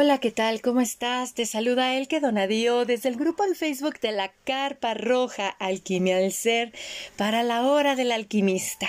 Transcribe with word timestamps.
Hola, 0.00 0.18
¿qué 0.18 0.30
tal? 0.30 0.60
¿Cómo 0.60 0.80
estás? 0.80 1.34
Te 1.34 1.44
saluda 1.44 1.96
Elke 1.96 2.20
Donadío 2.20 2.84
desde 2.84 3.08
el 3.08 3.16
grupo 3.16 3.44
en 3.44 3.56
Facebook 3.56 3.98
de 3.98 4.12
la 4.12 4.30
Carpa 4.44 4.94
Roja 4.94 5.48
Alquimia 5.48 6.18
del 6.18 6.32
Ser 6.32 6.72
para 7.16 7.42
la 7.42 7.66
Hora 7.66 7.96
del 7.96 8.12
Alquimista. 8.12 8.88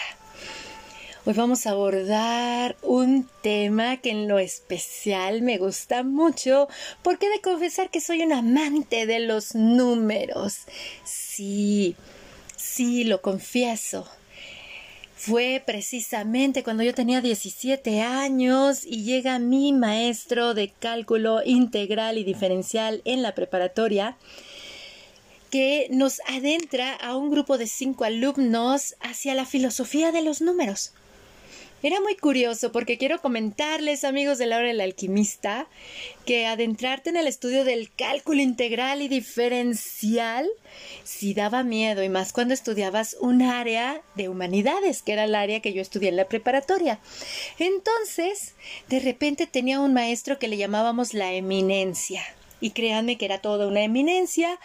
Hoy 1.26 1.34
vamos 1.34 1.66
a 1.66 1.72
abordar 1.72 2.77
un 2.84 3.27
tema 3.41 3.98
que 3.98 4.12
en 4.12 4.27
lo 4.27 4.38
especial 4.38 5.41
me 5.41 5.58
gusta 5.58 6.04
mucho 6.04 6.68
porque 7.02 7.26
he 7.26 7.32
de 7.32 7.41
confesar 7.41 7.90
que 7.90 8.02
soy 8.02 8.21
un 8.21 8.32
amante 8.32 9.07
de 9.07 9.20
los 9.20 9.55
números. 9.55 10.60
Sí, 11.05 11.96
sí, 12.55 13.04
lo 13.04 13.23
confieso 13.23 14.07
fue 15.20 15.62
precisamente 15.66 16.64
cuando 16.64 16.82
yo 16.82 16.94
tenía 16.94 17.20
17 17.20 18.02
años 18.02 18.86
y 18.86 19.04
llega 19.04 19.38
mi 19.38 19.73
maestro 19.73 20.54
de 20.54 20.70
cálculo 20.70 21.41
integral 21.44 22.18
y 22.18 22.23
diferencial 22.23 23.02
en 23.04 23.22
la 23.22 23.36
preparatoria 23.36 24.16
que 25.52 25.88
nos 25.91 26.22
adentra 26.26 26.94
a 26.94 27.18
un 27.18 27.32
grupo 27.32 27.58
de 27.58 27.68
cinco 27.68 28.05
alumnos 28.05 28.96
hacia 29.02 29.36
la 29.36 29.46
filosofía 29.46 30.13
de 30.13 30.22
los 30.22 30.40
números. 30.40 30.94
Era 31.82 32.02
muy 32.02 32.18
curioso 32.18 32.74
porque 32.74 32.98
quiero 32.98 33.22
comentarles, 33.22 34.04
amigos 34.04 34.38
de 34.38 34.48
la 34.48 34.58
hora 34.58 34.68
del 34.68 34.82
alquimista, 34.82 35.66
que 36.26 36.46
adentrarte 36.46 37.10
en 37.10 37.16
el 37.16 37.26
estudio 37.26 37.64
del 37.64 37.90
cálculo 37.96 38.41
integral 38.41 39.02
y 39.02 39.08
diferencial 39.08 40.49
sí 41.05 41.34
daba 41.34 41.63
miedo, 41.63 42.04
y 42.04 42.10
más 42.10 42.34
cuando 42.34 42.54
estudiabas 42.54 43.16
un 43.21 43.41
área 43.41 44.02
de 44.16 44.27
humanidades, 44.27 45.02
que 45.02 45.13
era 45.13 45.24
el 45.24 45.36
área 45.36 45.62
que 45.62 45.71
yo 45.71 45.82
estudié 45.82 46.10
en 46.10 46.18
la 46.18 46.27
preparatoria. 46.27 46.99
Entonces, 47.60 48.55
de 48.90 48.99
repente 48.99 49.48
tenía 49.48 49.80
un 49.80 49.93
maestro 49.93 50.38
que 50.38 50.49
le 50.49 50.58
llamábamos 50.58 51.14
la 51.14 51.32
eminencia. 51.32 52.21
Y 52.60 52.71
créanme 52.71 53.18
que 53.18 53.24
era 53.24 53.40
toda 53.40 53.68
una 53.68 53.84
eminencia, 53.84 54.60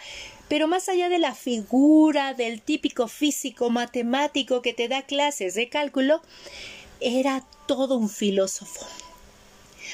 pero 0.49 0.67
más 0.67 0.89
allá 0.89 1.07
de 1.07 1.17
la 1.17 1.33
figura 1.33 2.33
del 2.33 2.61
típico 2.61 3.07
físico 3.07 3.69
matemático 3.69 4.61
que 4.61 4.73
te 4.73 4.89
da 4.89 5.03
clases 5.03 5.55
de 5.55 5.69
cálculo, 5.69 6.21
era 7.05 7.43
todo 7.67 7.97
un 7.97 8.09
filósofo. 8.09 8.83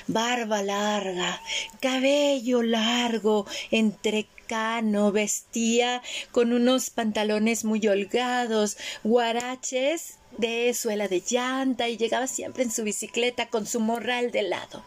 Barba 0.07 0.63
larga, 0.63 1.41
cabello 1.81 2.63
largo, 2.63 3.45
entrecano, 3.69 5.11
vestía 5.11 6.01
con 6.31 6.53
unos 6.53 6.89
pantalones 6.89 7.65
muy 7.65 7.85
holgados, 7.85 8.77
guaraches 9.03 10.19
de 10.37 10.73
suela 10.73 11.09
de 11.09 11.21
llanta 11.27 11.89
y 11.89 11.97
llegaba 11.97 12.27
siempre 12.27 12.63
en 12.63 12.71
su 12.71 12.83
bicicleta 12.83 13.49
con 13.49 13.67
su 13.67 13.81
morral 13.81 14.31
de 14.31 14.43
lado. 14.43 14.81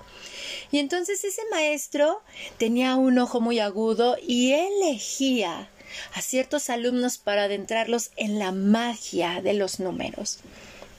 Y 0.72 0.78
entonces 0.78 1.22
ese 1.24 1.42
maestro 1.50 2.22
tenía 2.56 2.96
un 2.96 3.18
ojo 3.18 3.42
muy 3.42 3.58
agudo 3.58 4.16
y 4.26 4.52
elegía 4.52 5.68
a 6.14 6.22
ciertos 6.22 6.70
alumnos 6.70 7.18
para 7.18 7.44
adentrarlos 7.44 8.10
en 8.16 8.38
la 8.38 8.50
magia 8.50 9.42
de 9.42 9.52
los 9.52 9.78
números 9.78 10.38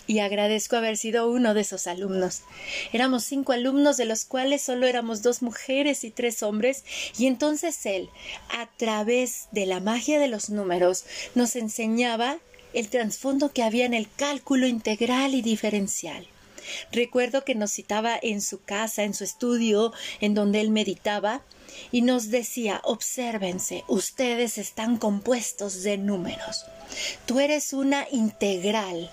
y 0.08 0.20
agradezco 0.20 0.76
haber 0.76 0.98
sido 0.98 1.30
uno 1.30 1.54
de 1.54 1.62
esos 1.62 1.88
alumnos. 1.88 2.42
Éramos 2.94 3.24
cinco 3.24 3.54
alumnos 3.54 3.98
de 3.98 4.06
los 4.06 4.26
cuales 4.26 4.62
solo 4.62 4.88
éramos 4.88 5.22
dos 5.22 5.42
mujeres 5.42 6.04
y 6.04 6.12
tres 6.12 6.44
hombres 6.44 6.84
y 7.18 7.28
entonces 7.28 7.86
él, 7.86 8.10
a 8.50 8.68
través 8.78 9.48
de 9.52 9.66
la 9.66 9.80
magia 9.80 10.20
de 10.20 10.28
los 10.28 10.50
números, 10.50 11.06
nos 11.34 11.56
enseñaba 11.56 12.38
el 12.74 12.90
trasfondo 12.90 13.54
que 13.54 13.64
había 13.64 13.86
en 13.86 13.94
el 13.94 14.10
cálculo 14.16 14.68
integral 14.68 15.34
y 15.34 15.42
diferencial. 15.42 16.28
Recuerdo 16.92 17.44
que 17.44 17.56
nos 17.56 17.72
citaba 17.72 18.18
en 18.22 18.42
su 18.42 18.62
casa, 18.64 19.04
en 19.04 19.14
su 19.14 19.24
estudio, 19.24 19.94
en 20.20 20.34
donde 20.34 20.62
él 20.62 20.72
meditaba, 20.72 21.44
y 21.92 22.02
nos 22.02 22.30
decía, 22.30 22.82
obsérvense, 22.84 23.84
ustedes 23.88 24.58
están 24.58 24.98
compuestos 24.98 25.84
de 25.84 25.98
números. 25.98 26.66
Tú 27.26 27.40
eres 27.40 27.74
una 27.74 28.08
integral, 28.12 29.12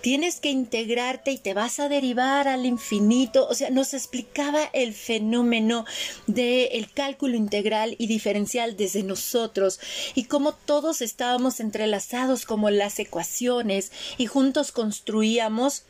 Tienes 0.00 0.40
que 0.40 0.50
integrarte 0.50 1.30
y 1.30 1.38
te 1.38 1.54
vas 1.54 1.80
a 1.80 1.88
derivar 1.88 2.48
al 2.48 2.66
infinito. 2.66 3.46
O 3.48 3.54
sea, 3.54 3.70
nos 3.70 3.94
explicaba 3.94 4.64
el 4.72 4.94
fenómeno 4.94 5.84
del 6.26 6.90
cálculo 6.92 7.36
integral 7.36 7.96
y 7.98 8.06
diferencial 8.06 8.76
desde 8.76 9.02
nosotros 9.02 9.80
y 10.14 10.24
cómo 10.24 10.52
todos 10.52 11.02
estábamos 11.02 11.60
entrelazados 11.60 12.44
como 12.44 12.70
las 12.70 12.98
ecuaciones 12.98 13.92
y 14.18 14.26
juntos 14.26 14.72
construíamos 14.72 15.84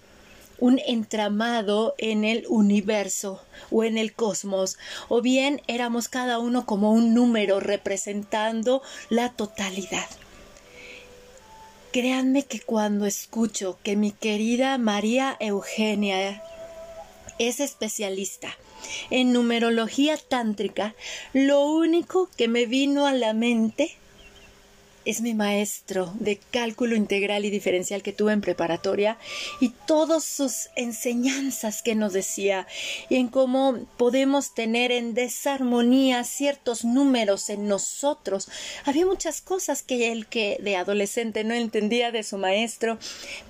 un 0.59 0.81
entramado 0.87 1.95
en 1.99 2.25
el 2.25 2.47
universo 2.49 3.43
o 3.71 3.85
en 3.85 3.99
el 3.99 4.15
cosmos, 4.15 4.79
o 5.09 5.21
bien 5.21 5.61
éramos 5.67 6.09
cada 6.09 6.39
uno 6.39 6.65
como 6.67 6.93
un 6.93 7.15
número 7.15 7.61
representando 7.61 8.83
la 9.09 9.33
totalidad. 9.33 10.07
Créanme 11.95 12.43
que 12.43 12.59
cuando 12.59 13.07
escucho 13.07 13.79
que 13.85 13.95
mi 13.95 14.11
querida 14.11 14.79
María 14.79 15.37
Eugenia 15.39 16.43
es 17.39 17.61
especialista 17.61 18.49
en 19.11 19.33
numerología 19.33 20.17
tántrica, 20.17 20.97
lo 21.33 21.65
único 21.65 22.29
que 22.37 22.49
me 22.49 22.67
vino 22.67 23.07
a 23.07 23.13
la 23.13 23.33
mente 23.33 23.97
es 25.05 25.21
mi 25.21 25.35
maestro 25.35 26.13
de 26.19 26.39
cálculo 26.51 26.97
integral 26.97 27.45
y 27.45 27.51
diferencial 27.51 28.03
que 28.03 28.13
tuve 28.13 28.33
en 28.33 28.41
preparatoria 28.41 29.19
y 29.61 29.71
todas 29.87 30.25
sus 30.25 30.69
enseñanzas 30.77 31.83
que 31.83 31.95
nos 31.95 32.13
decía 32.13 32.67
y 33.09 33.17
en 33.17 33.29
cómo 33.29 33.79
podemos 33.97 34.55
tener 34.55 34.93
en 34.93 35.15
desarmonía 35.15 36.25
ciertos 36.25 36.85
números 36.85 37.51
en 37.51 37.69
nosotros. 37.69 38.49
Había 38.85 39.07
muchas 39.07 39.41
cosas 39.41 39.83
que 39.83 40.13
él 40.13 40.27
que 40.27 40.59
de 40.61 40.77
adolescente 40.77 41.45
no 41.45 41.55
entendía 41.55 42.11
de 42.11 42.23
su 42.23 42.39
maestro, 42.39 42.99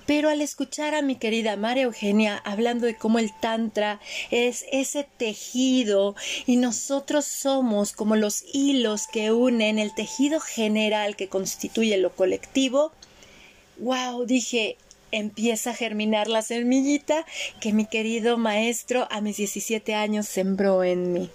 pero 0.05 0.29
al 0.29 0.41
escuchar 0.41 0.95
a 0.95 1.01
mi 1.01 1.15
querida 1.15 1.55
María 1.55 1.83
Eugenia 1.83 2.41
hablando 2.45 2.85
de 2.85 2.95
cómo 2.95 3.19
el 3.19 3.31
tantra 3.39 3.99
es 4.31 4.65
ese 4.71 5.07
tejido 5.17 6.15
y 6.45 6.57
nosotros 6.57 7.25
somos 7.25 7.93
como 7.93 8.15
los 8.15 8.43
hilos 8.53 9.07
que 9.07 9.31
unen 9.31 9.79
el 9.79 9.93
tejido 9.93 10.39
general 10.39 11.15
que 11.15 11.29
constituye 11.45 11.95
lo 11.97 12.09
colectivo, 12.09 12.91
wow, 13.77 14.25
dije, 14.25 14.77
empieza 15.11 15.69
a 15.69 15.75
germinar 15.75 16.27
la 16.27 16.41
semillita 16.41 17.23
que 17.61 17.71
mi 17.71 17.85
querido 17.85 18.39
maestro 18.39 19.07
a 19.11 19.21
mis 19.21 19.37
17 19.37 19.93
años 19.93 20.27
sembró 20.27 20.83
en 20.83 21.13
mí. 21.13 21.29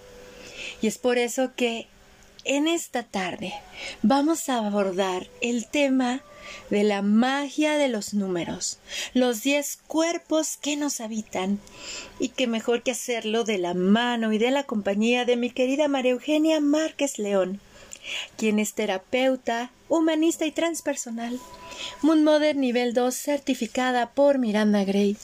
Y 0.82 0.88
es 0.88 0.98
por 0.98 1.16
eso 1.16 1.52
que 1.54 1.86
en 2.44 2.66
esta 2.66 3.04
tarde 3.04 3.54
vamos 4.02 4.48
a 4.48 4.66
abordar 4.66 5.28
el 5.42 5.68
tema 5.68 6.24
de 6.70 6.82
la 6.82 7.02
magia 7.02 7.76
de 7.76 7.86
los 7.86 8.12
números, 8.12 8.80
los 9.14 9.44
diez 9.44 9.78
cuerpos 9.86 10.56
que 10.56 10.76
nos 10.76 11.00
habitan, 11.00 11.60
y 12.18 12.30
qué 12.30 12.48
mejor 12.48 12.82
que 12.82 12.90
hacerlo 12.90 13.44
de 13.44 13.58
la 13.58 13.74
mano 13.74 14.32
y 14.32 14.38
de 14.38 14.50
la 14.50 14.64
compañía 14.64 15.24
de 15.24 15.36
mi 15.36 15.50
querida 15.50 15.86
María 15.86 16.10
Eugenia 16.10 16.58
Márquez 16.58 17.20
León, 17.20 17.60
quien 18.36 18.58
es 18.58 18.74
terapeuta, 18.74 19.70
humanista 19.88 20.46
y 20.46 20.52
transpersonal, 20.52 21.38
Moon 22.02 22.24
Modern 22.24 22.60
nivel 22.60 22.94
2 22.94 23.14
certificada 23.14 24.10
por 24.10 24.38
Miranda 24.38 24.84
Gray, 24.84 25.16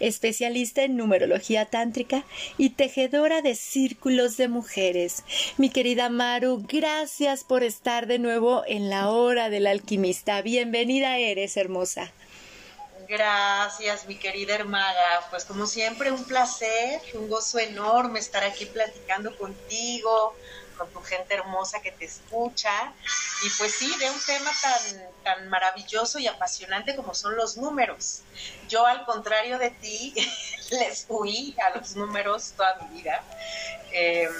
especialista 0.00 0.82
en 0.82 0.96
numerología 0.96 1.66
tántrica 1.66 2.24
y 2.58 2.70
tejedora 2.70 3.42
de 3.42 3.54
círculos 3.54 4.36
de 4.36 4.48
mujeres. 4.48 5.24
Mi 5.58 5.70
querida 5.70 6.08
Maru, 6.08 6.64
gracias 6.68 7.44
por 7.44 7.62
estar 7.62 8.06
de 8.06 8.18
nuevo 8.18 8.64
en 8.66 8.90
la 8.90 9.10
hora 9.10 9.50
del 9.50 9.66
alquimista. 9.66 10.42
Bienvenida 10.42 11.18
eres, 11.18 11.56
hermosa. 11.56 12.12
Gracias, 13.08 14.06
mi 14.06 14.14
querida 14.14 14.54
hermana. 14.54 15.20
Pues 15.30 15.44
como 15.44 15.66
siempre, 15.66 16.12
un 16.12 16.22
placer, 16.24 17.00
un 17.14 17.28
gozo 17.28 17.58
enorme 17.58 18.20
estar 18.20 18.44
aquí 18.44 18.66
platicando 18.66 19.36
contigo, 19.36 20.36
con 20.80 20.90
tu 20.92 21.02
gente 21.02 21.34
hermosa 21.34 21.82
que 21.82 21.92
te 21.92 22.06
escucha. 22.06 22.92
Y 23.44 23.50
pues 23.58 23.74
sí, 23.74 23.94
de 23.98 24.10
un 24.10 24.20
tema 24.24 24.50
tan, 24.62 25.10
tan 25.22 25.48
maravilloso 25.50 26.18
y 26.18 26.26
apasionante 26.26 26.96
como 26.96 27.14
son 27.14 27.36
los 27.36 27.58
números. 27.58 28.22
Yo, 28.68 28.86
al 28.86 29.04
contrario 29.04 29.58
de 29.58 29.70
ti, 29.70 30.14
les 30.70 31.04
huí 31.08 31.54
a 31.60 31.76
los 31.76 31.96
números 31.96 32.54
toda 32.56 32.76
mi 32.76 32.96
vida. 32.96 33.22
Em, 33.92 34.32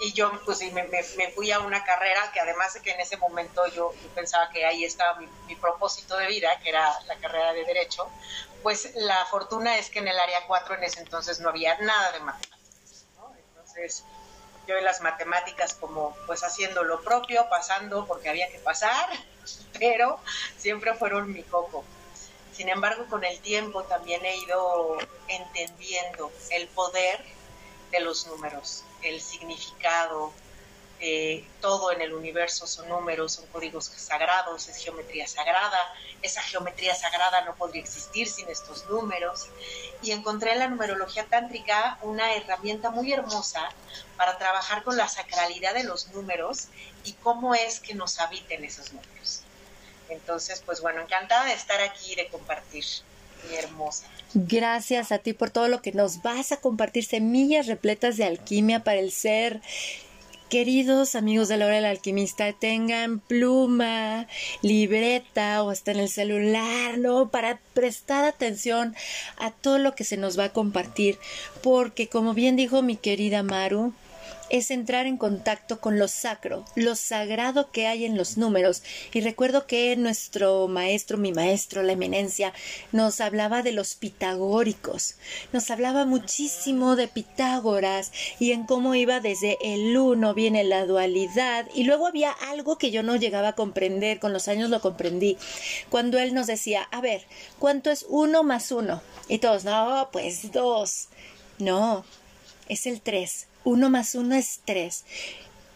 y 0.00 0.12
yo 0.12 0.32
pues 0.44 0.60
me, 0.72 0.82
me, 0.88 1.30
fui 1.32 1.52
a 1.52 1.60
una 1.60 1.84
carrera 1.84 2.32
que 2.32 2.40
además 2.40 2.74
de 2.74 2.80
que 2.80 2.90
en 2.90 3.00
ese 3.00 3.16
momento 3.16 3.64
yo, 3.68 3.94
pensaba 4.14 4.50
que 4.50 4.66
ahí 4.66 4.84
estaba 4.84 5.20
mi, 5.46 5.54
propósito 5.54 6.16
de 6.16 6.26
vida, 6.26 6.58
que 6.60 6.70
era 6.70 6.92
la 7.06 7.16
carrera 7.16 7.52
de 7.52 7.64
Derecho, 7.64 8.10
pues 8.64 8.94
la 8.96 9.24
fortuna 9.26 9.78
es 9.78 9.90
que 9.90 10.00
en 10.00 10.08
el 10.08 10.18
área 10.18 10.40
4 10.48 10.74
en 10.74 10.84
ese 10.84 11.00
entonces 11.00 11.38
no 11.38 11.50
había 11.50 11.78
nada 11.78 12.10
de 12.12 12.20
matemáticas. 12.20 13.06
Entonces 13.54 14.04
yo 14.66 14.76
en 14.76 14.84
las 14.84 15.00
matemáticas 15.00 15.74
como 15.74 16.16
pues 16.26 16.42
haciendo 16.42 16.84
lo 16.84 17.02
propio, 17.02 17.48
pasando 17.48 18.06
porque 18.06 18.28
había 18.28 18.50
que 18.50 18.58
pasar, 18.58 19.08
pero 19.78 20.18
siempre 20.56 20.94
fueron 20.94 21.32
mi 21.32 21.42
coco. 21.42 21.84
Sin 22.52 22.68
embargo, 22.68 23.06
con 23.08 23.24
el 23.24 23.40
tiempo 23.40 23.82
también 23.84 24.24
he 24.24 24.36
ido 24.36 24.98
entendiendo 25.28 26.30
el 26.50 26.68
poder 26.68 27.24
de 27.90 28.00
los 28.00 28.26
números, 28.26 28.84
el 29.02 29.20
significado, 29.20 30.32
todo 31.60 31.90
en 31.92 32.00
el 32.00 32.14
universo 32.14 32.66
son 32.66 32.88
números, 32.88 33.32
son 33.32 33.46
códigos 33.46 33.86
sagrados, 33.86 34.68
es 34.68 34.76
geometría 34.76 35.26
sagrada. 35.26 35.78
Esa 36.22 36.42
geometría 36.42 36.94
sagrada 36.94 37.44
no 37.44 37.54
podría 37.56 37.82
existir 37.82 38.28
sin 38.28 38.48
estos 38.48 38.86
números. 38.88 39.48
Y 40.02 40.12
encontré 40.12 40.52
en 40.52 40.60
la 40.60 40.68
numerología 40.68 41.24
tántrica 41.26 41.98
una 42.02 42.34
herramienta 42.34 42.90
muy 42.90 43.12
hermosa 43.12 43.68
para 44.16 44.38
trabajar 44.38 44.84
con 44.84 44.96
la 44.96 45.08
sacralidad 45.08 45.74
de 45.74 45.84
los 45.84 46.08
números 46.08 46.68
y 47.04 47.14
cómo 47.14 47.54
es 47.54 47.80
que 47.80 47.94
nos 47.94 48.20
habiten 48.20 48.64
esos 48.64 48.92
números. 48.92 49.40
Entonces, 50.08 50.62
pues 50.64 50.80
bueno, 50.80 51.00
encantada 51.00 51.46
de 51.46 51.54
estar 51.54 51.80
aquí 51.80 52.12
y 52.12 52.16
de 52.16 52.28
compartir, 52.28 52.84
mi 53.48 53.56
hermosa. 53.56 54.06
Gracias 54.34 55.12
a 55.12 55.18
ti 55.18 55.32
por 55.32 55.50
todo 55.50 55.68
lo 55.68 55.82
que 55.82 55.92
nos 55.92 56.22
vas 56.22 56.52
a 56.52 56.58
compartir, 56.58 57.04
semillas 57.04 57.66
repletas 57.66 58.16
de 58.16 58.24
alquimia 58.24 58.84
para 58.84 58.98
el 58.98 59.10
ser 59.12 59.60
Queridos 60.52 61.14
amigos 61.14 61.48
de 61.48 61.56
la 61.56 61.64
hora 61.64 61.76
del 61.76 61.86
alquimista, 61.86 62.52
tengan 62.52 63.20
pluma, 63.20 64.26
libreta 64.60 65.62
o 65.62 65.70
hasta 65.70 65.92
en 65.92 66.00
el 66.00 66.10
celular, 66.10 66.98
¿no? 66.98 67.30
Para 67.30 67.58
prestar 67.72 68.26
atención 68.26 68.94
a 69.38 69.50
todo 69.50 69.78
lo 69.78 69.94
que 69.94 70.04
se 70.04 70.18
nos 70.18 70.38
va 70.38 70.44
a 70.44 70.52
compartir, 70.52 71.16
porque 71.62 72.06
como 72.06 72.34
bien 72.34 72.54
dijo 72.54 72.82
mi 72.82 72.96
querida 72.96 73.42
Maru, 73.42 73.94
es 74.50 74.70
entrar 74.70 75.06
en 75.06 75.16
contacto 75.16 75.80
con 75.80 75.98
lo 75.98 76.08
sacro, 76.08 76.64
lo 76.74 76.94
sagrado 76.94 77.70
que 77.70 77.86
hay 77.86 78.04
en 78.04 78.16
los 78.16 78.36
números. 78.36 78.82
Y 79.12 79.20
recuerdo 79.20 79.66
que 79.66 79.96
nuestro 79.96 80.68
maestro, 80.68 81.18
mi 81.18 81.32
maestro, 81.32 81.82
la 81.82 81.92
eminencia, 81.92 82.52
nos 82.92 83.20
hablaba 83.20 83.62
de 83.62 83.72
los 83.72 83.94
pitagóricos, 83.94 85.16
nos 85.52 85.70
hablaba 85.70 86.04
muchísimo 86.04 86.96
de 86.96 87.08
Pitágoras 87.08 88.12
y 88.38 88.52
en 88.52 88.64
cómo 88.64 88.94
iba 88.94 89.20
desde 89.20 89.58
el 89.62 89.96
uno, 89.96 90.34
viene 90.34 90.64
la 90.64 90.86
dualidad, 90.86 91.66
y 91.74 91.84
luego 91.84 92.06
había 92.06 92.30
algo 92.30 92.78
que 92.78 92.90
yo 92.90 93.02
no 93.02 93.16
llegaba 93.16 93.48
a 93.48 93.54
comprender, 93.54 94.18
con 94.18 94.32
los 94.32 94.48
años 94.48 94.70
lo 94.70 94.80
comprendí, 94.80 95.36
cuando 95.90 96.18
él 96.18 96.34
nos 96.34 96.46
decía, 96.46 96.82
a 96.90 97.00
ver, 97.00 97.26
¿cuánto 97.58 97.90
es 97.90 98.06
uno 98.08 98.42
más 98.42 98.72
uno? 98.72 99.02
Y 99.28 99.38
todos, 99.38 99.64
no, 99.64 100.08
pues 100.12 100.52
dos. 100.52 101.08
No, 101.58 102.04
es 102.68 102.86
el 102.86 103.00
tres 103.00 103.46
uno 103.64 103.90
más 103.90 104.14
uno 104.14 104.34
es 104.34 104.60
tres 104.64 105.04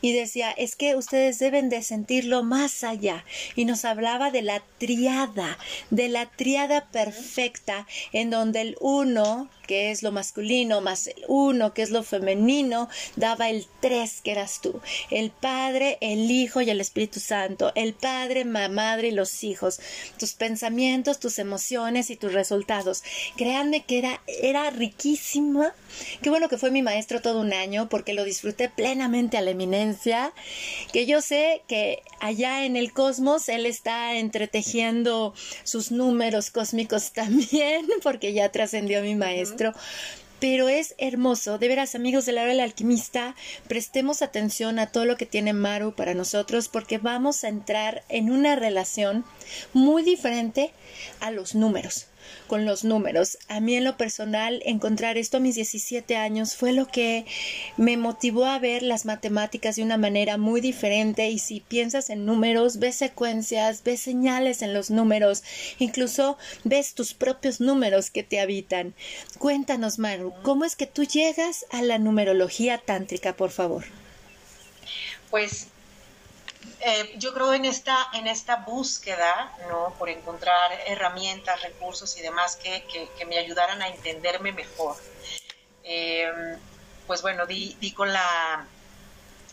y 0.00 0.12
decía, 0.12 0.50
es 0.52 0.76
que 0.76 0.94
ustedes 0.94 1.38
deben 1.38 1.68
de 1.68 1.82
sentirlo 1.82 2.42
más 2.42 2.84
allá. 2.84 3.24
Y 3.56 3.64
nos 3.64 3.84
hablaba 3.84 4.30
de 4.30 4.42
la 4.42 4.62
triada, 4.78 5.58
de 5.90 6.08
la 6.08 6.26
triada 6.26 6.86
perfecta, 6.86 7.86
en 8.12 8.30
donde 8.30 8.60
el 8.60 8.76
uno, 8.80 9.50
que 9.66 9.90
es 9.90 10.02
lo 10.02 10.12
masculino, 10.12 10.80
más 10.80 11.06
el 11.06 11.24
uno, 11.28 11.74
que 11.74 11.82
es 11.82 11.90
lo 11.90 12.02
femenino, 12.02 12.88
daba 13.16 13.50
el 13.50 13.66
tres, 13.80 14.20
que 14.22 14.32
eras 14.32 14.60
tú. 14.60 14.80
El 15.10 15.30
Padre, 15.30 15.98
el 16.00 16.30
Hijo 16.30 16.60
y 16.60 16.70
el 16.70 16.80
Espíritu 16.80 17.20
Santo. 17.20 17.72
El 17.74 17.94
Padre, 17.94 18.44
la 18.44 18.68
Madre 18.68 19.08
y 19.08 19.12
los 19.12 19.44
hijos. 19.44 19.80
Tus 20.18 20.32
pensamientos, 20.32 21.20
tus 21.20 21.38
emociones 21.38 22.10
y 22.10 22.16
tus 22.16 22.32
resultados. 22.32 23.02
Créanme 23.36 23.84
que 23.84 23.98
era, 23.98 24.20
era 24.26 24.70
riquísima. 24.70 25.74
Qué 26.22 26.30
bueno 26.30 26.48
que 26.48 26.58
fue 26.58 26.70
mi 26.70 26.82
maestro 26.82 27.20
todo 27.20 27.40
un 27.40 27.52
año, 27.52 27.88
porque 27.88 28.14
lo 28.14 28.24
disfruté 28.24 28.68
plenamente 28.68 29.36
a 29.36 29.40
la 29.40 29.50
eminencia 29.50 30.32
que 30.92 31.06
yo 31.06 31.20
sé 31.20 31.62
que 31.68 32.02
allá 32.20 32.64
en 32.64 32.76
el 32.76 32.92
cosmos 32.92 33.48
él 33.48 33.66
está 33.66 34.14
entretejiendo 34.14 35.34
sus 35.64 35.90
números 35.90 36.50
cósmicos 36.50 37.12
también, 37.12 37.86
porque 38.02 38.32
ya 38.32 38.50
trascendió 38.50 39.02
mi 39.02 39.14
maestro. 39.14 39.55
Pero 40.38 40.68
es 40.68 40.94
hermoso, 40.98 41.58
de 41.58 41.68
veras 41.68 41.94
amigos 41.94 42.26
de 42.26 42.32
la 42.32 42.42
hora 42.42 42.50
del 42.50 42.60
alquimista, 42.60 43.34
prestemos 43.68 44.20
atención 44.20 44.78
a 44.78 44.86
todo 44.88 45.06
lo 45.06 45.16
que 45.16 45.24
tiene 45.24 45.54
Maru 45.54 45.94
para 45.94 46.12
nosotros 46.12 46.68
porque 46.68 46.98
vamos 46.98 47.42
a 47.42 47.48
entrar 47.48 48.04
en 48.10 48.30
una 48.30 48.54
relación 48.54 49.24
muy 49.72 50.02
diferente 50.02 50.72
a 51.20 51.30
los 51.30 51.54
números 51.54 52.06
con 52.46 52.64
los 52.64 52.84
números. 52.84 53.38
A 53.48 53.60
mí 53.60 53.74
en 53.74 53.84
lo 53.84 53.96
personal, 53.96 54.62
encontrar 54.64 55.18
esto 55.18 55.38
a 55.38 55.40
mis 55.40 55.54
17 55.54 56.16
años 56.16 56.54
fue 56.54 56.72
lo 56.72 56.86
que 56.86 57.26
me 57.76 57.96
motivó 57.96 58.46
a 58.46 58.58
ver 58.58 58.82
las 58.82 59.04
matemáticas 59.04 59.76
de 59.76 59.82
una 59.82 59.96
manera 59.96 60.36
muy 60.36 60.60
diferente 60.60 61.28
y 61.28 61.38
si 61.38 61.60
piensas 61.60 62.10
en 62.10 62.24
números, 62.24 62.78
ves 62.78 62.96
secuencias, 62.96 63.82
ves 63.82 64.00
señales 64.00 64.62
en 64.62 64.74
los 64.74 64.90
números, 64.90 65.42
incluso 65.78 66.38
ves 66.64 66.94
tus 66.94 67.14
propios 67.14 67.60
números 67.60 68.10
que 68.10 68.22
te 68.22 68.40
habitan. 68.40 68.94
Cuéntanos, 69.38 69.98
Maru, 69.98 70.32
¿cómo 70.42 70.64
es 70.64 70.76
que 70.76 70.86
tú 70.86 71.04
llegas 71.04 71.66
a 71.70 71.82
la 71.82 71.98
numerología 71.98 72.78
tántrica, 72.78 73.34
por 73.34 73.50
favor? 73.50 73.84
Pues 75.30 75.68
eh, 76.80 77.14
yo 77.16 77.32
creo 77.34 77.52
en 77.52 77.64
esta, 77.64 78.08
en 78.12 78.26
esta 78.26 78.56
búsqueda, 78.56 79.52
¿no? 79.68 79.94
Por 79.98 80.08
encontrar 80.08 80.72
herramientas, 80.86 81.62
recursos 81.62 82.16
y 82.16 82.22
demás 82.22 82.56
que, 82.56 83.08
me 83.26 83.38
ayudaran 83.38 83.82
a 83.82 83.88
entenderme 83.88 84.52
mejor. 84.52 84.96
Eh, 85.84 86.30
pues 87.06 87.22
bueno, 87.22 87.46
di, 87.46 87.92
con, 87.96 88.12
la, 88.12 88.66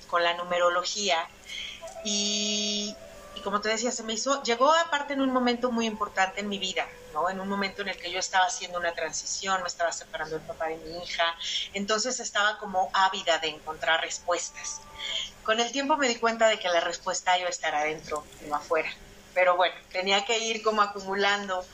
con 0.07 0.23
la 0.23 0.33
numerología 0.33 1.27
y, 2.03 2.95
como 3.43 3.61
te 3.61 3.69
decía, 3.69 3.91
se 3.91 4.03
me 4.03 4.13
hizo, 4.13 4.41
llegó 4.43 4.71
aparte 4.73 5.13
en 5.13 5.21
un 5.21 5.31
momento 5.31 5.71
muy 5.71 5.85
importante 5.85 6.41
en 6.41 6.49
mi 6.49 6.59
vida, 6.59 6.87
¿no? 7.13 7.29
En 7.29 7.39
un 7.39 7.47
momento 7.47 7.81
en 7.81 7.89
el 7.89 7.97
que 7.97 8.11
yo 8.11 8.19
estaba 8.19 8.45
haciendo 8.45 8.79
una 8.79 8.93
transición, 8.93 9.61
me 9.61 9.67
estaba 9.67 9.91
separando 9.91 10.37
del 10.37 10.45
papá 10.45 10.67
de 10.67 10.77
mi 10.77 11.03
hija, 11.03 11.23
entonces 11.73 12.19
estaba 12.19 12.57
como 12.57 12.89
ávida 12.93 13.39
de 13.39 13.49
encontrar 13.49 14.01
respuestas. 14.01 14.81
Con 15.43 15.59
el 15.59 15.71
tiempo 15.71 15.97
me 15.97 16.07
di 16.07 16.15
cuenta 16.15 16.47
de 16.47 16.57
que 16.57 16.69
la 16.69 16.79
respuesta 16.79 17.37
iba 17.37 17.47
a 17.47 17.51
estar 17.51 17.75
adentro, 17.75 18.25
no 18.41 18.55
afuera. 18.55 18.89
Pero 19.33 19.57
bueno, 19.57 19.75
tenía 19.91 20.25
que 20.25 20.37
ir 20.39 20.61
como 20.61 20.81
acumulando 20.81 21.67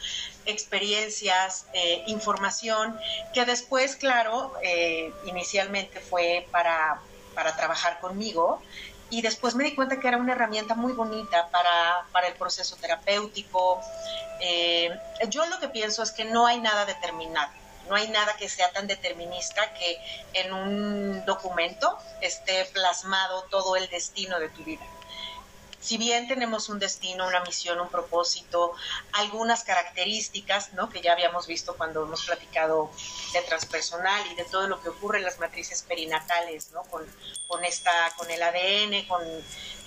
experiencias, 0.46 1.68
eh, 1.74 2.04
información, 2.08 2.98
que 3.34 3.46
después, 3.46 3.98
claro, 3.98 4.54
eh, 4.64 5.12
inicialmente 5.26 6.00
fue 6.00 6.48
para, 6.52 7.02
para 7.34 7.56
trabajar 7.56 8.00
conmigo, 8.00 8.62
y 9.10 9.22
después 9.22 9.56
me 9.56 9.64
di 9.64 9.76
cuenta 9.76 10.00
que 10.00 10.08
era 10.08 10.18
una 10.18 10.34
herramienta 10.34 10.76
muy 10.76 10.94
bonita 10.94 11.50
para, 11.50 12.06
para 12.12 12.28
el 12.28 12.36
proceso 12.36 12.76
terapéutico. 12.76 13.80
Eh, 14.42 14.90
yo 15.30 15.46
lo 15.48 15.60
que 15.60 15.70
pienso 15.70 16.04
es 16.04 16.12
que 16.12 16.26
no 16.26 16.46
hay 16.46 16.60
nada 16.60 16.86
determinado 16.86 17.52
no 17.90 17.96
hay 17.96 18.08
nada 18.10 18.36
que 18.38 18.48
sea 18.48 18.72
tan 18.72 18.88
determinista 18.88 19.74
que 19.74 20.00
en 20.34 20.54
un 20.54 21.26
documento 21.26 21.98
esté 22.22 22.66
plasmado 22.66 23.44
todo 23.50 23.76
el 23.76 23.90
destino 23.90 24.40
de 24.40 24.50
tu 24.50 24.64
vida. 24.64 24.86
Si 25.82 25.98
bien 25.98 26.28
tenemos 26.28 26.70
un 26.70 26.80
destino, 26.80 27.28
una 27.28 27.42
misión, 27.42 27.80
un 27.80 27.90
propósito, 27.90 28.74
algunas 29.14 29.64
características, 29.64 30.74
¿no? 30.74 30.90
Que 30.90 31.02
ya 31.02 31.14
habíamos 31.14 31.48
visto 31.48 31.76
cuando 31.78 32.04
hemos 32.04 32.26
platicado 32.26 32.92
de 33.34 33.42
transpersonal 33.42 34.26
y 34.32 34.36
de 34.36 34.44
todo 34.46 34.68
lo 34.68 34.82
que 34.82 34.90
ocurre 34.90 35.20
en 35.20 35.26
las 35.26 35.40
matrices 35.40 35.84
perinatales, 35.84 36.72
¿no? 36.72 36.84
Con, 36.84 37.06
con 37.48 37.64
esta, 37.64 38.14
con 38.18 38.30
el 38.30 38.42
ADN, 38.44 39.08
con 39.08 39.22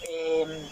eh, 0.03 0.69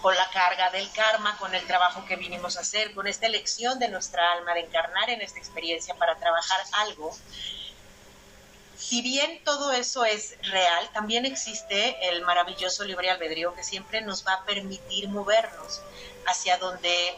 con 0.00 0.16
la 0.16 0.28
carga 0.30 0.70
del 0.70 0.90
karma, 0.92 1.36
con 1.38 1.54
el 1.54 1.66
trabajo 1.66 2.04
que 2.06 2.16
vinimos 2.16 2.56
a 2.56 2.60
hacer, 2.60 2.94
con 2.94 3.06
esta 3.06 3.26
elección 3.26 3.78
de 3.78 3.88
nuestra 3.88 4.32
alma 4.32 4.54
de 4.54 4.60
encarnar 4.60 5.10
en 5.10 5.20
esta 5.20 5.38
experiencia 5.38 5.94
para 5.94 6.16
trabajar 6.16 6.60
algo. 6.72 7.14
Si 8.80 9.02
bien 9.02 9.44
todo 9.44 9.72
eso 9.72 10.06
es 10.06 10.36
real, 10.42 10.90
también 10.94 11.26
existe 11.26 12.08
el 12.08 12.22
maravilloso 12.22 12.82
libre 12.84 13.10
albedrío 13.10 13.54
que 13.54 13.62
siempre 13.62 14.00
nos 14.00 14.26
va 14.26 14.32
a 14.32 14.44
permitir 14.44 15.08
movernos 15.10 15.82
hacia 16.26 16.56
donde 16.56 17.14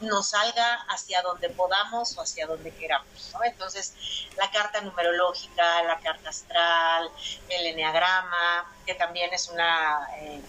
nos 0.00 0.30
salga 0.30 0.86
hacia 0.88 1.20
donde 1.22 1.50
podamos 1.50 2.16
o 2.16 2.22
hacia 2.22 2.46
donde 2.46 2.74
queramos. 2.74 3.34
Entonces, 3.44 3.94
la 4.36 4.50
carta 4.50 4.80
numerológica, 4.80 5.82
la 5.82 6.00
carta 6.00 6.30
astral, 6.30 7.10
el 7.50 7.66
enneagrama, 7.66 8.72
que 8.86 8.94
también 8.94 9.32
es 9.34 9.48
una 9.48 10.08
eh, 10.16 10.40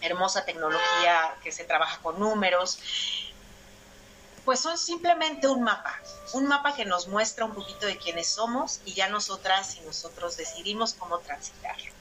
hermosa 0.00 0.44
tecnología 0.46 1.36
que 1.42 1.52
se 1.52 1.64
trabaja 1.64 2.00
con 2.02 2.18
números, 2.18 2.78
pues 4.44 4.60
son 4.60 4.76
simplemente 4.76 5.48
un 5.48 5.62
mapa, 5.62 5.98
un 6.32 6.46
mapa 6.46 6.74
que 6.74 6.84
nos 6.84 7.08
muestra 7.08 7.44
un 7.44 7.54
poquito 7.54 7.86
de 7.86 7.96
quiénes 7.96 8.28
somos 8.28 8.80
y 8.84 8.92
ya 8.92 9.08
nosotras 9.08 9.76
y 9.76 9.80
nosotros 9.80 10.36
decidimos 10.36 10.94
cómo 10.94 11.18
transitarlo. 11.18 11.92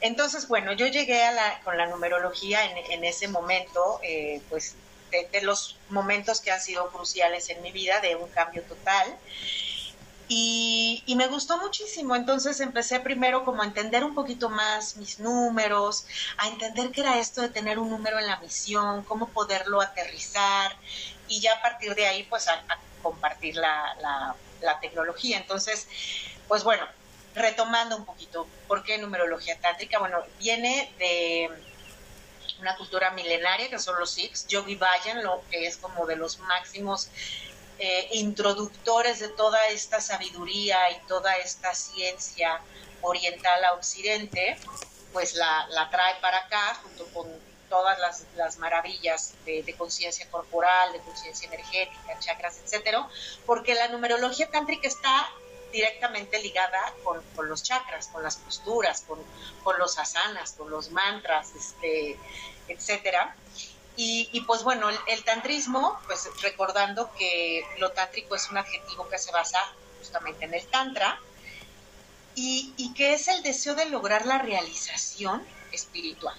Entonces, 0.00 0.46
bueno, 0.48 0.72
yo 0.72 0.86
llegué 0.86 1.24
a 1.24 1.32
la, 1.32 1.60
con 1.62 1.76
la 1.78 1.86
numerología 1.86 2.60
en, 2.64 3.04
ese 3.04 3.28
momento, 3.28 3.98
eh, 4.02 4.42
pues 4.50 4.74
de, 5.10 5.40
los 5.42 5.76
momentos 5.88 6.40
que 6.40 6.50
han 6.50 6.60
sido 6.60 6.90
cruciales 6.90 7.48
en 7.48 7.62
mi 7.62 7.72
vida, 7.72 8.00
de 8.00 8.16
un 8.16 8.28
cambio 8.28 8.62
total. 8.62 9.16
Y, 10.28 11.02
me 11.16 11.28
gustó 11.28 11.56
muchísimo. 11.58 12.14
Entonces 12.14 12.60
empecé 12.60 13.00
primero 13.00 13.44
como 13.44 13.62
a 13.62 13.64
entender 13.64 14.04
un 14.04 14.14
poquito 14.14 14.50
más 14.50 14.96
mis 14.96 15.18
números, 15.18 16.06
a 16.36 16.48
entender 16.48 16.90
qué 16.90 17.00
era 17.00 17.18
esto 17.18 17.40
de 17.40 17.48
tener 17.48 17.78
un 17.78 17.88
número 17.88 18.18
en 18.18 18.26
la 18.26 18.38
misión, 18.40 19.02
cómo 19.04 19.28
poderlo 19.28 19.80
aterrizar 19.80 20.76
y 21.28 21.40
ya 21.40 21.54
a 21.54 21.62
partir 21.62 21.94
de 21.94 22.06
ahí 22.06 22.22
pues 22.24 22.48
a, 22.48 22.62
compartir 23.02 23.56
la, 23.56 24.34
la 24.60 24.80
tecnología. 24.80 25.36
Entonces, 25.36 25.86
pues 26.48 26.64
bueno, 26.64 26.84
retomando 27.36 27.96
un 27.96 28.04
poquito, 28.04 28.48
¿por 28.66 28.82
qué 28.82 28.98
numerología 28.98 29.60
tántrica? 29.60 29.98
Bueno, 29.98 30.24
viene 30.38 30.92
de 30.98 31.50
una 32.60 32.76
cultura 32.76 33.10
milenaria 33.10 33.68
que 33.68 33.78
son 33.78 33.98
los 33.98 34.10
Sikhs, 34.10 34.46
Yogi 34.48 34.74
Bayan, 34.74 35.22
lo 35.22 35.42
que 35.50 35.66
es 35.66 35.76
como 35.76 36.06
de 36.06 36.16
los 36.16 36.38
máximos 36.38 37.10
eh, 37.78 38.08
introductores 38.12 39.20
de 39.20 39.28
toda 39.28 39.68
esta 39.68 40.00
sabiduría 40.00 40.90
y 40.92 41.06
toda 41.06 41.36
esta 41.36 41.74
ciencia 41.74 42.60
oriental 43.02 43.62
a 43.64 43.74
occidente, 43.74 44.56
pues 45.12 45.34
la, 45.34 45.88
trae 45.90 46.14
para 46.22 46.38
acá 46.38 46.74
junto 46.82 47.06
con 47.08 47.26
todas 47.68 47.98
las, 48.36 48.58
maravillas 48.58 49.34
de, 49.44 49.74
conciencia 49.76 50.28
corporal, 50.30 50.92
de 50.92 51.00
conciencia 51.00 51.46
energética, 51.48 52.18
chakras, 52.18 52.58
etcétera, 52.64 53.08
porque 53.44 53.74
la 53.74 53.88
numerología 53.88 54.50
tántrica 54.50 54.88
está 54.88 55.28
directamente 55.72 56.38
ligada 56.38 56.94
con, 57.04 57.48
los 57.48 57.62
chakras, 57.62 58.08
con 58.08 58.22
las 58.22 58.36
posturas, 58.36 59.02
con, 59.02 59.78
los 59.78 59.98
asanas, 59.98 60.52
con 60.52 60.70
los 60.70 60.90
mantras, 60.90 61.54
este, 61.54 62.18
etcétera. 62.68 63.36
Y, 63.98 64.42
pues 64.46 64.62
bueno, 64.62 64.90
el, 64.90 65.24
tantrismo, 65.24 65.98
pues 66.06 66.28
recordando 66.42 67.10
que 67.14 67.64
lo 67.78 67.92
tántrico 67.92 68.34
es 68.34 68.50
un 68.50 68.58
adjetivo 68.58 69.08
que 69.08 69.18
se 69.18 69.32
basa 69.32 69.58
justamente 69.98 70.44
en 70.44 70.52
el 70.52 70.66
tantra 70.66 71.18
y, 72.34 72.74
y 72.76 72.92
que 72.92 73.14
es 73.14 73.28
el 73.28 73.42
deseo 73.42 73.74
de 73.74 73.86
lograr 73.86 74.26
la 74.26 74.36
realización 74.36 75.42
espiritual. 75.72 76.36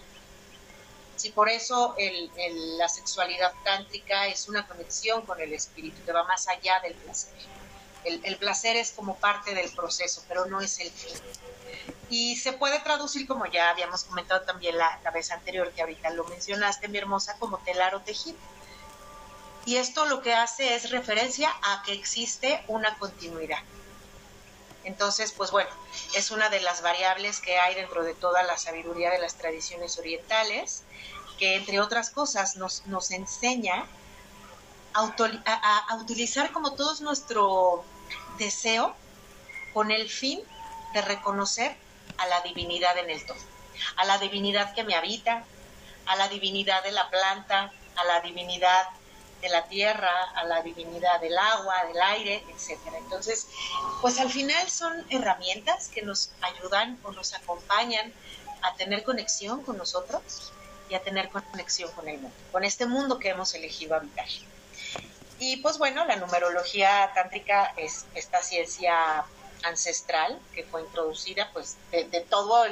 Sí, 1.17 1.31
por 1.31 1.49
eso 1.49 1.95
la 2.77 2.87
sexualidad 2.87 3.51
tántrica 3.63 4.27
es 4.27 4.47
una 4.47 4.67
conexión 4.67 5.23
con 5.23 5.41
el 5.41 5.51
espíritu 5.51 5.97
que 6.05 6.11
va 6.11 6.23
más 6.25 6.47
allá 6.47 6.79
del 6.81 6.93
placer. 6.93 7.33
El, 8.03 8.37
placer 8.37 8.77
es 8.77 8.91
como 8.91 9.15
parte 9.17 9.53
del 9.53 9.69
proceso, 9.71 10.23
pero 10.27 10.45
no 10.45 10.61
es 10.61 10.79
el 10.79 10.91
fin. 10.91 11.17
Y 12.09 12.37
se 12.37 12.53
puede 12.53 12.79
traducir, 12.79 13.27
como 13.27 13.47
ya 13.47 13.71
habíamos 13.71 14.03
comentado 14.03 14.41
también 14.41 14.77
la, 14.77 15.01
vez 15.11 15.31
anterior, 15.31 15.71
que 15.73 15.81
ahorita 15.81 16.11
lo 16.11 16.23
mencionaste, 16.25 16.87
mi 16.87 16.99
hermosa, 16.99 17.35
como 17.39 17.57
telar 17.57 17.95
o 17.95 18.01
tejido. 18.01 18.37
Y 19.65 19.77
esto 19.77 20.05
lo 20.05 20.21
que 20.21 20.33
hace 20.33 20.75
es 20.75 20.91
referencia 20.91 21.49
a 21.63 21.81
que 21.83 21.93
existe 21.93 22.63
una 22.67 22.95
continuidad. 22.99 23.59
Entonces, 24.87 25.33
pues 25.33 25.51
bueno, 25.51 25.69
es 26.15 26.31
una 26.31 26.49
de 26.49 26.61
las 26.61 26.81
variables 26.81 27.41
que 27.41 27.59
hay 27.59 27.75
dentro 27.75 28.05
de 28.05 28.13
toda 28.13 28.41
la 28.43 28.57
sabiduría 28.57 29.11
de 29.11 29.19
las 29.19 29.35
tradiciones 29.35 29.99
orientales, 29.99 30.83
que 31.37 31.57
entre 31.57 31.81
otras 31.81 32.09
cosas 32.09 32.55
nos, 32.55 32.85
nos 32.85 33.11
enseña 33.11 33.85
a, 34.93 35.95
utilizar 35.99 36.53
como 36.53 36.73
todos 36.73 37.01
nuestro 37.01 37.83
deseo 38.37 38.95
con 39.73 39.91
el 39.91 40.09
fin 40.09 40.41
de 40.93 41.01
reconocer 41.01 41.75
a 42.17 42.25
la 42.27 42.39
divinidad 42.39 42.97
en 42.97 43.09
el 43.09 43.25
todo, 43.25 43.37
a 43.97 44.05
la 44.05 44.17
divinidad 44.19 44.73
que 44.73 44.85
me 44.85 44.95
habita, 44.95 45.43
a 46.05 46.15
la 46.15 46.29
divinidad 46.29 46.81
de 46.83 46.93
la 46.93 47.09
planta, 47.09 47.73
a 47.97 48.05
la 48.05 48.21
divinidad 48.21 48.87
de 49.47 49.53
la 49.53 49.63
tierra, 49.67 50.11
a 50.35 50.43
la 50.43 50.61
divinidad 50.61 51.21
del 51.21 51.37
agua, 51.37 51.85
del 51.87 52.01
aire, 52.01 52.43
etcétera. 52.53 52.97
Entonces, 52.97 53.47
pues 54.01 54.19
al 54.19 54.29
final 54.29 54.69
son 54.69 55.05
herramientas 55.09 55.87
que 55.87 56.01
nos 56.01 56.31
ayudan 56.41 56.99
o 57.03 57.11
nos 57.11 57.33
acompañan 57.33 58.13
a 58.61 58.75
tener 58.75 59.03
conexión 59.03 59.63
con 59.63 59.77
nosotros 59.77 60.51
y 60.89 60.95
a 60.95 61.01
tener 61.01 61.29
conexión 61.29 61.91
con 61.93 62.07
el 62.07 62.19
mundo, 62.19 62.37
con 62.51 62.63
este 62.63 62.85
mundo 62.85 63.19
que 63.19 63.29
hemos 63.29 63.53
elegido 63.53 63.95
habitar. 63.95 64.27
Y 65.39 65.57
pues 65.57 65.77
bueno, 65.77 66.05
la 66.05 66.15
numerología 66.15 67.11
tántrica 67.13 67.73
es 67.77 68.05
esta 68.15 68.41
ciencia 68.41 69.25
ancestral 69.63 70.39
que 70.53 70.63
fue 70.63 70.81
introducida 70.81 71.49
pues 71.53 71.77
de, 71.91 72.25
todos 72.29 72.67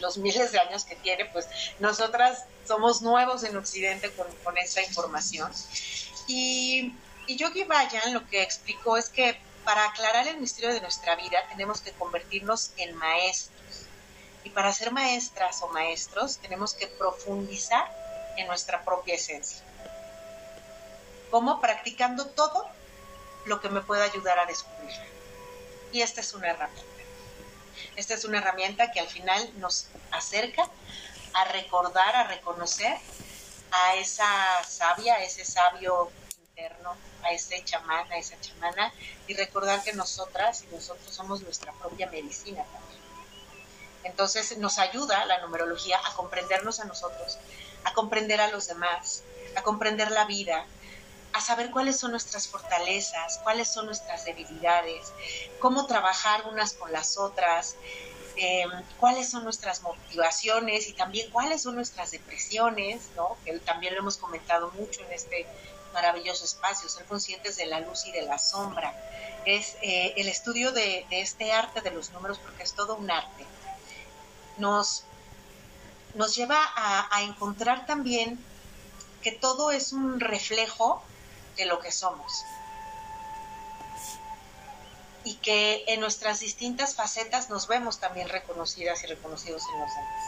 los 0.00 0.18
miles 0.18 0.52
de 0.52 0.58
años 0.58 0.84
que 0.84 0.96
tiene 0.96 1.24
pues 1.26 1.48
nosotras 1.78 2.44
somos 2.66 3.02
nuevos 3.02 3.42
en 3.44 3.56
occidente 3.56 4.10
con, 4.12 4.26
con 4.44 4.56
esta 4.58 4.82
información 4.82 5.50
y, 6.26 6.94
y 7.26 7.36
Yogi 7.36 7.64
Bayan 7.64 8.14
lo 8.14 8.26
que 8.28 8.42
explicó 8.42 8.96
es 8.96 9.08
que 9.08 9.38
para 9.64 9.86
aclarar 9.86 10.28
el 10.28 10.38
misterio 10.38 10.72
de 10.72 10.80
nuestra 10.80 11.16
vida 11.16 11.38
tenemos 11.48 11.80
que 11.80 11.92
convertirnos 11.92 12.72
en 12.76 12.94
maestros 12.96 13.86
y 14.44 14.50
para 14.50 14.72
ser 14.72 14.92
maestras 14.92 15.62
o 15.62 15.68
maestros 15.68 16.38
tenemos 16.38 16.74
que 16.74 16.86
profundizar 16.86 17.90
en 18.36 18.46
nuestra 18.46 18.84
propia 18.84 19.14
esencia 19.14 19.62
¿Cómo? 21.32 21.62
Practicando 21.62 22.26
todo 22.26 22.68
lo 23.46 23.58
que 23.62 23.70
me 23.70 23.80
pueda 23.80 24.04
ayudar 24.04 24.38
a 24.38 24.44
descubrir. 24.44 24.92
Y 25.92 26.00
esta 26.00 26.20
es 26.20 26.32
una 26.32 26.48
herramienta. 26.48 26.82
Esta 27.96 28.14
es 28.14 28.24
una 28.24 28.38
herramienta 28.38 28.90
que 28.90 29.00
al 29.00 29.08
final 29.08 29.50
nos 29.58 29.88
acerca 30.10 30.68
a 31.34 31.44
recordar, 31.44 32.16
a 32.16 32.24
reconocer 32.24 32.96
a 33.70 33.96
esa 33.96 34.64
sabia, 34.64 35.14
a 35.14 35.22
ese 35.22 35.44
sabio 35.44 36.10
interno, 36.38 36.96
a 37.22 37.32
ese 37.32 37.62
chamán, 37.64 38.10
a 38.12 38.16
esa 38.16 38.38
chamana, 38.40 38.92
y 39.26 39.34
recordar 39.34 39.82
que 39.82 39.92
nosotras 39.92 40.64
y 40.64 40.74
nosotros 40.74 41.14
somos 41.14 41.42
nuestra 41.42 41.72
propia 41.72 42.08
medicina 42.10 42.64
también. 42.64 43.00
Entonces 44.04 44.56
nos 44.58 44.78
ayuda 44.78 45.24
la 45.26 45.40
numerología 45.40 46.00
a 46.04 46.14
comprendernos 46.14 46.80
a 46.80 46.84
nosotros, 46.84 47.38
a 47.84 47.92
comprender 47.92 48.40
a 48.40 48.50
los 48.50 48.66
demás, 48.66 49.22
a 49.56 49.62
comprender 49.62 50.10
la 50.10 50.24
vida, 50.24 50.66
a 51.32 51.40
saber 51.40 51.70
cuáles 51.70 51.98
son 51.98 52.10
nuestras 52.10 52.48
fortalezas, 52.48 53.38
cuáles 53.42 53.68
son 53.68 53.86
nuestras 53.86 54.24
debilidades, 54.24 55.12
cómo 55.60 55.86
trabajar 55.86 56.46
unas 56.48 56.74
con 56.74 56.92
las 56.92 57.16
otras, 57.16 57.76
em, 58.36 58.70
cuáles 58.98 59.30
son 59.30 59.44
nuestras 59.44 59.82
motivaciones 59.82 60.88
y 60.88 60.92
también 60.92 61.30
cuáles 61.30 61.62
son 61.62 61.74
nuestras 61.74 62.10
depresiones, 62.10 63.08
¿no? 63.16 63.36
que 63.44 63.58
también 63.60 63.94
lo 63.94 64.00
hemos 64.00 64.16
comentado 64.16 64.70
mucho 64.72 65.00
en 65.02 65.12
este 65.12 65.46
maravilloso 65.92 66.44
espacio, 66.44 66.88
ser 66.88 67.04
conscientes 67.06 67.56
de 67.56 67.66
la 67.66 67.80
luz 67.80 68.06
y 68.06 68.12
de 68.12 68.22
la 68.22 68.38
sombra. 68.38 68.94
Es 69.44 69.76
eh, 69.82 70.14
el 70.16 70.28
estudio 70.28 70.72
de, 70.72 71.06
este 71.10 71.52
arte 71.52 71.80
de 71.80 71.90
los 71.90 72.10
números, 72.10 72.38
porque 72.38 72.62
es 72.62 72.74
todo 72.74 72.94
un 72.94 73.10
arte, 73.10 73.44
nos, 74.58 75.04
nos 76.14 76.34
lleva 76.34 76.58
a 76.76 77.22
encontrar 77.22 77.86
también 77.86 78.38
que 79.22 79.32
todo 79.32 79.70
es 79.70 79.92
un 79.92 80.20
reflejo 80.20 81.02
de 81.56 81.66
lo 81.66 81.78
que 81.80 81.92
somos. 81.92 82.44
Y 85.24 85.34
que 85.36 85.84
en 85.86 86.00
nuestras 86.00 86.40
distintas 86.40 86.94
facetas 86.94 87.48
nos 87.48 87.68
vemos 87.68 88.00
también 88.00 88.28
reconocidas 88.28 89.04
y 89.04 89.06
reconocidos 89.06 89.62
en 89.72 89.80
los 89.80 89.90
demás. 89.90 90.24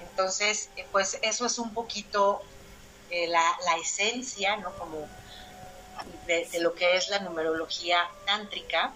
Entonces, 0.00 0.70
eh, 0.76 0.86
pues 0.92 1.18
eso 1.22 1.44
es 1.44 1.58
un 1.58 1.74
poquito 1.74 2.42
eh, 3.10 3.26
la, 3.26 3.56
esencia, 3.80 4.56
¿no? 4.56 4.72
Como 4.78 5.06
de, 6.26 6.48
lo 6.60 6.74
que 6.74 6.96
es 6.96 7.08
la 7.08 7.18
numerología 7.18 8.08
tántrica. 8.24 8.94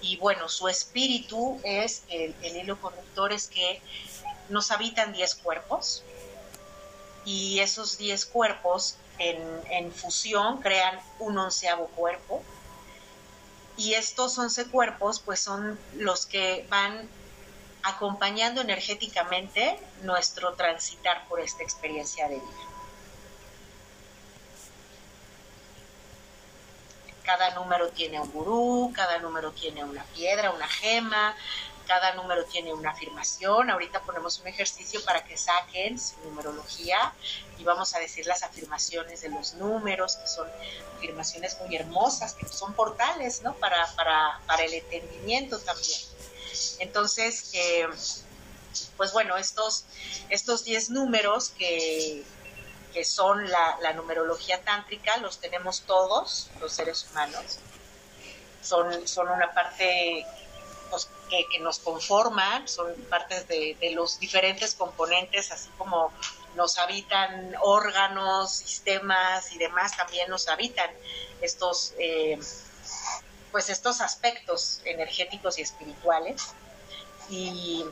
Y 0.00 0.16
bueno, 0.18 0.48
su 0.48 0.68
espíritu 0.68 1.60
es, 1.64 2.02
el, 2.08 2.34
el 2.42 2.56
hilo 2.56 2.80
conductor 2.80 3.32
es 3.32 3.48
que 3.48 3.80
nos 4.48 4.70
habitan 4.70 5.12
10 5.12 5.36
cuerpos, 5.36 6.02
y 7.24 7.60
esos 7.60 7.98
10 7.98 8.26
cuerpos 8.26 8.96
en, 9.18 9.92
fusión 9.92 10.60
crean 10.60 10.98
un 11.18 11.38
onceavo 11.38 11.86
cuerpo. 11.88 12.42
Y 13.76 13.94
estos 13.94 14.36
once 14.38 14.66
cuerpos 14.66 15.20
pues 15.20 15.40
son 15.40 15.78
los 15.96 16.26
que 16.26 16.66
van 16.68 17.08
acompañando 17.82 18.60
energéticamente 18.60 19.78
nuestro 20.02 20.54
transitar 20.54 21.26
por 21.28 21.40
esta 21.40 21.62
experiencia 21.62 22.28
de 22.28 22.34
vida. 22.34 22.46
Cada 27.24 27.54
número 27.54 27.88
tiene 27.90 28.20
un 28.20 28.30
gurú, 28.30 28.92
cada 28.94 29.18
número 29.18 29.52
tiene 29.52 29.84
una 29.84 30.04
piedra, 30.04 30.50
una 30.50 30.68
gema, 30.68 31.34
cada 31.92 32.14
número 32.14 32.46
tiene 32.46 32.72
una 32.72 32.92
afirmación. 32.92 33.68
Ahorita 33.68 34.00
ponemos 34.00 34.38
un 34.38 34.46
ejercicio 34.46 35.04
para 35.04 35.22
que 35.24 35.36
saquen 35.36 35.98
su 35.98 36.14
numerología 36.24 37.12
y 37.58 37.64
vamos 37.64 37.94
a 37.94 37.98
decir 37.98 38.26
las 38.26 38.42
afirmaciones 38.42 39.20
de 39.20 39.28
los 39.28 39.52
números, 39.54 40.16
que 40.16 40.26
son 40.26 40.48
afirmaciones 40.96 41.58
muy 41.60 41.76
hermosas, 41.76 42.32
que 42.32 42.48
son 42.48 42.72
portales, 42.72 43.42
¿no? 43.42 43.52
Para, 43.56 43.86
para, 43.94 44.40
para 44.46 44.64
el 44.64 44.72
entendimiento 44.72 45.58
también. 45.58 46.00
Entonces, 46.78 47.50
eh, 47.52 47.86
pues 48.96 49.12
bueno, 49.12 49.36
estos, 49.36 49.84
estos 50.30 50.64
10 50.64 50.88
números 50.88 51.50
que, 51.50 52.24
que 52.94 53.04
son 53.04 53.50
la, 53.50 53.76
la, 53.82 53.92
numerología 53.92 54.64
tántrica, 54.64 55.18
los 55.18 55.40
tenemos 55.40 55.82
todos 55.82 56.48
los 56.58 56.72
seres 56.72 57.06
humanos. 57.10 57.58
Son, 58.62 59.06
son 59.06 59.28
una 59.28 59.52
parte 59.52 60.24
que, 61.28 61.58
nos 61.60 61.78
conforman, 61.78 62.68
son 62.68 62.94
partes 63.08 63.48
de, 63.48 63.76
los 63.94 64.18
diferentes 64.18 64.74
componentes, 64.74 65.50
así 65.50 65.68
como 65.78 66.12
nos 66.56 66.78
habitan 66.78 67.54
órganos, 67.60 68.52
sistemas 68.52 69.52
y 69.52 69.58
demás, 69.58 69.96
también 69.96 70.28
nos 70.28 70.48
habitan 70.48 70.90
estos, 71.40 71.94
eh, 71.98 72.38
pues 73.50 73.70
estos 73.70 74.00
aspectos 74.00 74.80
energéticos 74.84 75.58
y 75.58 75.62
espirituales. 75.62 76.54
y 77.30 77.84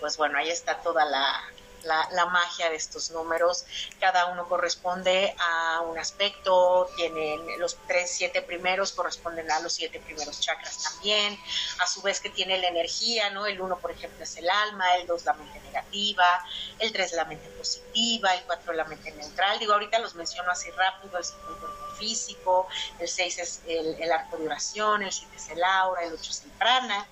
pues 0.00 0.16
bueno, 0.16 0.38
ahí 0.38 0.48
está 0.48 0.80
toda 0.80 1.04
la, 1.04 1.42
la, 1.84 2.26
magia 2.26 2.70
de 2.70 2.76
estos 2.76 3.10
números. 3.10 3.64
Cada 4.00 4.26
uno 4.26 4.48
corresponde 4.48 5.34
a 5.38 5.80
un 5.82 5.98
aspecto, 5.98 6.90
tienen 6.96 7.40
los 7.58 7.76
tres, 7.86 8.10
siete 8.10 8.42
primeros 8.42 8.92
corresponden 8.92 9.50
a 9.50 9.60
los 9.60 9.72
siete 9.72 10.00
primeros 10.00 10.40
chakras 10.40 10.82
también, 10.82 11.38
a 11.80 11.86
su 11.86 12.02
vez 12.02 12.20
que 12.20 12.30
tiene 12.30 12.58
la 12.58 12.68
energía, 12.68 13.30
¿no? 13.30 13.46
El 13.46 13.60
uno, 13.60 13.78
por 13.78 13.90
ejemplo, 13.90 14.22
es 14.22 14.36
el 14.36 14.48
alma, 14.48 14.96
el 14.96 15.06
dos 15.06 15.24
la 15.24 15.32
mente 15.34 15.60
negativa, 15.60 16.44
el 16.78 16.92
tres 16.92 17.12
la 17.12 17.24
mente 17.24 17.48
positiva, 17.50 18.34
el 18.34 18.42
cuatro 18.44 18.72
la 18.72 18.84
mente 18.84 19.10
neutral. 19.12 19.58
Digo, 19.58 19.72
ahorita 19.72 19.98
los 19.98 20.14
menciono 20.14 20.50
así 20.50 20.70
rápido, 20.70 21.18
es 21.18 21.30
el 21.30 21.56
cuerpo 21.56 21.68
físico, 21.98 22.68
el 22.98 23.08
seis 23.08 23.38
es 23.38 23.60
el, 23.66 24.10
arco 24.10 24.36
de 24.36 24.46
oración, 24.46 25.02
el 25.02 25.12
siete 25.12 25.36
es 25.36 25.48
el 25.48 25.62
aura, 25.62 26.04
el 26.04 26.12
ocho 26.12 26.30
es 26.30 26.42
el 26.44 26.50
prana, 26.52 27.06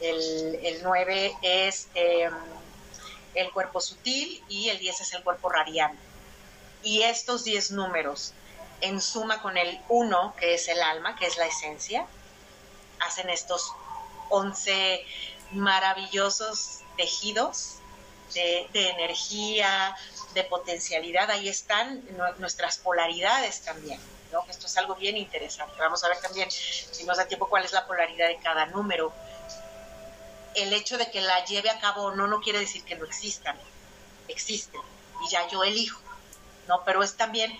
el, 0.00 0.58
el 0.62 0.82
9 0.82 1.36
es... 1.42 1.88
Eh, 1.94 2.30
el 3.36 3.52
cuerpo 3.52 3.80
sutil 3.80 4.42
y 4.48 4.70
el 4.70 4.78
10 4.78 5.00
es 5.02 5.12
el 5.12 5.22
cuerpo 5.22 5.48
radiante. 5.48 6.02
Y 6.82 7.02
estos 7.02 7.44
10 7.44 7.72
números, 7.72 8.32
en 8.80 9.00
suma 9.00 9.40
con 9.42 9.56
el 9.56 9.80
1, 9.88 10.34
que 10.38 10.54
es 10.54 10.68
el 10.68 10.82
alma, 10.82 11.16
que 11.16 11.26
es 11.26 11.36
la 11.36 11.46
esencia, 11.46 12.06
hacen 13.00 13.30
estos 13.30 13.72
11 14.30 15.04
maravillosos 15.52 16.80
tejidos 16.96 17.76
de, 18.34 18.68
energía, 18.72 19.94
de 20.34 20.44
potencialidad. 20.44 21.30
Ahí 21.30 21.48
están 21.48 22.02
nuestras 22.38 22.78
polaridades 22.78 23.60
también. 23.60 24.00
¿no? 24.32 24.44
Esto 24.48 24.66
es 24.66 24.76
algo 24.76 24.94
bien 24.96 25.16
interesante. 25.16 25.74
Vamos 25.78 26.02
a 26.04 26.08
ver 26.08 26.20
también, 26.20 26.50
si 26.50 27.04
nos 27.04 27.18
da 27.18 27.26
tiempo, 27.26 27.48
cuál 27.48 27.64
es 27.64 27.72
la 27.72 27.86
polaridad 27.86 28.28
de 28.28 28.38
cada 28.38 28.66
número 28.66 29.12
el 30.56 30.72
hecho 30.72 30.98
de 30.98 31.10
que 31.10 31.20
la 31.20 31.44
lleve 31.44 31.70
a 31.70 31.78
cabo 31.78 32.14
no, 32.14 32.26
no 32.26 32.40
quiere 32.40 32.58
decir 32.58 32.82
que 32.84 32.96
no 32.96 33.04
existan, 33.04 33.56
existen 34.28 34.80
y 35.24 35.28
ya 35.28 35.46
yo 35.48 35.62
elijo, 35.64 36.00
¿no? 36.66 36.82
Pero 36.84 37.02
es 37.02 37.16
también 37.16 37.56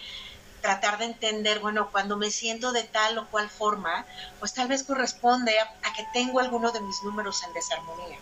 tratar 0.61 0.99
de 0.99 1.05
entender, 1.05 1.61
bueno, 1.61 1.91
cuando 1.93 2.17
me 2.17 2.31
siento 2.31 2.73
de 2.73 2.83
tal 2.83 3.19
o 3.19 3.29
cual 3.29 3.49
forma, 3.49 4.07
pues 4.39 4.53
tal 4.53 4.69
vez 4.69 4.83
corresponde 4.83 5.59
a, 5.61 5.93
que 5.95 6.07
tengo 6.13 6.41
alguno 6.41 6.73
de 6.73 6.81
mis 6.81 7.03
números 7.03 7.43
en 7.45 7.53
desarmonía, 7.53 8.19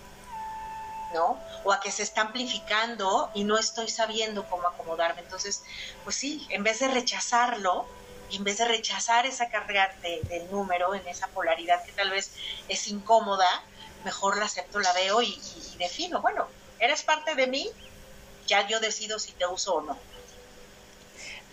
¿no? 1.14 1.38
O 1.64 1.73
a 1.73 1.81
que 1.81 1.90
se 1.90 2.02
está 2.02 2.21
amplificando 2.21 3.31
y 3.35 3.45
no 3.45 3.57
estoy 3.57 3.88
sabiendo 3.88 4.45
cómo 4.49 4.69
acomodarme. 4.69 5.23
Entonces, 5.23 5.62
pues 6.02 6.16
sí, 6.16 6.47
en 6.50 6.62
vez 6.62 6.81
de 6.81 6.88
rechazarlo, 6.88 7.87
en 8.31 8.45
vez 8.45 8.59
de 8.59 8.66
rechazar 8.66 9.26
esa 9.26 9.49
carga 9.49 9.95
del 10.02 10.50
número 10.50 10.95
en 10.95 11.07
esa 11.07 11.28
polaridad 11.28 11.83
que 11.85 11.93
tal 11.93 12.11
vez 12.11 12.33
es 12.69 12.88
incómoda, 12.88 13.49
mejor 14.04 14.38
la 14.38 14.46
acepto, 14.46 14.80
la 14.80 14.92
veo 14.92 15.23
y, 15.23 15.40
defino, 15.78 16.20
bueno, 16.20 16.46
eres 16.78 17.02
parte 17.02 17.34
de 17.34 17.46
mí, 17.46 17.68
ya 18.46 18.66
yo 18.68 18.80
decido 18.80 19.18
si 19.18 19.32
te 19.32 19.46
uso 19.46 19.75
o 19.75 19.82
no. 19.82 19.99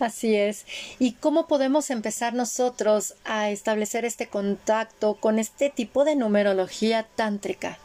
Así 0.00 0.34
es. 0.34 0.64
¿Y 0.98 1.12
cómo 1.12 1.46
podemos 1.46 1.90
empezar 1.90 2.34
nosotros 2.34 3.14
a 3.24 3.50
establecer 3.50 4.04
este 4.04 4.28
contacto 4.28 5.14
con 5.14 5.38
este 5.38 5.70
tipo 5.70 6.04
de 6.04 6.16
numerología 6.16 7.04
tántrica? 7.14 7.78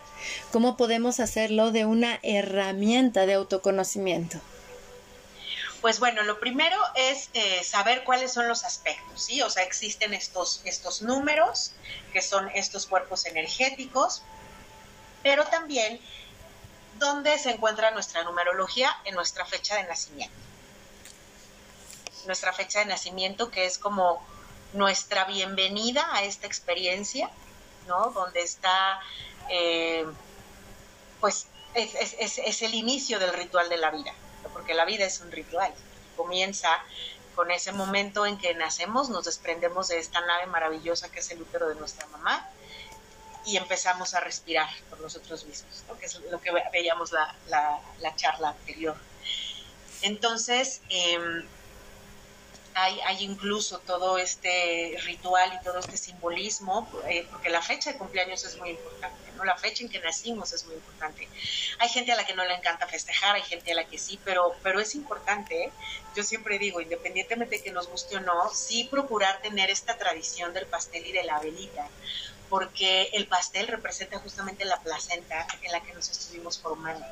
¿Cómo 0.51 0.77
podemos 0.77 1.19
hacerlo 1.19 1.71
de 1.71 1.85
una 1.85 2.19
herramienta 2.23 3.25
de 3.25 3.35
autoconocimiento? 3.35 4.39
Pues 5.81 5.99
bueno, 5.99 6.23
lo 6.23 6.39
primero 6.39 6.75
es 6.95 7.29
eh, 7.33 7.63
saber 7.63 8.03
cuáles 8.03 8.33
son 8.33 8.47
los 8.47 8.63
aspectos, 8.63 9.23
¿sí? 9.23 9.41
O 9.41 9.49
sea, 9.49 9.63
existen 9.63 10.13
estos, 10.13 10.61
estos 10.65 11.01
números, 11.01 11.71
que 12.13 12.21
son 12.21 12.49
estos 12.55 12.87
cuerpos 12.87 13.25
energéticos, 13.25 14.23
pero 15.23 15.45
también 15.45 15.99
dónde 16.99 17.37
se 17.37 17.51
encuentra 17.51 17.91
nuestra 17.91 18.23
numerología 18.23 18.95
en 19.05 19.15
nuestra 19.15 19.45
fecha 19.45 19.75
de 19.75 19.83
nacimiento. 19.83 20.35
Nuestra 22.25 22.53
fecha 22.53 22.79
de 22.79 22.85
nacimiento 22.85 23.51
que 23.51 23.65
es 23.65 23.77
como 23.77 24.21
nuestra 24.73 25.25
bienvenida 25.25 26.07
a 26.13 26.23
esta 26.23 26.47
experiencia, 26.47 27.29
¿no? 27.87 28.11
Donde 28.11 28.41
está, 28.41 28.99
eh, 29.49 30.05
pues, 31.19 31.47
es, 31.73 32.61
el 32.61 32.73
inicio 32.73 33.19
del 33.19 33.33
ritual 33.33 33.69
de 33.69 33.77
la 33.77 33.91
vida, 33.91 34.13
porque 34.53 34.73
la 34.73 34.85
vida 34.85 35.05
es 35.05 35.21
un 35.21 35.31
ritual. 35.31 35.73
Comienza 36.15 36.69
con 37.35 37.51
ese 37.51 37.71
momento 37.71 38.25
en 38.25 38.37
que 38.37 38.55
nacemos, 38.55 39.09
nos 39.09 39.25
desprendemos 39.25 39.89
de 39.89 39.99
esta 39.99 40.21
nave 40.21 40.47
maravillosa 40.47 41.11
que 41.11 41.19
es 41.19 41.29
el 41.29 41.41
útero 41.41 41.69
de 41.69 41.75
nuestra 41.75 42.07
mamá, 42.07 42.49
y 43.47 43.55
empezamos 43.55 44.13
a 44.13 44.19
respirar 44.19 44.67
por 44.89 44.99
nosotros 44.99 45.45
mismos, 45.45 45.83
que 45.97 46.05
es 46.05 46.19
lo 46.29 46.41
que 46.41 46.51
veíamos 46.73 47.13
la, 47.13 47.33
la, 47.47 48.15
charla 48.17 48.49
anterior. 48.49 48.97
Entonces, 50.01 50.81
em, 50.89 51.47
hay, 52.73 52.99
hay, 53.05 53.23
incluso 53.23 53.79
todo 53.79 54.17
este 54.17 54.97
ritual 55.05 55.57
y 55.59 55.63
todo 55.63 55.79
este 55.79 55.95
simbolismo, 55.95 56.89
eh, 57.07 57.25
porque 57.31 57.49
la 57.49 57.61
fecha 57.61 57.93
de 57.93 57.97
cumpleaños 57.97 58.43
es 58.43 58.57
muy 58.57 58.71
importante, 58.71 59.31
¿no? 59.37 59.45
La 59.45 59.57
fecha 59.57 59.81
en 59.83 59.89
que 59.89 59.99
nacimos 59.99 60.51
es 60.51 60.65
muy 60.65 60.75
importante. 60.75 61.29
Hay 61.79 61.87
gente 61.87 62.11
a 62.11 62.17
la 62.17 62.25
que 62.25 62.35
no 62.35 62.43
le 62.43 62.53
encanta 62.53 62.85
festejar, 62.85 63.37
hay 63.37 63.43
gente 63.43 63.71
a 63.71 63.75
la 63.75 63.85
que 63.85 63.97
sí, 63.97 64.19
pero, 64.25 64.57
pero 64.61 64.81
es 64.81 64.93
importante. 64.93 65.63
¿eh? 65.63 65.71
Yo 66.15 66.23
siempre 66.23 66.59
digo, 66.59 66.81
independientemente 66.81 67.57
de 67.57 67.63
que 67.63 67.71
nos 67.71 67.87
guste 67.87 68.17
o 68.17 68.19
no, 68.19 68.53
sí 68.53 68.89
procurar 68.91 69.41
tener 69.41 69.69
esta 69.69 69.97
tradición 69.97 70.53
del 70.53 70.65
pastel 70.65 71.05
y 71.07 71.13
de 71.13 71.23
la 71.23 71.39
velita, 71.39 71.87
porque 72.49 73.09
el 73.13 73.27
pastel 73.27 73.67
representa 73.67 74.19
justamente 74.19 74.65
la 74.65 74.81
placenta 74.81 75.45
en 75.61 75.71
la 75.71 75.81
que 75.81 75.93
nos 75.93 76.09
estuvimos 76.09 76.59
formando 76.59 77.05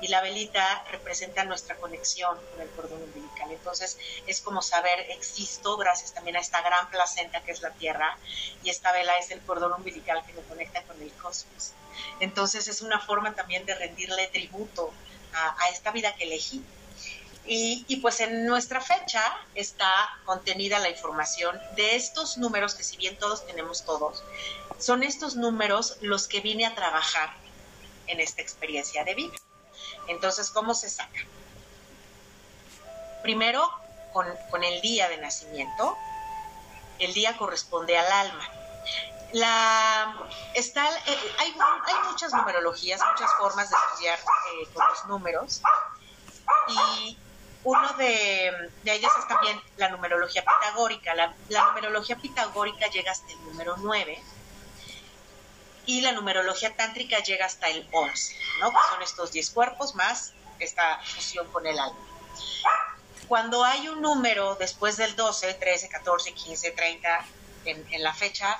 y 0.00 0.08
la 0.08 0.20
velita 0.20 0.84
representa 0.90 1.44
nuestra 1.44 1.76
conexión 1.76 2.38
con 2.52 2.60
el 2.60 2.68
cordón 2.70 3.02
umbilical. 3.02 3.50
Entonces 3.50 3.98
es 4.26 4.40
como 4.40 4.62
saber, 4.62 4.98
existo 5.10 5.76
gracias 5.76 6.12
también 6.12 6.36
a 6.36 6.40
esta 6.40 6.62
gran 6.62 6.88
placenta 6.90 7.42
que 7.42 7.52
es 7.52 7.62
la 7.62 7.70
Tierra 7.70 8.16
y 8.62 8.70
esta 8.70 8.92
vela 8.92 9.16
es 9.18 9.30
el 9.30 9.40
cordón 9.40 9.72
umbilical 9.72 10.24
que 10.26 10.32
me 10.34 10.42
conecta 10.42 10.82
con 10.82 11.00
el 11.02 11.12
cosmos. 11.14 11.72
Entonces 12.20 12.68
es 12.68 12.80
una 12.80 13.00
forma 13.00 13.34
también 13.34 13.66
de 13.66 13.74
rendirle 13.74 14.28
tributo 14.28 14.92
a, 15.32 15.68
esta 15.70 15.90
vida 15.90 16.14
que 16.16 16.24
elegí. 16.24 16.64
Y, 17.50 17.96
pues 18.02 18.20
en 18.20 18.44
nuestra 18.44 18.82
fecha 18.82 19.22
está 19.54 19.90
contenida 20.26 20.78
la 20.80 20.90
información 20.90 21.58
de 21.76 21.96
estos 21.96 22.36
números 22.36 22.74
que 22.74 22.84
si 22.84 22.98
bien 22.98 23.18
todos 23.18 23.46
tenemos 23.46 23.86
todos, 23.86 24.22
son 24.78 25.02
estos 25.02 25.34
números 25.34 25.96
los 26.02 26.28
que 26.28 26.40
vine 26.40 26.66
a 26.66 26.74
trabajar 26.74 27.32
en 28.06 28.20
esta 28.20 28.42
experiencia 28.42 29.02
de 29.04 29.14
vida. 29.14 29.36
Entonces, 30.08 30.50
¿cómo 30.50 30.74
se 30.74 30.90
saca? 30.90 31.20
Primero, 33.22 33.70
con, 34.12 34.64
el 34.64 34.80
día 34.82 35.08
de 35.08 35.16
nacimiento. 35.16 35.96
El 36.98 37.14
día 37.14 37.34
corresponde 37.38 37.96
al 37.96 38.12
alma. 38.12 38.48
La, 39.32 40.16
está, 40.54 40.86
eh, 41.06 41.18
hay, 41.38 41.54
muchas 42.10 42.32
numerologías, 42.32 43.00
muchas 43.12 43.32
formas 43.38 43.70
de 43.70 43.76
estudiar 43.76 44.18
eh, 44.18 44.68
con 44.74 44.86
los 44.86 45.04
números. 45.06 45.62
Y 46.68 47.18
uno 47.68 47.92
de, 47.98 48.70
ellas 48.84 49.12
es 49.18 49.28
también 49.28 49.60
la 49.76 49.90
numerología 49.90 50.42
pitagórica. 50.42 51.14
La, 51.14 51.34
la 51.50 51.66
numerología 51.66 52.16
pitagórica 52.16 52.88
llega 52.88 53.12
hasta 53.12 53.30
el 53.30 53.44
número 53.44 53.76
9 53.76 54.18
y 55.84 56.00
la 56.00 56.12
numerología 56.12 56.74
tántrica 56.74 57.18
llega 57.18 57.44
hasta 57.44 57.68
el 57.68 57.86
11, 57.92 58.36
¿no? 58.60 58.70
Que 58.70 58.76
son 58.90 59.02
estos 59.02 59.32
10 59.32 59.50
cuerpos 59.50 59.94
más 59.94 60.32
esta 60.58 60.98
fusión 61.04 61.46
con 61.52 61.66
el 61.66 61.78
alma. 61.78 61.98
Cuando 63.28 63.62
hay 63.62 63.88
un 63.88 64.00
número 64.00 64.54
después 64.54 64.96
del 64.96 65.14
12, 65.14 65.52
13, 65.54 65.90
14, 65.90 66.32
15, 66.32 66.70
30, 66.70 67.26
en, 67.66 68.02
la 68.02 68.14
fecha, 68.14 68.58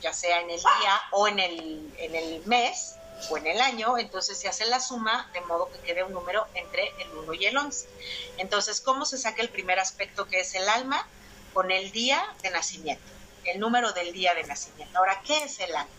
ya 0.00 0.12
sea 0.12 0.40
en 0.40 0.50
el 0.50 0.58
día 0.58 1.00
o 1.12 1.28
en 1.28 1.38
el, 1.38 1.94
en 1.98 2.16
el 2.16 2.42
mes 2.46 2.96
o 3.28 3.36
en 3.36 3.46
el 3.46 3.60
año, 3.60 3.98
entonces 3.98 4.38
se 4.38 4.48
hace 4.48 4.66
la 4.66 4.80
suma 4.80 5.28
de 5.32 5.40
modo 5.42 5.70
que 5.70 5.78
quede 5.80 6.02
un 6.02 6.12
número 6.12 6.46
entre 6.54 6.88
el 6.98 7.10
1 7.10 7.34
y 7.34 7.46
el 7.46 7.56
11. 7.56 7.88
Entonces, 8.38 8.80
¿cómo 8.80 9.04
se 9.04 9.18
saca 9.18 9.42
el 9.42 9.48
primer 9.48 9.78
aspecto 9.78 10.26
que 10.26 10.40
es 10.40 10.54
el 10.54 10.68
alma? 10.68 11.06
Con 11.52 11.70
el 11.70 11.90
día 11.90 12.22
de 12.42 12.50
nacimiento, 12.50 13.02
el 13.44 13.58
número 13.58 13.92
del 13.92 14.12
día 14.12 14.34
de 14.34 14.44
nacimiento. 14.44 14.96
Ahora, 14.98 15.20
¿qué 15.26 15.44
es 15.44 15.58
el 15.60 15.74
alma? 15.74 15.90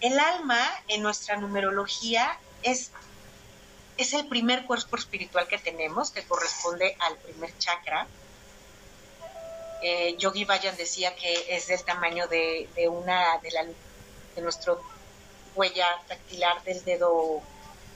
El 0.00 0.18
alma 0.18 0.60
en 0.88 1.02
nuestra 1.02 1.36
numerología 1.36 2.38
es, 2.62 2.90
es 3.96 4.12
el 4.14 4.26
primer 4.26 4.64
cuerpo 4.66 4.96
espiritual 4.96 5.46
que 5.46 5.58
tenemos, 5.58 6.10
que 6.10 6.24
corresponde 6.24 6.96
al 7.00 7.16
primer 7.18 7.56
chakra. 7.58 8.06
Eh, 9.82 10.16
Yogi 10.18 10.44
Vayan 10.44 10.76
decía 10.76 11.14
que 11.14 11.54
es 11.54 11.68
del 11.68 11.82
tamaño 11.84 12.26
de, 12.28 12.68
una 12.88 13.38
de, 13.38 13.50
la, 13.50 13.64
de 13.64 14.42
nuestro 14.42 14.82
huella 15.54 15.86
dactilar 16.08 16.62
del 16.64 16.84
dedo 16.84 17.40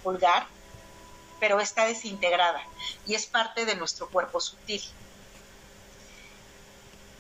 pulgar, 0.03 0.47
pero 1.41 1.61
está 1.61 1.87
desintegrada 1.87 2.63
y 3.07 3.15
es 3.15 3.27
parte 3.27 3.65
de 3.65 3.77
nuestro 3.77 4.09
cuerpo 4.09 4.41
sutil. 4.41 4.83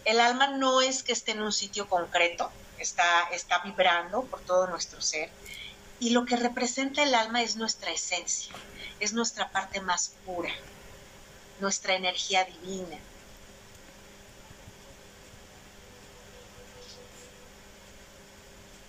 El 0.04 0.20
alma 0.20 0.48
no 0.48 0.80
es 0.80 1.02
que 1.02 1.12
esté 1.12 1.32
en 1.32 1.42
un 1.42 1.52
sitio 1.52 1.88
concreto, 1.88 2.50
está, 2.78 3.28
está 3.32 3.60
vibrando 3.60 4.22
por 4.24 4.40
todo 4.40 4.66
nuestro 4.66 5.00
ser. 5.00 5.30
Y 6.00 6.10
lo 6.10 6.26
que 6.26 6.36
representa 6.36 7.02
el 7.02 7.14
alma 7.14 7.42
es 7.42 7.56
nuestra 7.56 7.90
esencia, 7.90 8.52
es 9.00 9.12
nuestra 9.12 9.50
parte 9.50 9.80
más 9.80 10.12
pura, 10.26 10.52
nuestra 11.60 11.94
energía 11.94 12.44
divina. 12.44 12.98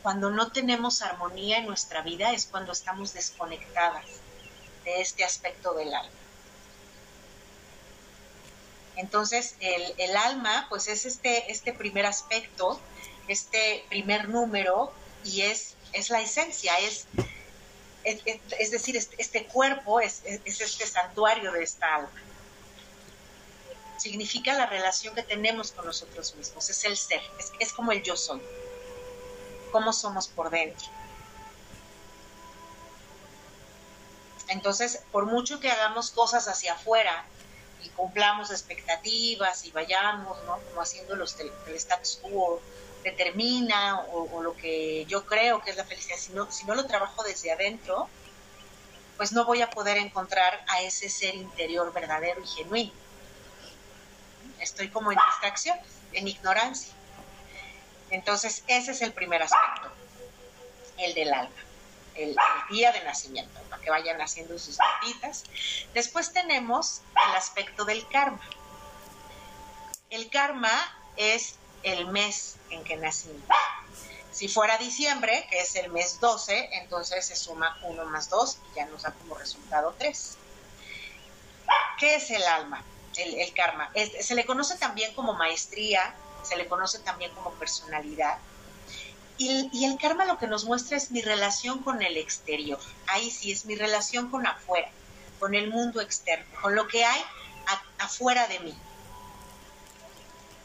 Cuando 0.06 0.30
no 0.30 0.52
tenemos 0.52 1.02
armonía 1.02 1.58
en 1.58 1.66
nuestra 1.66 2.04
vida 2.04 2.32
es 2.32 2.46
cuando 2.46 2.74
estamos 2.74 3.16
desconectadas 3.16 4.06
de 4.84 5.02
este 5.02 5.24
aspecto 5.24 5.74
del 5.74 5.92
alma. 5.92 6.20
Entonces, 8.98 9.56
el, 9.60 10.16
alma, 10.16 10.68
pues 10.70 10.90
es 10.90 11.08
este, 11.08 11.52
este 11.52 11.74
primer 11.74 12.06
aspecto, 12.06 12.80
este 13.28 13.84
primer 13.90 14.30
número, 14.30 14.94
y 15.24 15.42
es, 15.42 15.74
es 15.92 16.12
la 16.12 16.22
esencia, 16.22 16.78
es, 16.82 17.08
es, 18.04 18.70
decir, 18.70 18.96
este, 18.96 19.46
cuerpo 19.48 20.02
es, 20.02 20.22
este 20.24 20.86
santuario 20.86 21.52
de 21.52 21.64
esta 21.64 21.96
alma. 21.96 22.22
Significa 23.98 24.54
la 24.54 24.68
relación 24.68 25.16
que 25.16 25.24
tenemos 25.24 25.72
con 25.72 25.88
nosotros 25.88 26.36
mismos, 26.36 26.70
es 26.70 26.86
el 26.86 26.96
ser, 26.96 27.22
es 27.60 27.74
como 27.74 27.92
el 27.92 28.04
yo 28.04 28.16
soy, 28.16 28.40
cómo 29.76 29.92
somos 29.92 30.30
por 30.30 30.50
dentro. 30.52 30.88
Entonces, 34.48 35.04
por 35.12 35.26
mucho 35.26 35.60
que 35.60 35.70
hagamos 35.70 36.12
cosas 36.12 36.48
hacia 36.48 36.76
afuera 36.76 37.26
y 37.84 37.90
cumplamos 37.90 38.52
expectativas 38.52 39.66
y 39.66 39.72
vayamos, 39.72 40.42
¿no? 40.46 40.60
Como 40.70 40.82
haciendo 40.82 41.18
los 41.18 41.38
el 41.42 41.76
status 41.76 42.20
quo 42.22 42.62
determina 43.04 44.00
o, 44.14 44.42
lo 44.42 44.56
que 44.56 45.04
yo 45.10 45.26
creo 45.26 45.62
que 45.62 45.72
es 45.72 45.76
la 45.76 45.84
felicidad, 45.84 46.16
si 46.18 46.32
no, 46.32 46.50
si 46.50 46.66
no 46.66 46.74
lo 46.74 46.86
trabajo 46.86 47.22
desde 47.24 47.52
adentro, 47.52 48.08
pues 49.18 49.34
no 49.34 49.44
voy 49.44 49.62
a 49.62 49.70
poder 49.70 49.98
encontrar 49.98 50.64
a 50.70 50.84
ese 50.84 51.10
ser 51.10 51.36
interior 51.36 51.92
verdadero 51.92 52.42
y 52.42 52.48
genuino. 52.48 52.94
Estoy 54.62 54.88
como 54.88 55.12
en 55.12 55.18
distracción, 55.32 55.78
en 56.14 56.30
ignorancia. 56.30 56.94
Entonces, 58.10 58.64
ese 58.68 58.92
es 58.92 59.02
el 59.02 59.14
primer 59.14 59.42
aspecto, 59.42 59.92
el 60.98 61.14
del 61.14 61.34
alma 61.34 61.66
el, 62.16 62.36
día 62.70 62.92
de 62.92 63.04
nacimiento, 63.04 63.60
para 63.70 63.82
que 63.82 63.90
vayan 63.90 64.22
haciendo 64.22 64.58
sus 64.58 64.78
notitas. 64.80 65.44
Después 65.94 66.34
tenemos 66.34 67.02
el 67.30 67.36
aspecto 67.36 67.86
del 67.86 68.08
karma. 68.08 68.42
El 70.10 70.30
karma 70.30 70.72
es 71.18 71.56
el 71.84 72.08
mes 72.08 72.56
en 72.70 72.84
que 72.84 72.98
nacimos. 72.98 73.44
Si 74.32 74.48
fuera 74.48 74.78
diciembre, 74.78 75.48
que 75.50 75.60
es 75.60 75.76
el 75.76 75.92
mes 75.92 76.20
12, 76.20 76.70
entonces 76.74 77.26
se 77.26 77.36
suma 77.36 77.78
1 77.84 78.06
más 78.06 78.30
2 78.30 78.60
y 78.72 78.76
ya 78.76 78.86
nos 78.88 79.04
da 79.04 79.12
como 79.12 79.36
resultado 79.36 79.96
3. 79.98 80.38
¿Qué 82.00 82.16
es 82.16 82.30
el 82.32 82.44
alma? 82.44 82.84
El, 83.16 83.54
karma. 83.54 83.90
se 84.20 84.36
le 84.36 84.46
conoce 84.46 84.78
también 84.78 85.14
como 85.14 85.36
maestría, 85.36 86.14
se 86.46 86.56
le 86.56 86.68
conoce 86.68 87.00
también 87.00 87.32
como 87.34 87.52
personalidad 87.52 88.38
y, 89.38 89.86
el 89.86 89.98
karma 89.98 90.26
lo 90.26 90.38
que 90.38 90.48
nos 90.48 90.64
muestra 90.64 90.96
es 90.96 91.12
mi 91.12 91.22
relación 91.22 91.80
con 91.84 92.02
el 92.02 92.18
exterior. 92.18 92.80
Ahí 93.08 93.30
sí, 93.30 93.52
es 93.52 93.66
mi 93.66 93.76
relación 93.76 94.30
con 94.30 94.48
afuera, 94.48 94.90
con 95.40 95.56
el 95.56 95.70
mundo 95.70 96.00
externo, 96.00 96.46
con 96.62 96.76
lo 96.76 96.88
que 96.88 97.04
hay 97.04 97.22
afuera 98.00 98.48
de 98.48 98.60
mí. 98.60 98.78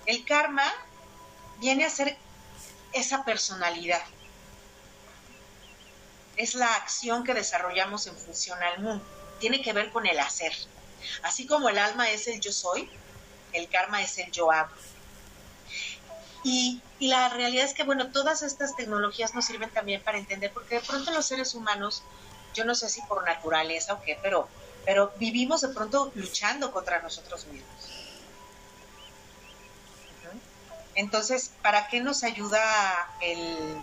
El 0.07 0.25
karma 0.25 0.65
viene 1.59 1.85
a 1.85 1.91
ser 1.91 2.17
esa 2.93 3.25
personalidad. 3.25 4.03
Es 6.37 6.55
la 6.55 6.73
acción 6.77 7.25
que 7.25 7.35
desarrollamos 7.35 8.07
en 8.07 8.17
función 8.17 8.63
al 8.63 8.81
mundo. 8.81 9.05
Tiene 9.41 9.63
que 9.63 9.73
ver 9.73 9.91
con 9.91 10.07
el 10.07 10.19
hacer. 10.21 10.53
Así 11.23 11.47
como 11.47 11.69
el 11.69 11.79
alma 11.79 12.09
es 12.11 12.29
el 12.29 12.41
yo 12.41 12.53
soy, 12.53 12.89
el 13.53 13.69
karma 13.69 14.01
es 14.03 14.17
el 14.19 14.31
yo 14.31 14.53
hago. 14.53 14.71
Y, 16.43 16.81
la 17.01 17.31
realidad 17.31 17.65
es 17.65 17.73
que, 17.73 17.83
bueno, 17.83 18.09
todas 18.09 18.43
estas 18.43 18.77
tecnologías 18.77 19.35
nos 19.35 19.47
sirven 19.47 19.71
también 19.71 20.03
para 20.03 20.19
entender, 20.19 20.53
porque 20.53 20.77
de 20.77 20.81
pronto 20.83 21.11
los 21.13 21.25
seres 21.25 21.55
humanos, 21.55 22.03
yo 22.53 22.65
no 22.67 22.75
sé 22.75 22.91
si 22.91 23.01
por 23.03 23.25
naturaleza 23.25 23.95
o 23.95 24.03
qué, 24.03 24.19
pero, 24.23 24.49
pero 24.85 25.11
vivimos 25.17 25.63
de 25.63 25.69
pronto 25.69 26.13
luchando 26.15 26.71
contra 26.73 27.01
nosotros 27.01 27.47
mismos. 27.47 27.91
Entonces, 30.95 31.53
¿para 31.63 31.89
qué 31.89 32.01
nos 32.01 32.23
ayuda 32.23 32.61
el... 33.23 33.81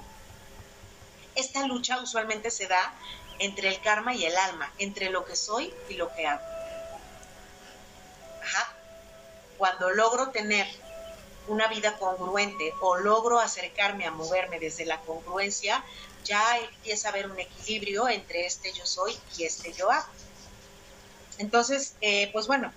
Esta 1.33 1.65
lucha 1.65 1.99
usualmente 1.99 2.51
se 2.51 2.67
da 2.67 2.93
entre 3.39 3.69
el 3.69 3.81
karma 3.81 4.13
y 4.13 4.25
el 4.25 4.37
alma, 4.37 4.71
entre 4.77 5.09
lo 5.09 5.25
que 5.25 5.35
soy 5.35 5.73
y 5.89 5.95
lo 5.95 6.13
que 6.13 6.27
hago. 6.27 6.45
Ajá. 8.43 8.73
Cuando 9.57 9.89
logro 9.91 10.29
tener 10.29 10.67
una 11.47 11.67
vida 11.67 11.97
congruente 11.97 12.73
o 12.81 12.97
logro 12.97 13.39
acercarme 13.39 14.05
a 14.05 14.11
moverme 14.11 14.59
desde 14.59 14.85
la 14.85 14.99
congruencia, 15.01 15.83
ya 16.23 16.57
empieza 16.59 17.07
a 17.07 17.11
haber 17.11 17.29
un 17.29 17.39
equilibrio 17.39 18.09
entre 18.09 18.45
este 18.45 18.73
yo 18.73 18.85
soy 18.85 19.17
y 19.37 19.45
este 19.45 19.71
yo 19.73 19.89
hago. 19.91 20.07
Entonces, 21.37 21.95
eh, 22.01 22.29
pues 22.33 22.47
bueno, 22.47 22.71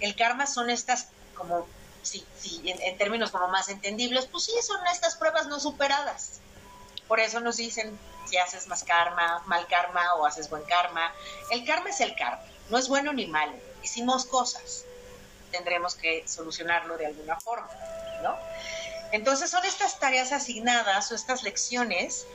el 0.00 0.14
karma 0.16 0.46
son 0.46 0.70
estas 0.70 1.08
como, 1.34 1.66
sí, 2.02 2.24
sí, 2.38 2.62
en, 2.64 2.98
términos 2.98 3.30
como 3.30 3.48
más 3.48 3.68
entendibles, 3.68 4.26
pues 4.26 4.44
sí, 4.44 4.52
son 4.62 4.78
estas 4.86 5.16
pruebas 5.16 5.46
no 5.46 5.60
superadas. 5.60 6.40
Por 7.06 7.20
eso 7.20 7.40
nos 7.40 7.56
dicen 7.56 7.98
si 8.28 8.36
haces 8.36 8.66
más 8.68 8.84
karma, 8.84 9.42
mal 9.46 9.66
karma 9.66 10.14
o 10.16 10.26
haces 10.26 10.50
buen 10.50 10.64
karma. 10.64 11.12
El 11.50 11.64
karma 11.64 11.90
es 11.90 12.00
el 12.00 12.14
karma, 12.16 12.42
no 12.70 12.78
es 12.78 12.88
bueno 12.88 13.12
ni 13.12 13.26
malo. 13.26 13.54
Hicimos 13.82 14.26
cosas, 14.26 14.84
tendremos 15.48 15.94
que 15.94 16.24
solucionarlo 16.26 16.96
de 16.96 17.06
alguna 17.06 17.38
forma, 17.40 17.68
¿no? 18.22 18.36
Entonces 19.12 19.50
son 19.50 19.64
estas 19.64 19.98
tareas 19.98 20.32
asignadas 20.32 21.10
o 21.10 21.14
estas 21.14 21.42
lecciones 21.42 22.26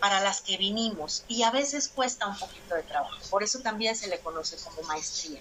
para 0.00 0.20
las 0.20 0.40
que 0.40 0.56
vinimos 0.56 1.24
y 1.26 1.42
a 1.42 1.50
veces 1.50 1.88
cuesta 1.88 2.26
un 2.26 2.38
poquito 2.38 2.74
de 2.74 2.82
trabajo, 2.84 3.18
por 3.30 3.42
eso 3.42 3.60
también 3.60 3.96
se 3.96 4.06
le 4.06 4.20
conoce 4.20 4.56
como 4.58 4.82
maestría. 4.82 5.40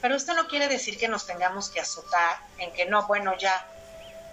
Pero 0.00 0.16
esto 0.16 0.34
no 0.34 0.46
quiere 0.48 0.68
decir 0.68 0.98
que 0.98 1.08
nos 1.08 1.26
tengamos 1.26 1.70
que 1.70 1.80
azotar 1.80 2.38
en 2.58 2.72
que 2.74 2.86
no, 2.86 3.06
bueno, 3.06 3.36
ya, 3.38 3.66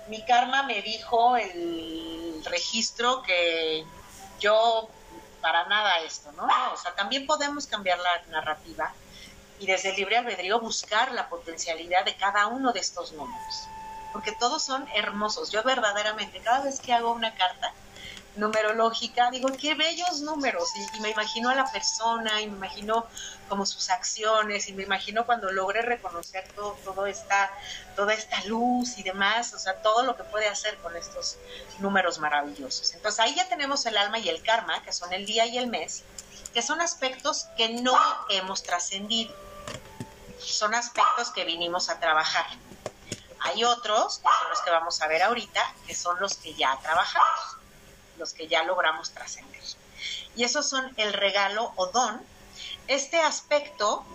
mi 0.08 0.24
karma 0.26 0.64
me 0.64 0.82
dijo 0.82 1.38
el 1.38 2.44
registro 2.46 3.24
que 3.24 3.86
yo 4.40 4.90
para 5.42 5.66
nada 5.68 6.02
esto, 6.02 6.32
¿no? 6.34 6.46
O 6.74 6.78
sea, 6.78 6.94
también 6.96 7.26
podemos 7.26 7.68
cambiar 7.68 7.98
la 8.00 8.22
narrativa 8.30 8.94
y 9.62 9.68
desde 9.68 9.92
el 9.92 9.96
libre 9.96 10.18
albedrío 10.18 10.60
buscar 10.60 11.12
la 11.12 11.30
potencialidad 11.30 12.04
de 12.04 12.16
cada 12.16 12.48
uno 12.48 12.74
de 12.74 12.80
estos 12.80 13.12
números, 13.14 13.68
porque 14.12 14.32
todos 14.32 14.64
son 14.64 14.88
hermosos. 14.96 15.52
Yo 15.52 15.62
verdaderamente, 15.62 16.40
cada 16.40 16.62
vez 16.62 16.80
que 16.80 16.92
hago 16.92 17.12
una 17.12 17.36
carta 17.36 17.72
numerológica, 18.38 19.30
digo, 19.30 19.50
qué 19.60 19.76
bellos 19.76 20.22
números, 20.22 20.68
y, 20.96 21.00
me 21.02 21.12
imagino 21.12 21.50
a 21.50 21.56
la 21.56 21.72
persona, 21.72 22.42
y 22.42 22.48
me 22.48 22.58
imagino 22.58 23.06
como 23.50 23.68
sus 23.68 23.92
acciones, 23.92 24.68
y 24.68 24.74
me 24.74 24.82
imagino 24.82 25.28
cuando 25.28 25.52
logre 25.52 25.84
reconocer 25.84 26.48
todo, 26.56 26.76
todo 26.84 27.06
esta, 27.06 27.52
toda 27.96 28.16
esta 28.16 28.44
luz 28.46 28.98
y 28.98 29.04
demás, 29.04 29.54
o 29.54 29.60
sea, 29.60 29.76
todo 29.84 30.02
lo 30.02 30.18
que 30.18 30.24
puede 30.24 30.48
hacer 30.48 30.76
con 30.78 30.96
estos 30.96 31.38
números 31.78 32.18
maravillosos. 32.18 32.96
Entonces 32.96 33.20
ahí 33.20 33.36
ya 33.36 33.48
tenemos 33.48 33.86
el 33.86 33.96
alma 33.96 34.18
y 34.18 34.28
el 34.28 34.42
karma, 34.42 34.82
que 34.82 34.92
son 34.92 35.14
el 35.14 35.28
día 35.28 35.46
y 35.46 35.60
el 35.60 35.68
mes, 35.68 36.04
que 36.52 36.64
son 36.64 36.82
aspectos 36.82 37.46
que 37.58 37.70
no 37.70 37.96
hemos 38.30 38.64
trascendido 38.64 39.51
son 40.44 40.74
aspectos 40.76 41.30
que 41.32 41.46
vinimos 41.46 41.90
a 41.90 42.00
trabajar. 42.00 42.46
Hay 43.40 43.64
otros, 43.64 44.20
que 44.20 44.30
son 44.40 44.50
los 44.50 44.62
que 44.62 44.72
vamos 44.72 45.02
a 45.02 45.08
ver 45.08 45.24
ahorita, 45.24 45.74
que 45.88 45.96
son 45.96 46.20
los 46.20 46.36
que 46.36 46.54
ya 46.54 46.78
trabajamos, 46.82 47.58
los 48.18 48.34
que 48.34 48.48
ya 48.48 48.64
logramos 48.64 49.12
trascender. 49.12 49.62
Y 50.36 50.44
esos 50.44 50.70
son 50.70 50.94
el 50.98 51.14
regalo 51.14 51.74
o 51.76 51.88
don. 51.88 52.22
Este 52.88 53.20
aspecto 53.20 54.06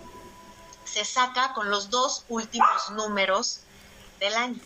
se 0.85 1.03
saca 1.03 1.53
con 1.53 1.69
los 1.69 1.89
dos 1.89 2.23
últimos 2.29 2.89
números 2.91 3.61
del 4.19 4.35
año. 4.35 4.61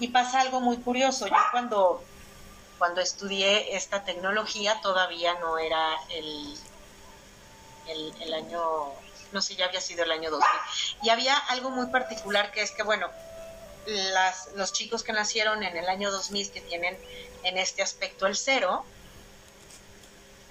Y 0.00 0.08
pasa 0.08 0.40
algo 0.40 0.60
muy 0.60 0.78
curioso. 0.78 1.26
Yo 1.26 1.36
cuando, 1.50 2.02
cuando 2.78 3.00
estudié 3.00 3.76
esta 3.76 4.04
tecnología 4.04 4.80
todavía 4.80 5.34
no 5.40 5.58
era 5.58 5.94
el, 6.08 6.58
el, 7.86 8.14
el 8.20 8.34
año 8.34 8.92
no 9.32 9.42
sé, 9.42 9.56
ya 9.56 9.66
había 9.66 9.80
sido 9.80 10.04
el 10.04 10.12
año 10.12 10.30
2000. 10.30 10.48
Y 11.02 11.10
había 11.10 11.36
algo 11.36 11.70
muy 11.70 11.86
particular 11.86 12.52
que 12.52 12.62
es 12.62 12.70
que, 12.70 12.82
bueno, 12.82 13.10
los 14.54 14.72
chicos 14.72 15.02
que 15.02 15.12
nacieron 15.12 15.62
en 15.62 15.76
el 15.76 15.88
año 15.88 16.10
2000 16.10 16.52
que 16.52 16.60
tienen 16.60 16.96
en 17.42 17.58
este 17.58 17.82
aspecto 17.82 18.26
el 18.26 18.36
cero, 18.36 18.84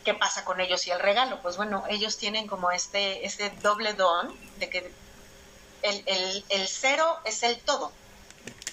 ¿qué 0.04 0.14
pasa 0.14 0.44
con 0.44 0.60
ellos 0.60 0.86
y 0.88 0.92
el 0.92 1.00
regalo? 1.00 1.42
Pues 1.42 1.58
bueno, 1.58 1.84
ellos 1.90 2.18
tienen 2.18 2.48
como 2.48 2.72
este, 2.72 3.26
este 3.26 3.50
doble 3.62 3.94
don 3.94 4.36
de 4.60 4.70
que 4.70 4.92
el, 5.84 6.44
el 6.50 6.68
cero 6.68 7.20
es 7.24 7.42
el 7.44 7.60
todo, 7.60 7.92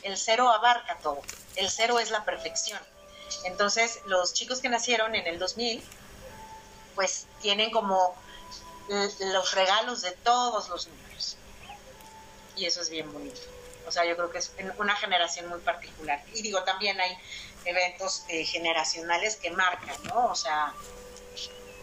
el 0.03 0.17
cero 0.17 0.51
abarca 0.51 0.99
todo, 0.99 1.23
el 1.57 1.71
cero 1.71 2.01
es 2.01 2.11
la 2.11 2.25
perfección. 2.25 2.81
Entonces, 3.45 4.01
los 4.07 4.33
chicos 4.33 4.61
que 4.61 4.69
nacieron 4.69 5.15
en 5.15 5.27
el 5.27 5.39
2000, 5.39 5.83
pues 6.95 7.27
tienen 7.41 7.71
como 7.71 8.15
los 8.89 9.55
regalos 9.55 10.03
de 10.03 10.13
todos 10.13 10.69
los 10.69 10.87
números. 10.89 11.37
Y 12.57 12.67
eso 12.67 12.81
es 12.81 12.91
bien 12.91 13.13
bonito. 13.13 13.41
O 13.87 13.91
sea, 13.91 14.05
yo 14.05 14.17
creo 14.17 14.31
que 14.31 14.39
es 14.39 14.53
una 14.79 14.95
generación 14.97 15.49
muy 15.49 15.61
particular. 15.61 16.23
Y 16.35 16.43
digo, 16.43 16.63
también 16.65 17.01
hay 17.01 17.17
eventos 17.65 18.25
eh, 18.29 18.45
generacionales 18.45 19.37
que 19.37 19.51
marcan, 19.51 20.03
¿no? 20.05 20.27
O 20.27 20.35
sea, 20.35 20.75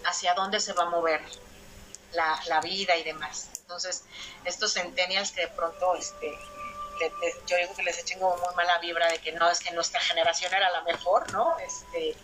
hacia 0.06 0.34
dónde 0.34 0.60
se 0.60 0.74
va 0.74 0.84
a 0.84 0.90
mover 0.90 1.22
la, 2.14 2.40
la 2.48 2.62
vida 2.62 2.96
y 2.96 3.04
demás. 3.04 3.50
Entonces, 3.62 4.04
estos 4.44 4.74
centennials 4.74 5.32
que 5.32 5.42
de 5.42 5.48
pronto, 5.48 5.96
este, 5.96 6.38
yo 7.48 7.58
digo 7.58 7.74
que 7.76 7.84
les 7.84 7.98
echen 8.00 8.20
como 8.20 8.38
muy 8.38 8.56
mala 8.56 8.78
vibra 8.80 9.08
de 9.10 9.20
que 9.20 9.32
no, 9.32 9.50
es 9.50 9.60
que 9.60 9.72
nuestra 9.72 10.00
generación 10.00 10.54
era 10.54 10.70
la 10.70 10.82
mejor, 10.84 11.32
¿no? 11.34 11.58
Este, 11.60 12.16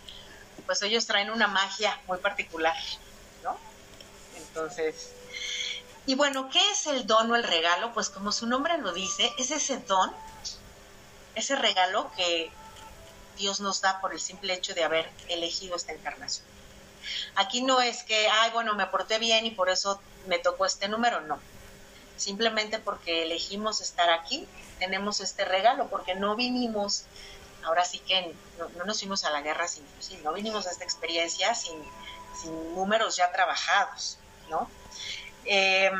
pues 0.66 0.82
ellos 0.82 1.06
traen 1.06 1.30
una 1.30 1.48
magia 1.48 2.00
muy 2.06 2.18
particular, 2.18 2.76
¿no? 3.42 3.58
Entonces, 4.36 5.12
y 6.04 6.16
bueno, 6.16 6.50
¿qué 6.50 6.58
es 6.72 6.86
el 6.86 7.06
don 7.06 7.30
o 7.30 7.36
el 7.36 7.44
regalo? 7.44 7.92
Pues 7.94 8.10
como 8.10 8.32
su 8.32 8.46
nombre 8.46 8.76
lo 8.78 8.92
dice, 8.92 9.32
es 9.38 9.52
ese 9.52 9.78
don, 9.78 10.12
ese 11.36 11.54
regalo 11.54 12.10
que 12.16 12.50
Dios 13.36 13.60
nos 13.60 13.80
da 13.80 14.00
por 14.00 14.12
el 14.12 14.20
simple 14.20 14.52
hecho 14.54 14.74
de 14.74 14.82
haber 14.82 15.08
elegido 15.28 15.76
esta 15.76 15.92
encarnación. 15.92 16.44
Aquí 17.36 17.62
no 17.62 17.80
es 17.80 18.02
que, 18.02 18.28
ay, 18.28 18.50
bueno, 18.50 18.74
me 18.74 18.86
porté 18.86 19.18
bien 19.18 19.46
y 19.46 19.52
por 19.52 19.68
eso 19.68 20.00
me 20.26 20.38
tocó 20.38 20.66
este 20.66 20.88
número, 20.88 21.20
no. 21.20 21.38
Simplemente 22.16 22.78
porque 22.78 23.22
elegimos 23.22 23.80
estar 23.80 24.10
aquí, 24.10 24.46
tenemos 24.80 25.20
este 25.20 25.44
regalo, 25.44 25.88
porque 25.88 26.14
no 26.16 26.34
vinimos, 26.34 27.04
ahora 27.64 27.84
sí 27.84 28.00
que 28.00 28.34
no, 28.58 28.84
nos 28.84 28.98
fuimos 28.98 29.24
a 29.24 29.30
la 29.30 29.40
guerra 29.40 29.68
sin 29.68 29.86
fusil, 29.86 30.22
no 30.24 30.32
vinimos 30.32 30.66
a 30.66 30.70
esta 30.70 30.84
experiencia 30.84 31.54
sin 31.54 31.80
números 32.74 33.16
ya 33.16 33.30
trabajados, 33.32 34.18
Eh, 35.44 35.90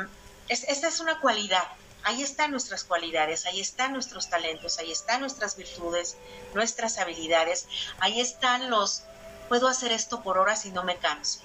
esta 0.49 0.89
es 0.89 1.01
una 1.01 1.21
cualidad, 1.21 1.67
ahí 2.05 2.23
están 2.23 2.51
nuestras 2.51 2.85
cualidades, 2.85 3.47
ahí 3.47 3.61
están 3.61 3.93
nuestros 3.93 4.29
talentos, 4.29 4.79
ahí 4.79 4.93
están 4.93 5.21
nuestras 5.21 5.57
virtudes, 5.57 6.17
nuestras 6.55 6.99
habilidades, 6.99 7.67
ahí 8.01 8.21
están 8.21 8.71
los, 8.71 9.05
puedo 9.49 9.69
hacer 9.69 9.93
esto 9.93 10.23
por 10.23 10.39
horas 10.39 10.67
y 10.67 10.71
no 10.71 10.83
me 10.85 10.97
canso. 10.97 11.41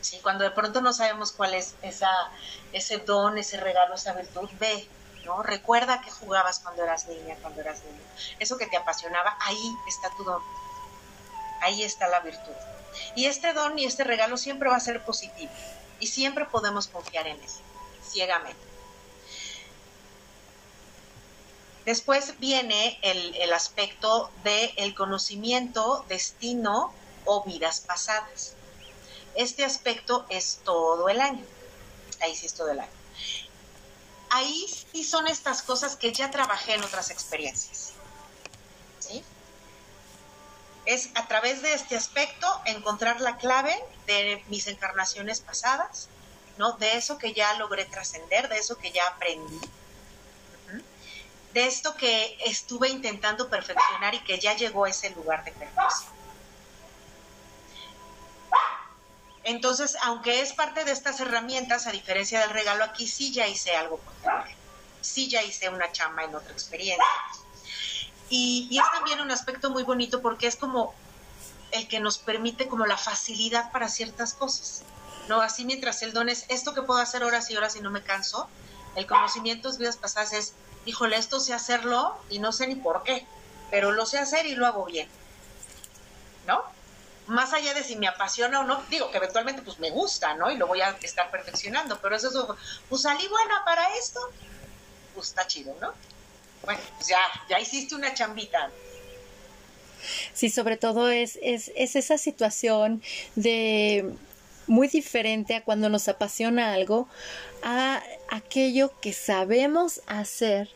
¿Sí? 0.00 0.18
Cuando 0.22 0.44
de 0.44 0.50
pronto 0.50 0.80
no 0.80 0.92
sabemos 0.92 1.32
cuál 1.32 1.54
es 1.54 1.74
ese 1.82 2.98
don, 2.98 3.36
ese 3.36 3.56
regalo, 3.58 3.94
esa 3.94 4.12
virtud, 4.12 4.48
ve, 4.60 4.88
¿no? 5.24 5.42
Recuerda 5.42 6.00
que 6.00 6.10
jugabas 6.10 6.60
cuando 6.60 6.84
eras 6.84 7.06
niña, 7.08 7.36
cuando 7.42 7.60
eras 7.60 7.82
niño. 7.84 8.00
Eso 8.38 8.56
que 8.56 8.66
te 8.66 8.76
apasionaba, 8.76 9.36
ahí 9.40 9.76
está 9.88 10.10
tu 10.16 10.24
don. 10.24 10.42
Ahí 11.60 11.82
está 11.82 12.08
la 12.08 12.20
virtud. 12.20 12.52
Y 13.14 13.26
este 13.26 13.52
don 13.52 13.78
y 13.78 13.84
este 13.84 14.04
regalo 14.04 14.36
siempre 14.36 14.68
va 14.68 14.76
a 14.76 14.80
ser 14.80 15.04
positivo 15.04 15.52
y 16.00 16.06
siempre 16.06 16.44
podemos 16.44 16.86
confiar 16.86 17.26
en 17.26 17.36
él, 17.36 17.50
ciegamente. 18.02 18.68
Después 21.88 22.38
viene 22.38 22.98
el, 23.00 23.50
aspecto 23.52 24.30
del 24.44 24.70
el 24.76 24.94
conocimiento, 24.94 26.04
destino 26.06 26.92
o 27.24 27.44
vidas 27.44 27.80
pasadas. 27.80 28.52
Este 29.34 29.64
aspecto 29.64 30.26
es 30.28 30.60
todo 30.64 31.08
el 31.08 31.18
año. 31.18 31.44
Ahí 32.20 32.36
sí 32.36 32.44
es 32.44 32.52
todo 32.52 32.70
el 32.70 32.80
año. 32.80 32.90
Ahí 34.28 34.66
sí 34.92 35.02
son 35.02 35.28
estas 35.28 35.62
cosas 35.62 35.96
que 35.96 36.12
ya 36.12 36.30
trabajé 36.30 36.74
en 36.74 36.84
otras 36.84 37.08
experiencias. 37.10 37.92
¿Sí? 38.98 39.24
Es 40.88 41.10
a 41.14 41.28
través 41.28 41.60
de 41.60 41.74
este 41.74 41.96
aspecto 41.96 42.46
encontrar 42.64 43.20
la 43.20 43.36
clave 43.36 43.78
de 44.06 44.42
mis 44.48 44.66
encarnaciones 44.68 45.40
pasadas, 45.40 46.08
¿no? 46.56 46.72
De 46.72 46.96
eso 46.96 47.18
que 47.18 47.34
ya 47.34 47.52
logré 47.58 47.84
trascender, 47.84 48.48
de 48.48 48.56
eso 48.56 48.78
que 48.78 48.90
ya 48.90 49.06
aprendí, 49.06 49.60
de 51.52 51.66
esto 51.66 51.94
que 51.94 52.38
estuve 52.46 52.88
intentando 52.88 53.50
perfeccionar 53.50 54.14
y 54.14 54.20
que 54.20 54.38
ya 54.38 54.56
llegó 54.56 54.86
a 54.86 54.88
ese 54.88 55.10
lugar 55.10 55.44
de 55.44 55.52
perfección. 55.52 56.14
Entonces, 59.44 59.94
aunque 60.02 60.40
es 60.40 60.54
parte 60.54 60.84
de 60.86 60.92
estas 60.92 61.20
herramientas, 61.20 61.86
a 61.86 61.92
diferencia 61.92 62.40
del 62.40 62.50
regalo, 62.50 62.84
aquí 62.84 63.06
sí 63.06 63.30
ya 63.30 63.46
hice 63.46 63.76
algo 63.76 63.98
por 63.98 64.44
Sí 65.02 65.28
ya 65.28 65.42
hice 65.42 65.68
una 65.68 65.92
chamba 65.92 66.24
en 66.24 66.34
otra 66.34 66.52
experiencia. 66.52 67.04
Y, 68.30 68.78
es 68.78 68.90
también 68.92 69.20
un 69.20 69.30
aspecto 69.30 69.70
muy 69.70 69.82
bonito 69.82 70.20
porque 70.20 70.46
es 70.46 70.56
como 70.56 70.94
el 71.72 71.88
que 71.88 72.00
nos 72.00 72.18
permite 72.18 72.68
como 72.68 72.86
la 72.86 72.96
facilidad 72.96 73.70
para 73.72 73.88
ciertas 73.88 74.34
cosas. 74.34 74.82
¿no? 75.28 75.40
Así 75.40 75.64
mientras 75.64 76.02
el 76.02 76.12
don 76.12 76.28
es 76.28 76.46
esto 76.48 76.74
que 76.74 76.82
puedo 76.82 77.00
hacer 77.00 77.22
horas 77.22 77.50
y 77.50 77.56
horas 77.56 77.76
y 77.76 77.80
no 77.80 77.90
me 77.90 78.02
canso, 78.02 78.48
el 78.96 79.06
conocimiento 79.06 79.70
de 79.70 79.78
vidas 79.78 79.96
pasadas 79.96 80.32
es, 80.32 80.54
híjole, 80.86 81.16
esto 81.16 81.40
sé 81.40 81.52
hacerlo 81.52 82.16
y 82.30 82.38
no 82.38 82.52
sé 82.52 82.66
ni 82.66 82.74
por 82.74 83.02
qué, 83.02 83.26
pero 83.70 83.92
lo 83.92 84.06
sé 84.06 84.18
hacer 84.18 84.46
y 84.46 84.54
lo 84.54 84.66
hago 84.66 84.84
bien. 84.86 85.08
¿No? 86.46 86.62
Más 87.26 87.52
allá 87.52 87.74
de 87.74 87.84
si 87.84 87.96
me 87.96 88.08
apasiona 88.08 88.60
o 88.60 88.64
no, 88.64 88.82
digo 88.88 89.10
que 89.10 89.18
eventualmente 89.18 89.60
pues 89.60 89.78
me 89.78 89.90
gusta, 89.90 90.34
¿no? 90.34 90.50
Y 90.50 90.56
lo 90.56 90.66
voy 90.66 90.80
a 90.80 90.96
estar 91.02 91.30
perfeccionando, 91.30 92.00
pero 92.00 92.16
eso 92.16 92.28
es, 92.28 92.58
pues 92.88 93.02
salí 93.02 93.28
buena 93.28 93.62
para 93.66 93.94
esto, 93.96 94.18
pues 95.14 95.28
está 95.28 95.46
chido, 95.46 95.76
¿no? 95.78 95.92
Bueno, 96.64 96.80
pues 96.96 97.08
ya, 97.08 97.18
ya 97.48 97.60
hiciste 97.60 97.94
una 97.94 98.14
chambita. 98.14 98.70
Sí, 100.32 100.50
sobre 100.50 100.76
todo 100.76 101.10
es, 101.10 101.38
es, 101.42 101.72
es 101.74 101.96
esa 101.96 102.18
situación 102.18 103.02
de 103.34 104.14
muy 104.68 104.88
diferente 104.88 105.56
a 105.56 105.64
cuando 105.64 105.88
nos 105.88 106.08
apasiona 106.08 106.74
algo, 106.74 107.08
a 107.62 108.02
aquello 108.30 108.92
que 109.00 109.12
sabemos 109.12 110.02
hacer, 110.06 110.68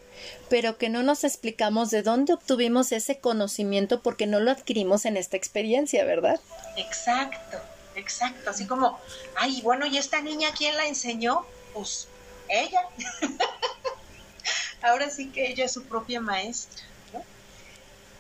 pero 0.49 0.79
que 0.79 0.89
no 0.89 1.03
nos 1.03 1.25
explicamos 1.25 1.91
de 1.91 2.03
dónde 2.03 2.33
obtuvimos 2.33 2.91
ese 2.93 3.19
conocimiento 3.19 4.01
porque 4.03 4.27
no 4.27 4.41
lo 4.41 4.51
adquirimos 4.51 5.05
en 5.05 5.17
esta 5.17 5.37
experiencia, 5.37 6.05
¿verdad? 6.05 6.41
Exacto, 6.77 7.59
exacto. 7.95 8.51
Así 8.51 8.67
como, 8.67 8.99
ay, 9.37 9.61
bueno, 9.63 9.87
¿y 9.87 9.99
esta 9.99 10.21
niña 10.21 10.49
quién 10.57 10.77
la 10.77 10.87
enseñó? 10.87 11.45
Pues 11.75 12.09
ella. 12.49 12.81
ahora 14.83 15.11
sí 15.11 15.31
que 15.31 15.49
ella 15.49 15.65
es 15.65 15.73
su 15.73 15.85
propia 15.85 16.21
maestra. 16.21 16.85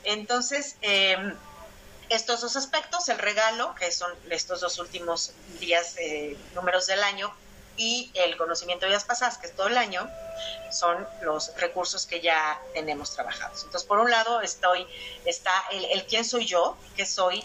Entonces, 0.05 0.77
em, 0.81 1.37
estos 2.09 2.40
dos 2.40 2.57
aspectos, 2.57 3.09
el 3.09 3.18
regalo, 3.18 3.75
que 3.75 3.90
son 3.92 4.12
estos 4.31 4.61
dos 4.61 4.79
últimos 4.79 5.33
días, 5.61 5.96
eh, 5.98 6.37
números 6.55 6.87
del 6.87 7.03
año, 7.03 7.33
y 7.77 8.11
el 8.14 8.37
conocimiento 8.37 8.85
de 8.85 8.90
vidas 8.90 9.05
pasadas, 9.05 9.38
que 9.38 9.46
es 9.46 9.57
todo 9.57 9.68
el 9.68 9.79
año, 9.79 10.09
son 10.70 11.07
los 11.22 11.55
recursos 11.57 12.07
que 12.07 12.20
ya 12.20 12.61
tenemos 12.75 13.14
trabajados. 13.14 13.62
Entonces, 13.64 13.88
por 13.88 13.98
un 13.98 14.11
lado, 14.11 14.40
estoy, 14.42 14.87
está 15.25 15.53
el, 15.70 15.85
el 15.87 16.05
quién 16.05 16.25
soy 16.25 16.44
yo, 16.44 16.77
qué 16.96 17.07
soy 17.07 17.44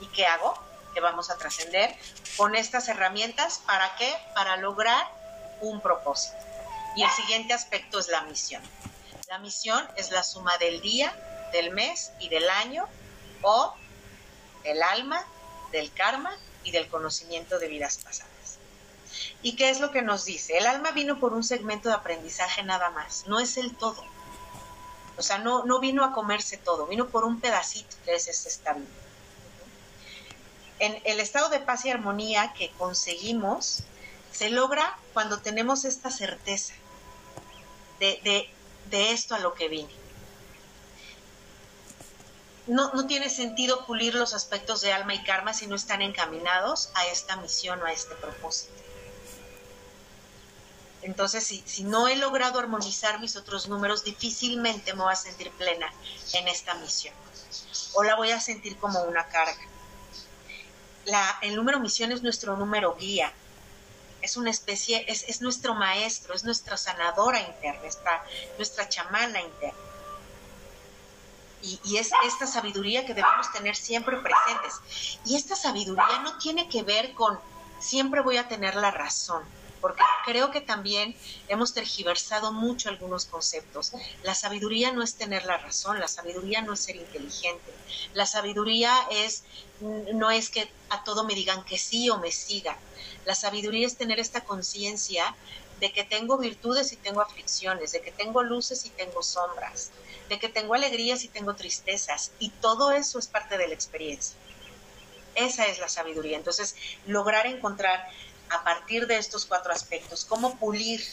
y 0.00 0.06
qué 0.08 0.26
hago, 0.26 0.58
que 0.94 1.00
vamos 1.00 1.28
a 1.28 1.36
trascender 1.36 1.94
con 2.36 2.54
estas 2.54 2.88
herramientas. 2.88 3.60
¿Para 3.66 3.94
qué? 3.96 4.14
Para 4.34 4.56
lograr 4.56 5.06
un 5.60 5.80
propósito. 5.80 6.36
Y 6.96 7.02
el 7.02 7.10
siguiente 7.10 7.52
aspecto 7.52 7.98
es 7.98 8.08
la 8.08 8.22
misión. 8.22 8.62
La 9.28 9.38
misión 9.38 9.86
es 9.96 10.10
la 10.10 10.22
suma 10.22 10.56
del 10.56 10.80
día, 10.80 11.14
del 11.52 11.70
mes 11.70 12.12
y 12.18 12.30
del 12.30 12.48
año 12.48 12.86
o 13.42 13.74
del 14.64 14.82
alma, 14.82 15.22
del 15.72 15.92
karma 15.92 16.34
y 16.64 16.70
del 16.70 16.88
conocimiento 16.88 17.58
de 17.58 17.68
vidas 17.68 17.98
pasadas. 17.98 18.58
¿Y 19.42 19.56
qué 19.56 19.68
es 19.68 19.80
lo 19.80 19.90
que 19.90 20.00
nos 20.00 20.24
dice? 20.24 20.56
El 20.56 20.66
alma 20.66 20.90
vino 20.92 21.20
por 21.20 21.34
un 21.34 21.44
segmento 21.44 21.90
de 21.90 21.96
aprendizaje 21.96 22.62
nada 22.62 22.88
más, 22.90 23.26
no 23.26 23.40
es 23.40 23.58
el 23.58 23.76
todo. 23.76 24.02
O 25.18 25.22
sea, 25.22 25.38
no, 25.38 25.64
no 25.64 25.80
vino 25.80 26.02
a 26.02 26.12
comerse 26.12 26.56
todo, 26.56 26.86
vino 26.86 27.08
por 27.08 27.24
un 27.24 27.40
pedacito 27.40 27.94
que 28.04 28.14
es 28.14 28.26
este 28.26 28.48
estado. 28.48 28.80
En 30.78 31.00
el 31.04 31.20
estado 31.20 31.50
de 31.50 31.60
paz 31.60 31.84
y 31.84 31.90
armonía 31.90 32.54
que 32.54 32.70
conseguimos 32.72 33.82
se 34.32 34.50
logra 34.50 34.98
cuando 35.14 35.40
tenemos 35.40 35.84
esta 35.84 36.10
certeza 36.10 36.74
de, 37.98 38.50
esto 38.90 39.34
a 39.34 39.38
lo 39.38 39.54
que 39.54 39.68
vine. 39.68 39.90
No, 42.66 42.92
no, 42.94 43.06
tiene 43.06 43.30
sentido 43.30 43.86
pulir 43.86 44.14
los 44.14 44.34
aspectos 44.34 44.80
de 44.80 44.92
alma 44.92 45.14
y 45.14 45.22
karma 45.22 45.54
si 45.54 45.66
no 45.68 45.76
están 45.76 46.02
encaminados 46.02 46.90
a 46.94 47.06
esta 47.06 47.36
misión 47.36 47.80
o 47.80 47.86
a 47.86 47.92
este 47.92 48.14
propósito. 48.16 48.72
Entonces, 51.02 51.44
si, 51.46 51.62
si, 51.64 51.84
no 51.84 52.08
he 52.08 52.16
logrado 52.16 52.58
armonizar 52.58 53.20
mis 53.20 53.36
otros 53.36 53.68
números, 53.68 54.02
difícilmente 54.02 54.92
me 54.94 55.04
voy 55.04 55.12
a 55.12 55.16
sentir 55.16 55.52
plena 55.52 55.92
en 56.32 56.48
esta 56.48 56.74
misión. 56.74 57.14
O 57.94 58.02
la 58.02 58.16
voy 58.16 58.32
a 58.32 58.40
sentir 58.40 58.76
como 58.78 59.00
una 59.02 59.28
carga. 59.28 59.62
La, 61.04 61.38
el 61.42 61.54
número 61.54 61.78
misión 61.78 62.10
es 62.10 62.24
nuestro 62.24 62.56
número 62.56 62.96
guía, 62.96 63.32
es 64.26 64.36
una 64.36 64.50
especie, 64.50 65.04
es, 65.08 65.24
es 65.28 65.40
nuestro 65.40 65.74
maestro, 65.74 66.34
es 66.34 66.42
nuestra 66.42 66.76
sanadora 66.76 67.40
interna, 67.40 67.80
nuestra, 68.58 68.88
chamana 68.88 69.40
interna. 69.40 69.78
Y, 71.62 71.80
y, 71.84 71.96
es 71.98 72.10
esta 72.26 72.46
sabiduría 72.46 73.06
que 73.06 73.14
debemos 73.14 73.50
tener 73.52 73.76
siempre 73.76 74.16
presentes. 74.18 75.18
Y 75.24 75.36
esta 75.36 75.54
sabiduría 75.54 76.18
no 76.24 76.38
tiene 76.38 76.68
que 76.68 76.82
ver 76.82 77.14
con 77.14 77.38
siempre 77.78 78.20
voy 78.20 78.36
a 78.36 78.48
tener 78.48 78.74
la 78.74 78.90
razón, 78.90 79.44
porque 79.80 80.02
creo 80.24 80.50
que 80.50 80.60
también 80.60 81.14
hemos 81.46 81.72
tergiversado 81.72 82.52
mucho 82.52 82.88
algunos 82.88 83.26
conceptos. 83.26 83.92
La 84.24 84.34
sabiduría 84.34 84.92
no 84.92 85.02
es 85.04 85.14
tener 85.14 85.44
la 85.44 85.58
razón, 85.58 86.00
la 86.00 86.08
sabiduría 86.08 86.62
no 86.62 86.72
es 86.72 86.80
ser 86.80 86.96
inteligente, 86.96 87.72
la 88.14 88.26
sabiduría 88.26 88.92
es 89.10 89.44
no 89.80 90.30
es 90.30 90.50
que 90.50 90.68
a 90.88 91.04
todo 91.04 91.24
me 91.24 91.34
digan 91.34 91.64
que 91.64 91.78
sí 91.78 92.10
o 92.10 92.18
me 92.18 92.32
sigan. 92.32 92.76
La 93.26 93.34
sabiduría 93.34 93.86
es 93.86 93.96
tener 93.96 94.20
esta 94.20 94.42
conciencia 94.42 95.34
de 95.80 95.92
que 95.92 96.04
tengo 96.04 96.38
virtudes 96.38 96.92
y 96.92 96.96
tengo 96.96 97.20
aflicciones, 97.20 97.92
de 97.92 98.00
que 98.00 98.12
tengo 98.12 98.42
luces 98.42 98.86
y 98.86 98.90
tengo 98.90 99.22
sombras, 99.22 99.90
de 100.28 100.38
que 100.38 100.48
tengo 100.48 100.74
alegrías 100.74 101.24
y 101.24 101.28
tengo 101.28 101.54
tristezas, 101.54 102.30
y 102.38 102.50
todo 102.50 102.92
eso 102.92 103.18
es 103.18 103.26
parte 103.26 103.58
de 103.58 103.68
la 103.68 103.74
experiencia. 103.74 104.36
Esa 105.34 105.66
es 105.66 105.78
la 105.80 105.88
sabiduría. 105.88 106.36
Entonces, 106.36 106.76
lograr 107.06 107.46
encontrar 107.46 108.08
a 108.48 108.64
partir 108.64 109.06
de 109.06 109.18
estos 109.18 109.44
cuatro 109.44 109.72
aspectos 109.72 110.24
cómo 110.24 110.56
pulir 110.56 111.04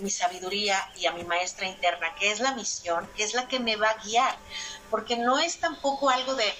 mi 0.00 0.10
sabiduría 0.10 0.90
y 0.96 1.06
a 1.06 1.12
mi 1.12 1.22
maestra 1.22 1.68
interna, 1.68 2.14
que 2.16 2.32
es 2.32 2.40
la 2.40 2.52
misión, 2.54 3.08
que 3.16 3.22
es 3.22 3.32
la 3.32 3.46
que 3.46 3.60
me 3.60 3.76
va 3.76 3.90
a 3.90 4.04
guiar, 4.04 4.36
porque 4.90 5.16
no 5.16 5.38
es 5.38 5.60
tampoco 5.60 6.10
algo 6.10 6.34
de 6.34 6.52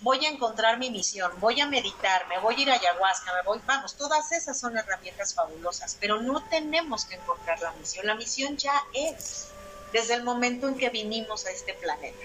voy 0.00 0.24
a 0.24 0.28
encontrar 0.28 0.78
mi 0.78 0.90
misión, 0.90 1.32
voy 1.40 1.60
a 1.60 1.66
meditar, 1.66 2.26
me 2.28 2.38
voy 2.38 2.54
a 2.56 2.60
ir 2.60 2.70
a 2.70 2.74
ayahuasca, 2.74 3.32
me 3.34 3.42
voy, 3.42 3.60
vamos, 3.66 3.94
todas 3.94 4.30
esas 4.32 4.58
son 4.58 4.76
herramientas 4.76 5.34
fabulosas, 5.34 5.96
pero 6.00 6.20
no 6.20 6.42
tenemos 6.48 7.04
que 7.06 7.16
encontrar 7.16 7.60
la 7.60 7.72
misión, 7.72 8.06
la 8.06 8.14
misión 8.14 8.56
ya 8.56 8.82
es 8.92 9.48
desde 9.92 10.14
el 10.14 10.24
momento 10.24 10.68
en 10.68 10.76
que 10.76 10.90
vinimos 10.90 11.46
a 11.46 11.50
este 11.50 11.74
planeta. 11.74 12.24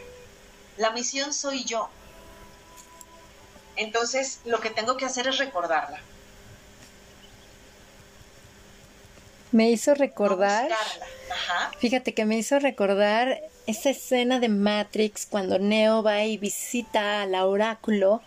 La 0.78 0.92
misión 0.92 1.34
soy 1.34 1.64
yo. 1.64 1.90
Entonces, 3.76 4.40
lo 4.46 4.60
que 4.60 4.70
tengo 4.70 4.98
que 4.98 5.06
hacer 5.06 5.28
es 5.28 5.38
recordarla. 5.38 6.02
Me 9.52 9.70
hizo 9.70 9.94
recordar. 9.94 10.70
Fíjate 11.80 12.14
que 12.14 12.26
me 12.26 12.38
hizo 12.38 12.60
recordar 12.60 13.42
esa 13.68 13.90
escena 13.90 14.40
de 14.40 14.50
Matrix 14.50 15.26
cuando 15.26 15.60
Neo 15.60 16.04
va 16.04 16.24
y 16.24 16.38
visita 16.38 17.22
al 17.22 17.36
oráculo 17.36 18.22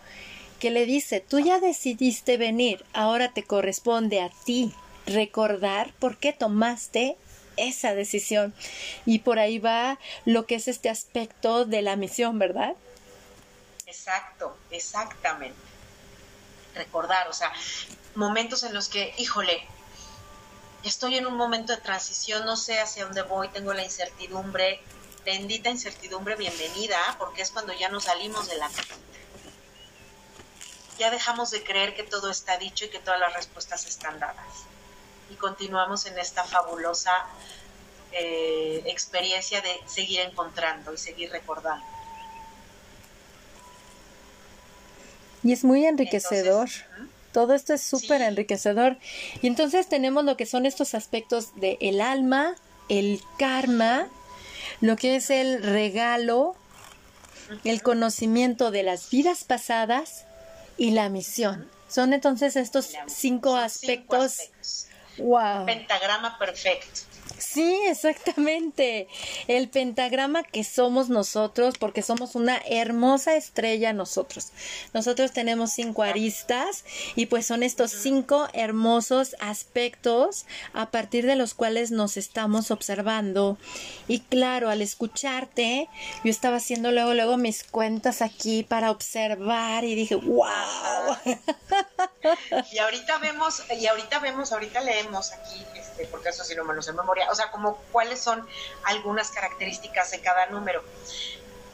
que 0.59 0.71
le 0.71 0.85
dice, 0.85 1.19
tú 1.19 1.39
ya 1.39 1.59
decidiste 1.59 2.37
venir, 2.37 2.85
ahora 2.93 3.33
te 3.33 3.43
corresponde 3.43 4.21
a 4.21 4.29
ti 4.45 4.73
recordar 5.05 5.93
por 5.99 6.17
qué 6.17 6.33
tomaste 6.33 7.17
esa 7.57 7.93
decisión. 7.93 8.53
Y 9.05 9.19
por 9.19 9.39
ahí 9.39 9.59
va 9.59 9.99
lo 10.25 10.45
que 10.45 10.55
es 10.55 10.67
este 10.67 10.89
aspecto 10.89 11.65
de 11.65 11.81
la 11.81 11.95
misión, 11.95 12.39
¿verdad? 12.39 12.73
Exacto, 13.85 14.57
exactamente. 14.71 15.57
Recordar, 16.73 17.27
o 17.29 17.33
sea, 17.33 17.51
momentos 18.15 18.63
en 18.63 18.73
los 18.73 18.89
que, 18.89 19.13
híjole, 19.17 19.61
estoy 20.85 21.17
en 21.17 21.25
un 21.25 21.35
momento 21.35 21.75
de 21.75 21.81
transición, 21.81 22.45
no 22.45 22.55
sé 22.55 22.79
hacia 22.79 23.05
dónde 23.05 23.23
voy, 23.23 23.49
tengo 23.49 23.73
la 23.73 23.83
incertidumbre, 23.83 24.79
bendita 25.25 25.69
incertidumbre, 25.69 26.35
bienvenida, 26.35 26.97
porque 27.17 27.41
es 27.41 27.51
cuando 27.51 27.73
ya 27.73 27.89
nos 27.89 28.03
salimos 28.03 28.47
de 28.47 28.57
la 28.57 28.69
Ya 30.99 31.09
dejamos 31.09 31.49
de 31.51 31.63
creer 31.63 31.95
que 31.95 32.03
todo 32.03 32.29
está 32.29 32.57
dicho 32.57 32.85
y 32.85 32.89
que 32.89 32.99
todas 32.99 33.19
las 33.19 33.33
respuestas 33.33 33.87
están 33.87 34.19
dadas. 34.19 34.45
Y 35.31 35.35
continuamos 35.35 36.05
en 36.05 36.19
esta 36.19 36.43
fabulosa 36.43 37.11
eh, 38.11 38.83
experiencia 38.85 39.61
de 39.61 39.81
seguir 39.87 40.19
encontrando 40.19 40.93
y 40.93 40.97
seguir 40.97 41.31
recordando. 41.31 41.85
Y 45.43 45.51
es 45.51 45.63
muy 45.63 45.85
enriquecedor. 45.85 46.69
Todo 47.35 47.53
esto 47.53 47.73
es 47.73 47.81
súper 47.81 48.21
enriquecedor. 48.21 48.95
Y 49.41 49.47
entonces 49.47 49.89
tenemos 49.89 50.23
lo 50.23 50.37
que 50.37 50.45
son 50.45 50.65
estos 50.65 50.95
aspectos 50.95 51.53
de 51.57 51.77
el 51.81 51.99
alma, 51.99 52.55
el 52.87 53.21
karma, 53.37 54.07
lo 54.79 54.95
que 54.95 55.17
es 55.17 55.29
el 55.29 55.61
regalo, 55.61 56.55
el 57.65 57.83
conocimiento 57.83 58.71
de 58.71 58.83
las 58.83 59.09
vidas 59.09 59.43
pasadas 59.43 60.23
y 60.77 60.91
la 60.91 61.09
misión. 61.09 61.69
Son 61.89 62.13
entonces 62.13 62.55
estos 62.55 62.93
cinco 63.07 63.57
aspectos. 63.57 64.37
Wow. 65.17 65.65
Pentagrama 65.65 66.39
perfecto. 66.39 67.01
Sí, 67.45 67.79
exactamente. 67.87 69.07
El 69.47 69.69
pentagrama 69.69 70.43
que 70.43 70.63
somos 70.63 71.09
nosotros, 71.09 71.77
porque 71.77 72.01
somos 72.01 72.35
una 72.35 72.59
hermosa 72.67 73.35
estrella 73.35 73.93
nosotros. 73.93 74.51
Nosotros 74.93 75.31
tenemos 75.31 75.71
cinco 75.71 76.03
aristas 76.03 76.83
y 77.15 77.27
pues 77.27 77.45
son 77.45 77.63
estos 77.63 77.91
cinco 77.91 78.47
hermosos 78.53 79.35
aspectos 79.39 80.45
a 80.73 80.89
partir 80.91 81.25
de 81.25 81.35
los 81.35 81.53
cuales 81.53 81.91
nos 81.91 82.17
estamos 82.17 82.71
observando. 82.71 83.57
Y 84.07 84.21
claro, 84.21 84.69
al 84.69 84.81
escucharte, 84.81 85.87
yo 86.23 86.31
estaba 86.31 86.57
haciendo 86.57 86.91
luego, 86.91 87.13
luego 87.13 87.37
mis 87.37 87.63
cuentas 87.63 88.21
aquí 88.21 88.63
para 88.63 88.91
observar 88.91 89.83
y 89.83 89.95
dije, 89.95 90.15
wow. 90.15 91.15
Y 92.71 92.77
ahorita 92.79 93.19
vemos, 93.19 93.63
y 93.69 93.85
ahorita 93.85 94.19
vemos, 94.19 94.51
ahorita 94.51 94.81
leemos 94.81 95.31
aquí, 95.31 95.63
este, 95.75 96.07
porque 96.07 96.29
eso 96.29 96.43
sí 96.43 96.55
lo 96.55 96.81
sé 96.81 96.91
memoria 96.91 97.27
o 97.35 97.37
sea, 97.37 97.51
como 97.51 97.75
cuáles 97.91 98.21
son 98.21 98.47
algunas 98.85 99.29
características 99.29 100.11
de 100.11 100.21
cada 100.21 100.45
número. 100.45 100.81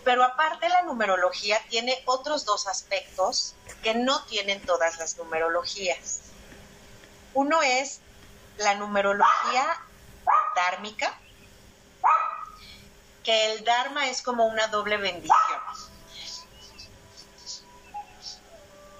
Pero 0.03 0.23
aparte 0.23 0.67
la 0.69 0.81
numerología 0.81 1.61
tiene 1.69 2.01
otros 2.05 2.45
dos 2.45 2.65
aspectos 2.67 3.53
que 3.83 3.93
no 3.93 4.23
tienen 4.25 4.59
todas 4.65 4.97
las 4.97 5.17
numerologías. 5.17 6.21
Uno 7.35 7.61
es 7.61 7.99
la 8.57 8.73
numerología 8.73 9.79
dármica, 10.55 11.15
que 13.23 13.53
el 13.53 13.63
Dharma 13.63 14.09
es 14.09 14.23
como 14.23 14.47
una 14.47 14.65
doble 14.67 14.97
bendición. 14.97 15.61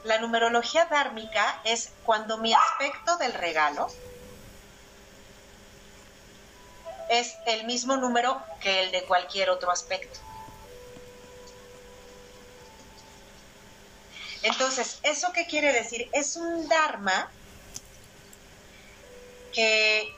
La 0.04 0.20
numerología 0.20 0.86
dármica 0.86 1.60
es 1.64 1.92
cuando 2.06 2.38
mi 2.38 2.54
aspecto 2.54 3.18
del 3.18 3.34
regalo, 3.34 3.88
es 7.10 7.36
el 7.46 7.66
mismo 7.66 7.98
número 7.98 8.42
que 8.62 8.84
el 8.84 8.92
de 8.92 9.04
cualquier 9.04 9.50
otro 9.50 9.72
aspecto. 9.72 10.20
Entonces, 14.44 15.00
¿eso 15.04 15.32
qué 15.34 15.46
quiere 15.46 15.72
decir? 15.72 16.10
Es 16.14 16.36
un 16.36 16.68
Dharma 16.68 17.30
que, 19.54 20.16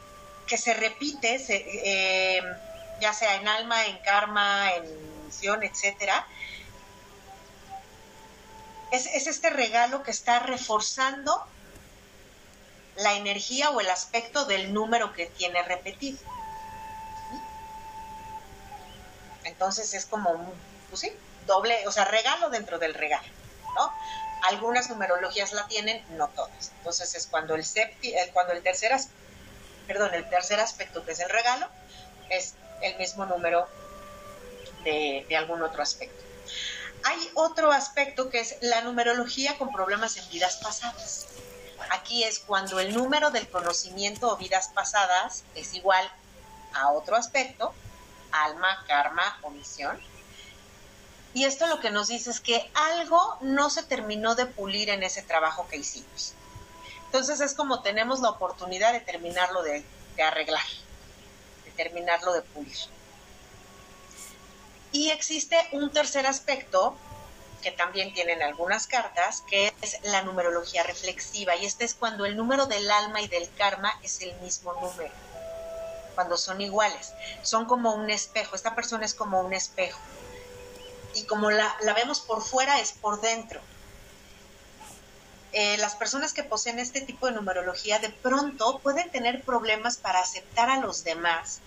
se 0.57 0.73
repite, 0.73 1.43
eh, 1.49 2.41
ya 3.01 3.13
sea 3.13 3.35
en 3.35 3.47
alma, 3.47 3.85
en 3.85 3.97
karma, 3.97 4.73
en 4.75 5.25
misión, 5.25 5.63
etcétera. 5.63 6.25
Es, 8.91 9.07
es 9.07 9.27
este 9.27 9.49
regalo 9.49 10.03
que 10.03 10.11
está 10.11 10.39
reforzando 10.39 11.45
la 12.95 13.15
energía 13.15 13.71
o 13.71 13.81
el 13.81 13.89
aspecto 13.89 14.45
del 14.45 14.73
número 14.73 15.13
que 15.13 15.25
tiene 15.25 15.63
repetido. 15.63 16.19
Entonces 19.54 19.93
es 19.93 20.08
como 20.08 20.51
pues 20.89 21.01
sí, 21.01 21.12
doble, 21.45 21.88
o 21.88 21.91
sea, 21.91 22.06
regalo 22.06 22.49
dentro 22.49 22.80
del 22.80 22.95
regalo, 22.95 23.28
¿no? 23.76 23.93
Algunas 24.49 24.89
numerologías 24.89 25.54
la 25.54 25.68
tienen, 25.68 26.04
no 26.18 26.28
todas. 26.30 26.72
Entonces 26.80 27.14
es 27.14 27.28
cuando 27.28 27.54
el 27.54 27.64
septi, 27.64 28.14
eh, 28.14 28.32
cuando 28.34 28.54
el 28.54 28.64
tercer 28.64 28.91
perdón, 29.88 30.14
el 30.16 30.28
tercer 30.28 30.60
aspecto 30.60 31.06
que 31.06 31.12
es 31.12 31.20
el 31.20 31.30
regalo 31.30 31.68
es 32.30 32.56
el 32.82 32.97
mismo 32.97 33.26
número 33.26 33.68
de 34.84 35.36
algún 35.38 35.62
otro 35.62 35.82
aspecto. 35.82 36.22
Hay 37.06 37.30
otro 37.36 37.72
aspecto 37.72 38.30
que 38.30 38.39
es 38.39 38.58
la 38.62 38.82
numerología 38.82 39.58
con 39.58 39.72
problemas 39.72 40.18
en 40.18 40.28
vidas 40.30 40.58
pasadas. 40.58 41.28
Aquí 41.91 42.24
es 42.24 42.39
cuando 42.39 42.80
el 42.80 42.93
número 42.93 43.30
del 43.30 43.47
conocimiento 43.49 44.30
o 44.30 44.38
vidas 44.38 44.70
pasadas 44.74 45.43
es 45.56 45.74
igual 45.74 46.10
a 46.74 46.91
otro 46.91 47.16
aspecto 47.16 47.74
alma, 48.34 48.84
karma 48.88 49.39
o 49.41 49.49
misión. 49.49 49.99
Y 51.34 51.45
esto 51.45 51.67
lo 51.67 51.79
que 51.79 51.89
nos 51.89 52.07
dice 52.09 52.29
es 52.29 52.39
que 52.39 52.69
algo 52.73 53.38
no 53.41 53.69
se 53.69 53.84
terminó 53.84 54.36
de 54.36 54.45
pulir 54.45 54.89
en 54.89 55.03
ese 55.03 55.23
trabajo 55.23 55.67
que 55.69 55.77
hicimos. 55.77 56.34
Entonces 57.05 57.41
es 57.41 57.53
como 57.53 57.81
tenemos 57.81 58.21
la 58.21 58.29
oportunidad 58.29 58.91
de 58.91 58.99
terminarlo 58.99 59.61
de, 59.63 59.86
arreglar, 60.23 60.65
de 61.65 61.71
terminarlo 61.71 62.34
de 62.34 62.41
pulir. 62.41 62.75
Y 64.91 65.09
existe 65.09 65.57
un 65.71 65.91
tercer 65.91 66.27
aspecto 66.27 66.95
que 67.63 67.71
también 67.71 68.13
tienen 68.13 68.43
algunas 68.43 68.88
cartas, 68.88 69.41
que 69.47 69.73
es 69.81 69.99
la 70.03 70.21
numerología 70.23 70.84
reflexiva. 70.84 71.55
Y 71.55 71.65
este 71.65 71.86
es 71.86 71.95
cuando 71.95 72.25
el 72.25 72.36
número 72.36 72.65
del 72.65 72.89
alma 72.91 73.21
y 73.21 73.27
del 73.27 73.47
karma 73.55 73.93
es 74.03 74.21
el 74.21 74.36
mismo 74.41 74.73
número, 74.73 75.13
cuando 76.16 76.38
son 76.38 76.61
iguales. 76.61 77.14
Son 77.41 77.66
como 77.66 77.93
un 77.93 78.09
espejo, 78.09 78.55
esta 78.55 78.76
persona 78.76 79.05
es 79.05 79.14
como 79.14 79.41
un 79.41 79.53
espejo. 79.53 79.99
Y 81.16 81.26
como 81.26 81.51
la, 81.51 81.76
vemos 81.95 82.22
por 82.22 82.41
fuera, 82.41 82.80
es 82.80 82.91
por 82.93 83.22
dentro. 83.22 83.61
Eh, 85.51 85.78
las 85.78 85.95
personas 85.95 86.34
que 86.34 86.43
poseen 86.43 86.80
este 86.80 87.01
tipo 87.01 87.28
de 87.28 87.34
numerología 87.34 87.99
de 87.99 88.09
pronto 88.09 88.80
pueden 88.80 89.11
tener 89.11 89.43
problemas 89.43 89.97
para 89.97 90.20
aceptar 90.20 90.70
a 90.70 90.80
los 90.80 91.03
demás 91.03 91.61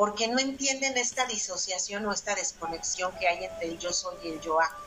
porque 0.00 0.28
no 0.28 0.38
entienden 0.38 0.96
esta 0.96 1.26
disociación 1.26 2.06
o 2.06 2.12
esta 2.14 2.34
desconexión 2.34 3.12
que 3.18 3.28
hay 3.28 3.44
entre 3.44 3.68
el 3.68 3.78
yo 3.78 3.92
soy 3.92 4.16
y 4.24 4.28
el 4.28 4.40
yo 4.40 4.58
hago. 4.58 4.78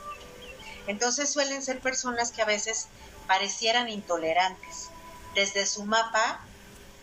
Entonces 0.88 1.32
suelen 1.32 1.62
ser 1.62 1.78
personas 1.78 2.32
que 2.32 2.42
a 2.42 2.46
veces 2.46 2.88
parecieran 3.28 3.88
intolerantes. 3.88 4.88
Desde 5.36 5.66
su 5.66 5.84
mapa 5.84 6.40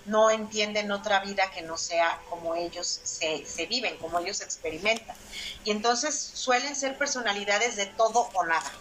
no 0.05 0.31
entienden 0.31 0.91
otra 0.91 1.19
vida 1.19 1.51
que 1.51 1.61
no 1.61 1.77
sea 1.77 2.21
como 2.29 2.55
ellos 2.55 3.01
se, 3.03 3.45
se, 3.45 3.65
viven, 3.67 3.97
como 3.97 4.19
ellos 4.19 4.41
experimentan. 4.41 5.15
Y 5.63 5.71
entonces 5.71 6.19
suelen 6.33 6.75
ser 6.75 6.97
personalidades 6.97 7.75
de 7.75 7.85
todo 7.85 8.29
o 8.33 8.45
nada. 8.45 8.71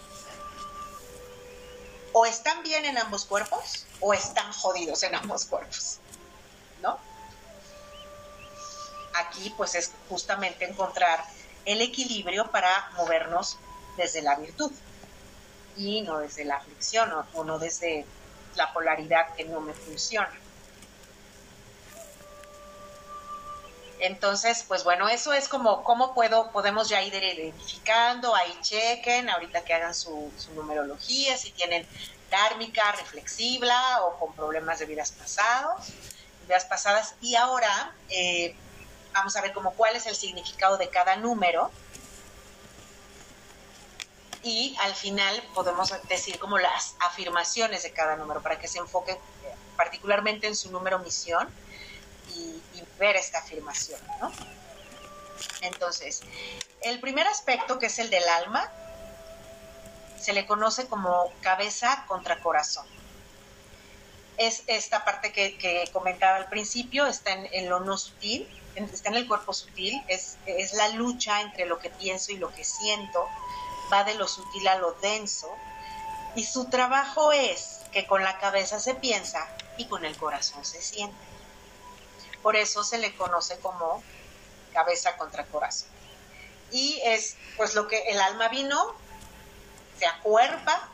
O 2.13 2.27
están 2.27 2.63
bien 2.63 2.85
en 2.85 2.99
ambos 2.99 3.25
cuerpos 3.25 3.87
o 4.01 4.15
están 4.15 4.53
jodidos 4.53 5.03
en 5.03 5.15
ambos 5.15 5.45
cuerpos. 5.45 5.99
¿No? 6.83 6.99
Aquí 9.15 9.53
pues 9.57 9.75
es 9.75 9.93
justamente 10.09 10.65
encontrar 10.65 11.25
el 11.65 11.83
equilibrio 11.83 12.51
para 12.51 12.91
movernos 12.97 13.59
desde 13.97 14.23
la 14.23 14.37
virtud 14.37 14.73
y 15.77 16.03
no 16.03 16.19
desde 16.19 16.45
la 16.45 16.57
aflicción 16.57 17.13
o, 17.35 17.45
no 17.45 17.59
desde 17.59 18.05
la 18.57 18.73
polaridad 18.73 19.35
que 19.35 19.45
no 19.45 19.61
me 19.61 19.73
funciona. 19.73 20.33
Entonces, 24.01 24.65
pues 24.67 24.83
bueno, 24.83 25.11
eso 25.11 25.35
es 25.35 25.47
como 25.47 25.85
cómo 25.85 26.15
puedo, 26.15 26.51
podemos 26.53 26.89
ya 26.89 27.03
ir 27.03 27.15
identificando, 27.15 28.35
ahí 28.35 28.57
chequen, 28.63 29.29
ahorita 29.29 29.63
que 29.63 29.75
hagan 29.75 29.95
su, 29.95 30.33
numerología, 30.55 31.37
si 31.37 31.51
tienen 31.53 31.87
dármica, 32.31 32.93
reflexiva 32.93 34.03
o 34.05 34.19
con 34.19 34.33
problemas 34.33 34.79
de 34.79 34.87
vidas 34.87 35.13
pasados, 35.13 35.89
vidas 36.47 36.65
pasadas. 36.65 37.15
Y 37.21 37.35
ahora 37.35 37.95
eh, 38.09 38.55
vamos 39.13 39.37
a 39.37 39.43
ver 39.43 39.53
como 39.53 39.75
cuál 39.75 39.95
es 39.95 40.07
el 40.07 40.17
significado 40.17 40.79
de 40.79 40.89
cada 40.89 41.17
número. 41.17 41.71
Y 44.43 44.75
al 44.81 44.95
final 44.95 45.43
podemos 45.55 45.93
decir 46.09 46.39
como 46.39 46.59
las 46.59 46.95
afirmaciones 47.01 47.83
de 47.83 47.93
cada 47.93 48.17
número 48.17 48.41
para 48.41 48.59
que 48.59 48.67
se 48.67 48.79
enfoque 48.79 49.19
particularmente 49.77 50.47
en 50.47 50.57
su 50.57 50.71
número 50.71 50.99
misión 51.01 51.47
y, 52.37 52.63
ver 52.99 53.17
esta 53.17 53.39
afirmación, 53.39 53.99
¿no? 54.21 54.31
Entonces, 55.63 56.21
el 56.83 57.01
primer 57.01 57.27
aspecto 57.27 57.79
que 57.79 57.87
es 57.87 57.99
el 57.99 58.11
del 58.11 58.29
alma 58.29 58.71
se 60.19 60.35
le 60.35 60.47
conoce 60.47 60.87
como 60.87 61.33
cabeza 61.41 62.05
contra 62.07 62.43
corazón. 62.43 62.87
Es 64.37 64.65
esta 64.67 65.03
parte 65.03 65.33
que, 65.33 65.89
comentaba 65.95 66.37
al 66.37 66.51
principio, 66.51 67.07
está 67.07 67.33
en, 67.33 67.71
lo 67.71 67.81
no 67.81 67.97
sutil, 67.97 68.47
está 68.77 69.09
en 69.09 69.15
el 69.15 69.27
cuerpo 69.27 69.55
sutil, 69.55 70.03
es, 70.09 70.37
es 70.45 70.75
la 70.75 70.89
lucha 70.89 71.41
entre 71.41 71.65
lo 71.65 71.79
que 71.79 71.89
pienso 71.89 72.33
y 72.33 72.37
lo 72.37 72.53
que 72.55 72.65
siento, 72.65 73.27
va 73.91 74.05
de 74.05 74.15
lo 74.15 74.29
sutil 74.29 74.69
a 74.69 74.77
lo 74.77 74.93
denso, 74.93 75.51
y 76.35 76.45
su 76.45 76.67
trabajo 76.67 77.33
es 77.33 77.81
que 77.93 78.07
con 78.07 78.23
la 78.23 78.39
cabeza 78.39 78.79
se 78.79 78.95
piensa 78.95 79.49
y 79.77 79.87
con 79.87 80.05
el 80.05 80.17
corazón 80.17 80.65
se 80.65 80.81
siente. 80.81 81.30
Por 82.43 82.57
eso 82.57 82.85
se 82.85 82.99
le 82.99 83.15
conoce 83.17 83.59
como 83.61 84.03
cabeza 84.73 85.17
contra 85.17 85.45
corazón. 85.47 85.89
Y 86.71 87.01
es 87.05 87.37
pues 87.57 87.75
lo 87.75 87.89
que 87.89 87.99
el 88.11 88.21
alma 88.21 88.49
vino, 88.49 88.95
se 89.99 90.07
acuerpa 90.07 90.89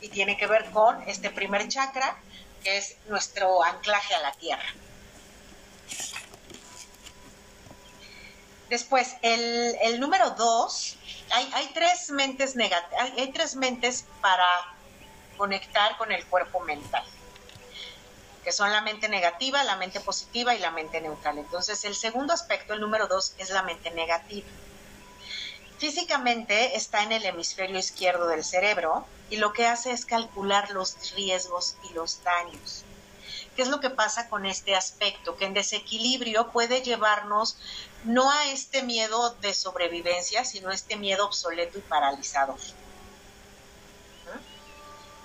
y 0.00 0.08
tiene 0.08 0.36
que 0.36 0.46
ver 0.46 0.70
con 0.70 1.02
este 1.08 1.30
primer 1.30 1.66
chakra, 1.68 2.16
que 2.62 2.76
es 2.76 2.96
nuestro 3.06 3.62
anclaje 3.64 4.14
a 4.14 4.20
la 4.20 4.32
tierra. 4.32 4.74
Después, 8.68 9.16
el, 9.22 9.76
el 9.80 10.00
número 10.00 10.30
dos 10.30 10.96
hay, 11.30 11.70
tres 11.74 12.10
mentes 12.10 12.54
hay, 12.98 13.32
tres 13.32 13.56
mentes 13.56 14.04
para 14.20 14.46
conectar 15.36 15.96
con 15.98 16.12
el 16.12 16.24
cuerpo 16.26 16.60
mental, 16.60 17.04
que 18.46 18.52
son 18.52 18.70
la 18.70 18.80
mente 18.80 19.08
negativa, 19.08 19.64
la 19.64 19.74
mente 19.74 19.98
positiva 19.98 20.54
y 20.54 20.60
la 20.60 20.70
mente 20.70 21.00
neutral. 21.00 21.36
Entonces, 21.36 21.84
el 21.84 21.96
segundo 21.96 22.32
aspecto, 22.32 22.74
el 22.74 22.80
número 22.80 23.08
dos, 23.08 23.34
es 23.38 23.50
la 23.50 23.64
mente 23.64 23.90
negativa. 23.90 24.46
Físicamente 25.78 26.76
está 26.76 27.02
en 27.02 27.10
el 27.10 27.24
hemisferio 27.24 27.76
izquierdo 27.76 28.28
del 28.28 28.44
cerebro 28.44 29.04
y 29.30 29.38
lo 29.38 29.52
que 29.52 29.66
hace 29.66 29.90
es 29.90 30.06
calcular 30.06 30.70
los 30.70 31.12
riesgos 31.16 31.74
y 31.90 31.94
los 31.94 32.22
daños. 32.22 32.84
¿Qué 33.56 33.62
es 33.62 33.68
lo 33.68 33.80
que 33.80 33.90
pasa 33.90 34.28
con 34.28 34.46
este 34.46 34.76
aspecto? 34.76 35.36
Que 35.36 35.46
en 35.46 35.54
desequilibrio 35.54 36.52
puede 36.52 36.82
llevarnos 36.82 37.58
no 38.04 38.30
a 38.30 38.46
este 38.52 38.84
miedo 38.84 39.34
de 39.40 39.54
sobrevivencia, 39.54 40.44
sino 40.44 40.70
a 40.70 40.74
este 40.74 40.94
miedo 40.94 41.26
obsoleto 41.26 41.78
y 41.78 41.82
paralizador. 41.82 42.60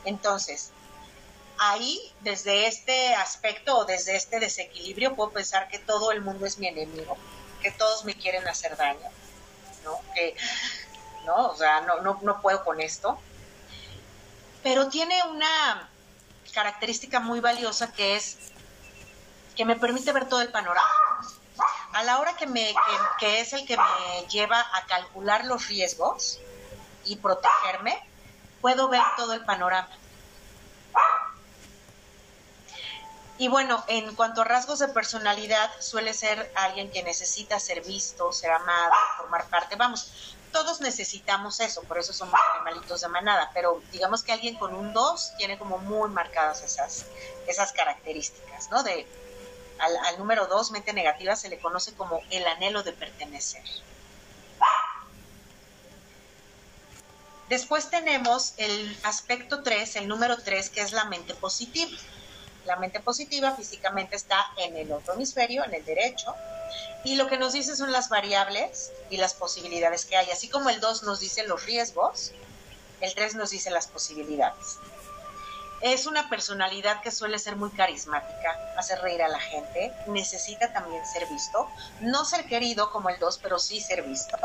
Entonces, 0.05 0.72
ahí, 1.64 2.12
desde 2.22 2.66
este 2.66 3.14
aspecto 3.14 3.78
o 3.78 3.86
desde 3.86 4.16
este 4.16 4.39
desequilibrio, 4.39 5.16
puedo 5.16 5.30
pensar 5.30 5.68
que 5.68 5.78
todo 5.78 6.12
el 6.12 6.22
mundo 6.22 6.47
es 6.47 6.57
mi 6.57 6.68
enemigo, 6.68 7.16
que 7.62 7.70
todos 7.70 8.03
me 8.03 8.16
quieren 8.16 8.47
hacer 8.47 8.76
daño, 8.76 9.07
¿no? 9.84 9.99
Que, 10.16 10.36
¿no? 11.24 11.49
O 11.49 11.55
sea, 11.55 11.82
no, 11.82 12.01
no, 12.01 12.18
no 12.24 12.41
puedo 12.41 12.66
con 12.66 12.82
esto. 12.82 13.20
Pero 14.64 14.89
tiene 14.89 15.22
una 15.30 15.88
característica 16.51 17.20
muy 17.20 17.39
valiosa 17.41 17.93
que 17.93 18.16
es 18.16 18.39
que 19.55 19.64
me 19.64 19.76
permite 19.76 20.12
ver 20.14 20.28
todo 20.28 20.41
el 20.41 20.49
panorama. 20.49 20.89
A 21.93 22.03
la 22.03 22.20
hora 22.20 22.36
que, 22.38 22.47
me, 22.47 22.74
que, 23.20 23.39
es 23.39 23.53
el 23.53 23.68
que 23.68 23.78
me 23.78 24.28
lleva 24.30 24.59
a 24.59 24.86
calcular 24.88 25.45
los 25.45 25.68
riesgos 25.68 26.39
y 27.05 27.18
protegerme, 27.18 28.01
puedo 28.62 28.89
ver 28.89 29.03
todo 29.16 29.34
el 29.34 29.45
panorama. 29.45 29.89
Y 33.42 33.48
bueno, 33.48 33.84
en 33.88 34.14
cuanto 34.14 34.42
a 34.42 34.44
rasgos 34.44 34.78
de 34.78 34.88
personalidad, 34.89 35.72
suele 35.80 36.14
ser 36.14 36.52
alguien 36.54 36.92
que 36.92 37.02
necesita 37.02 37.60
ser 37.60 37.82
visto, 37.82 38.32
ser 38.32 38.52
amado, 38.52 38.94
formar 39.18 39.48
parte. 39.48 39.76
Vamos, 39.76 40.36
todos 40.52 40.80
necesitamos 40.80 41.60
eso, 41.60 41.82
por 41.86 41.98
eso 41.98 42.14
somos 42.14 42.39
animalitos 42.54 43.02
de 43.02 43.08
manada, 43.08 43.50
pero 43.52 43.82
digamos 43.92 44.22
que 44.22 44.32
alguien 44.32 44.54
con 44.60 44.76
un 44.76 44.94
2 44.94 45.38
tiene 45.39 45.58
como 45.58 45.80
muy 45.80 46.08
marcadas 46.12 46.62
esas, 46.62 47.08
esas 47.48 47.74
características, 47.74 48.70
¿no? 48.70 48.84
De, 48.84 49.08
al, 49.80 50.20
número 50.20 50.46
2, 50.46 50.70
mente 50.70 50.94
negativa, 50.94 51.36
se 51.36 51.50
le 51.50 51.58
conoce 51.58 51.96
como 51.96 52.22
el 52.30 52.46
anhelo 52.46 52.84
de 52.84 52.92
pertenecer. 52.92 53.64
Después 57.50 57.89
tenemos 57.89 58.54
el 58.58 58.96
aspecto 59.02 59.64
3, 59.64 59.96
el 59.96 60.08
número 60.08 60.38
3, 60.38 60.70
que 60.70 60.82
es 60.82 60.92
la 60.92 61.06
mente 61.06 61.34
positiva. 61.34 61.98
La 62.66 62.76
mente 62.76 62.99
positiva 62.99 63.51
físicamente 63.55 64.16
está 64.16 64.45
en 64.57 64.78
el 64.78 64.91
otro 64.91 65.14
hemisferio, 65.14 65.64
en 65.64 65.74
el 65.74 65.84
derecho, 65.84 66.36
y 67.03 67.16
lo 67.16 67.28
que 67.28 67.38
nos 67.38 67.53
dice 67.53 67.76
son 67.76 67.91
las 67.91 68.09
variables 68.09 68.91
y 69.09 69.18
las 69.18 69.34
posibilidades 69.34 70.05
que 70.05 70.18
hay. 70.18 70.30
Así 70.30 70.47
como 70.49 70.70
el 70.70 70.80
2 70.80 71.03
nos 71.03 71.20
dice 71.20 71.43
los 71.47 71.66
riesgos, 71.66 72.32
el 73.01 73.14
3 73.16 73.36
nos 73.36 73.49
dice 73.49 73.72
las 73.72 73.88
posibilidades. 73.88 74.78
Es 75.82 76.05
una 76.05 76.30
personalidad 76.30 77.01
que 77.01 77.09
suele 77.09 77.39
ser 77.39 77.55
muy 77.55 77.72
carismática, 77.72 78.55
hace 78.78 78.95
reír 78.97 79.24
a 79.24 79.28
la 79.28 79.39
gente, 79.39 79.91
necesita 80.05 80.72
también 80.72 81.03
ser 81.07 81.28
visto, 81.28 81.68
no 82.01 82.24
ser 82.24 82.45
querido 82.45 82.91
como 82.91 83.09
el 83.09 83.18
2, 83.18 83.39
pero 83.41 83.57
sí 83.57 83.82
ser 83.82 84.03
visto. 84.03 84.38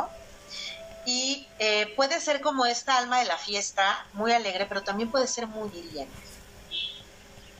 Y 1.05 1.47
eh, 1.59 1.93
puede 1.95 2.21
ser 2.21 2.41
como 2.41 2.64
esta 2.64 2.97
alma 2.97 3.19
de 3.19 3.27
la 3.27 3.37
fiesta, 3.37 4.07
muy 4.14 4.33
alegre, 4.33 4.64
pero 4.64 4.83
también 4.83 5.11
puede 5.11 5.27
ser 5.27 5.47
muy 5.47 5.69
hiriente. 5.77 6.26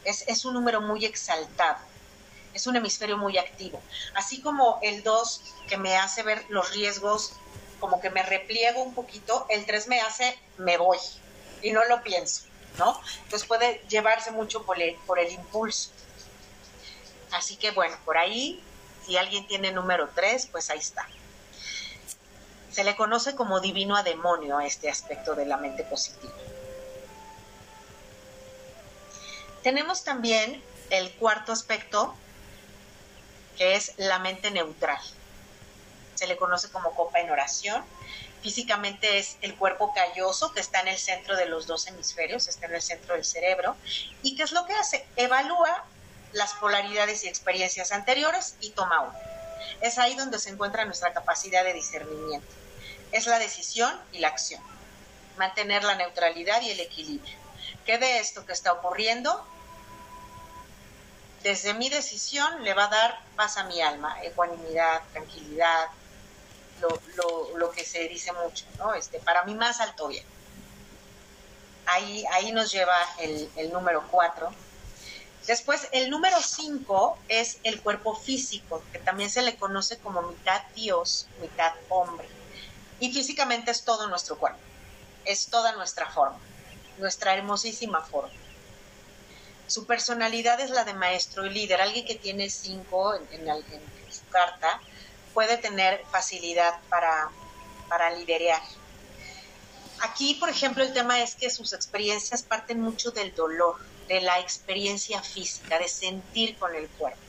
Es, 0.07 0.25
es 0.27 0.45
un 0.47 0.55
número 0.55 0.81
muy 0.81 1.05
exaltado 1.05 1.79
es 2.57 2.67
un 2.67 2.75
hemisferio 2.75 3.19
muy 3.19 3.37
activo. 3.37 3.81
Así 4.15 4.41
como 4.41 4.79
el 4.83 5.03
2 5.03 5.43
que 5.69 5.77
me 5.77 5.97
hace 5.97 6.23
ver 6.23 6.43
los 6.49 6.73
riesgos, 6.73 7.33
como 7.79 8.01
que 8.01 8.11
me 8.11 8.23
repliego 8.23 8.83
un 8.83 8.95
poquito, 8.95 9.47
el 9.51 9.67
3 9.67 9.89
me 9.89 10.01
hace, 10.01 10.37
me 10.57 10.79
voy 10.79 10.99
y 11.63 11.73
no 11.73 11.85
lo 11.85 12.03
pienso, 12.03 12.45
¿no? 12.79 12.99
Entonces 13.25 13.47
puede 13.47 13.83
llevarse 13.89 14.31
mucho 14.31 14.65
por 14.65 14.81
el, 14.81 14.97
por 15.07 15.19
el 15.19 15.31
impulso. 15.31 15.91
Así 17.33 17.57
que 17.57 17.73
bueno, 17.73 17.97
por 18.05 18.17
ahí, 18.17 18.63
si 19.05 19.19
alguien 19.19 19.47
tiene 19.47 19.73
número 19.73 20.09
3, 20.15 20.49
pues 20.51 20.71
ahí 20.71 20.79
está. 20.79 21.07
Se 22.71 22.85
le 22.85 22.97
conoce 22.97 23.35
como 23.35 23.61
divino 23.61 23.97
a 23.97 24.03
demonio 24.03 24.59
a 24.59 24.67
este 24.67 24.89
aspecto 24.89 25.35
de 25.35 25.45
la 25.45 25.59
mente 25.59 25.85
positiva. 25.85 26.33
Tenemos 29.67 30.05
también 30.05 30.63
el 30.91 31.11
cuarto 31.15 31.51
aspecto, 31.51 32.15
que 33.59 33.75
es 33.75 33.95
la 33.97 34.21
mente 34.21 34.53
neutral. 34.53 35.01
Se 36.15 36.29
le 36.29 36.37
conoce 36.37 36.71
como 36.71 36.95
copa 36.95 37.19
en 37.19 37.33
oración. 37.33 37.85
Físicamente 38.43 39.19
es 39.19 39.37
el 39.41 39.57
cuerpo 39.57 39.93
calloso 39.93 40.53
que 40.53 40.61
está 40.61 40.83
en 40.83 40.87
el 40.87 40.99
centro 40.99 41.37
de 41.37 41.47
los 41.47 41.67
dos 41.67 41.89
hemisferios, 41.89 42.47
está 42.47 42.67
en 42.67 42.77
el 42.77 42.81
centro 42.81 43.15
del 43.15 43.25
cerebro. 43.25 43.75
¿Y 44.23 44.37
qué 44.37 44.45
es 44.45 44.53
lo 44.53 44.67
que 44.67 44.75
hace? 44.75 45.05
Evalúa 45.17 45.85
las 46.31 46.53
polaridades 46.53 47.25
y 47.25 47.29
experiencias 47.29 47.91
anteriores 47.91 48.55
y 48.61 48.71
toma 48.71 49.01
una. 49.01 49.19
Es 49.81 49.99
ahí 49.99 50.15
donde 50.15 50.39
se 50.39 50.51
encuentra 50.51 50.85
nuestra 50.85 51.13
capacidad 51.13 51.65
de 51.65 51.73
discernimiento. 51.73 52.47
Es 53.11 53.27
la 53.27 53.41
decisión 53.41 54.01
y 54.13 54.21
la 54.21 54.29
acción. 54.29 54.63
Mantener 55.37 55.83
la 55.83 55.97
neutralidad 55.97 56.63
y 56.63 56.71
el 56.71 56.79
equilibrio. 56.79 57.37
¿Qué 57.85 57.99
de 57.99 58.21
esto 58.21 58.47
que 58.47 58.53
está 58.53 58.73
ocurriendo 58.73 59.45
desde 61.47 61.75
mi 61.75 61.89
decisión 61.89 62.65
le 62.65 62.75
va 62.75 62.87
a 62.87 62.89
dar 62.89 63.21
paz 63.37 63.57
a 63.57 63.63
mi 63.63 63.81
alma, 63.81 64.17
ecuanimidad, 64.25 65.01
tranquilidad, 65.13 65.87
lo, 67.57 67.71
que 67.71 67.85
se 67.85 68.09
dice 68.09 68.33
mucho, 68.33 68.65
¿no? 68.79 68.95
Este, 68.95 69.21
para 69.21 69.45
mí 69.45 69.55
más 69.55 69.81
alto 69.81 70.09
bien. 70.09 70.25
Ahí, 71.87 72.25
ahí 72.33 72.51
nos 72.51 72.73
lleva 72.73 72.97
el, 73.21 73.49
el 73.55 73.73
número 73.73 74.05
cuatro. 74.11 74.53
Después, 75.47 75.87
el 75.93 76.11
número 76.11 76.37
cinco 76.43 77.17
es 77.29 77.59
el 77.63 77.81
cuerpo 77.81 78.17
físico, 78.17 78.83
que 78.91 78.99
también 78.99 79.31
se 79.31 79.43
le 79.43 79.55
conoce 79.55 79.99
como 79.99 80.23
mitad 80.23 80.63
Dios, 80.75 81.29
mitad 81.41 81.73
hombre. 81.89 82.29
Y 82.99 83.13
físicamente 83.13 83.71
es 83.71 83.85
todo 83.85 84.09
nuestro 84.09 84.37
cuerpo, 84.37 84.59
es 85.25 85.47
toda 85.47 85.77
nuestra 85.77 86.11
forma, 86.11 86.41
nuestra 86.99 87.35
hermosísima 87.35 88.01
forma. 88.01 88.46
Su 89.67 89.85
personalidad 89.87 90.61
es 90.61 90.71
la 90.71 90.85
de 90.85 90.95
maestro 90.95 91.45
y 91.45 91.51
líder. 91.51 91.81
Alguien 91.81 92.07
que 92.07 92.15
tiene 92.15 92.49
cinco 92.49 93.15
en, 93.15 93.47
su 94.11 94.29
carta 94.29 94.81
puede 95.35 95.59
tener 95.59 96.05
facilidad 96.11 96.75
para, 96.89 97.31
para 97.89 98.11
liderear. 98.11 98.63
Aquí, 100.03 100.35
por 100.35 100.49
ejemplo, 100.49 100.85
el 100.85 100.93
tema 100.93 101.21
es 101.23 101.35
que 101.35 101.51
sus 101.51 101.73
experiencias 101.73 102.43
parten 102.43 102.81
mucho 102.81 103.11
del 103.11 103.35
dolor, 103.35 103.77
de 104.07 104.21
la 104.21 104.39
experiencia 104.39 105.23
física, 105.23 105.79
de 105.79 105.89
sentir 105.89 106.57
con 106.59 106.75
el 106.75 106.89
cuerpo. 106.91 107.21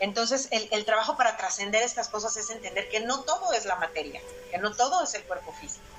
Entonces, 0.00 0.48
el, 0.50 0.68
el 0.72 0.84
trabajo 0.84 1.16
para 1.16 1.38
trascender 1.38 1.82
estas 1.82 2.10
cosas 2.10 2.36
es 2.36 2.50
entender 2.50 2.88
que 2.90 3.00
no 3.00 3.24
todo 3.24 3.54
es 3.54 3.64
la 3.64 3.76
materia, 3.76 4.20
que 4.50 4.58
no 4.58 4.74
todo 4.76 5.02
es 5.02 5.14
el 5.14 5.24
cuerpo 5.24 5.54
físico 5.54 5.95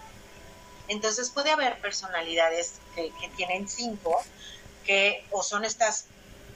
entonces 0.88 1.30
puede 1.30 1.52
haber 1.52 1.80
personalidades 1.80 2.74
que, 2.96 3.12
tienen 3.36 3.68
cinco, 3.68 4.24
que 4.86 5.26
o 5.32 5.44
son 5.44 5.66
estas 5.66 6.06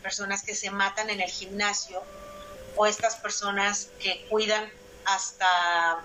personas 0.01 0.43
que 0.43 0.55
se 0.55 0.71
matan 0.71 1.09
en 1.09 1.21
el 1.21 1.29
gimnasio, 1.29 2.01
o 2.75 2.85
estas 2.85 3.15
personas 3.17 3.89
que 3.99 4.25
cuidan 4.29 4.71
hasta 5.05 6.01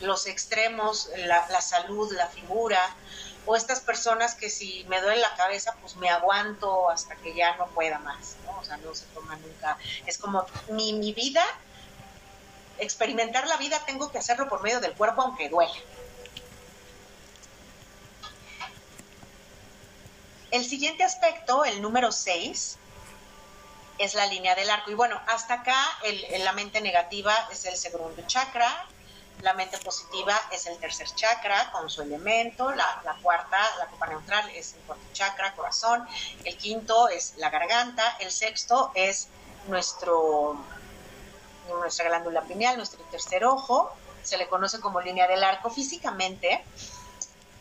los 0.00 0.26
extremos, 0.26 1.10
la, 1.16 1.60
salud, 1.60 2.12
la 2.12 2.28
figura, 2.28 2.80
o 3.44 3.56
estas 3.56 3.80
personas 3.80 4.34
que 4.34 4.50
si 4.50 4.84
me 4.88 5.00
duele 5.00 5.20
la 5.20 5.34
cabeza, 5.36 5.74
pues 5.80 5.96
me 5.96 6.08
aguanto 6.08 6.90
hasta 6.90 7.16
que 7.16 7.34
ya 7.34 7.56
no 7.56 7.66
pueda 7.68 7.98
más, 7.98 8.36
¿no? 8.44 8.58
O 8.58 8.64
sea, 8.64 8.76
no 8.78 8.94
se 8.94 9.04
toma 9.06 9.36
nunca. 9.36 9.78
Es 10.04 10.18
como 10.18 10.44
mi, 10.68 10.92
mi 10.92 11.12
vida, 11.12 11.44
experimentar 12.78 13.46
la 13.46 13.56
vida 13.56 13.82
tengo 13.86 14.10
que 14.10 14.18
hacerlo 14.18 14.48
por 14.48 14.62
medio 14.62 14.80
del 14.80 14.92
cuerpo 14.92 15.22
aunque 15.22 15.48
duela. 15.48 15.74
El 20.50 20.64
siguiente 20.64 21.02
aspecto, 21.02 21.64
el 21.64 21.82
número 21.82 22.12
6, 22.12 22.78
es 23.98 24.14
la 24.14 24.26
línea 24.26 24.54
del 24.54 24.70
arco. 24.70 24.90
Y 24.90 24.94
bueno, 24.94 25.20
hasta 25.26 25.54
acá 25.54 25.76
la 26.38 26.52
mente 26.52 26.80
negativa 26.80 27.34
es 27.50 27.64
el 27.64 27.76
segundo 27.76 28.22
chakra, 28.26 28.86
la 29.42 29.52
mente 29.54 29.76
positiva 29.78 30.34
es 30.50 30.66
el 30.66 30.78
tercer 30.78 31.08
chakra 31.14 31.70
con 31.72 31.90
su 31.90 32.02
elemento, 32.02 32.70
la, 32.72 33.16
cuarta, 33.22 33.58
la 33.78 33.86
copa 33.86 34.06
neutral 34.06 34.48
es 34.50 34.74
el 34.74 34.80
cuarto 34.80 35.04
chakra, 35.12 35.54
corazón, 35.54 36.06
el 36.44 36.56
quinto 36.56 37.08
es 37.08 37.34
la 37.36 37.50
garganta, 37.50 38.16
el 38.20 38.30
sexto 38.30 38.92
es 38.94 39.28
nuestro, 39.68 40.56
nuestra 41.68 42.08
glándula 42.08 42.42
pineal, 42.42 42.76
nuestro 42.76 43.02
tercer 43.04 43.44
ojo, 43.44 43.92
se 44.22 44.38
le 44.38 44.48
conoce 44.48 44.80
como 44.80 45.00
línea 45.00 45.28
del 45.28 45.44
arco. 45.44 45.70
Físicamente 45.70 46.64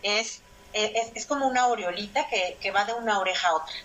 es 0.01 0.41
es, 0.75 1.25
como 1.25 1.47
una 1.47 1.61
aureolita 1.61 2.27
que, 2.27 2.71
va 2.71 2.85
de 2.85 2.93
una 2.93 3.19
oreja 3.19 3.47
a 3.47 3.55
otra. 3.55 3.75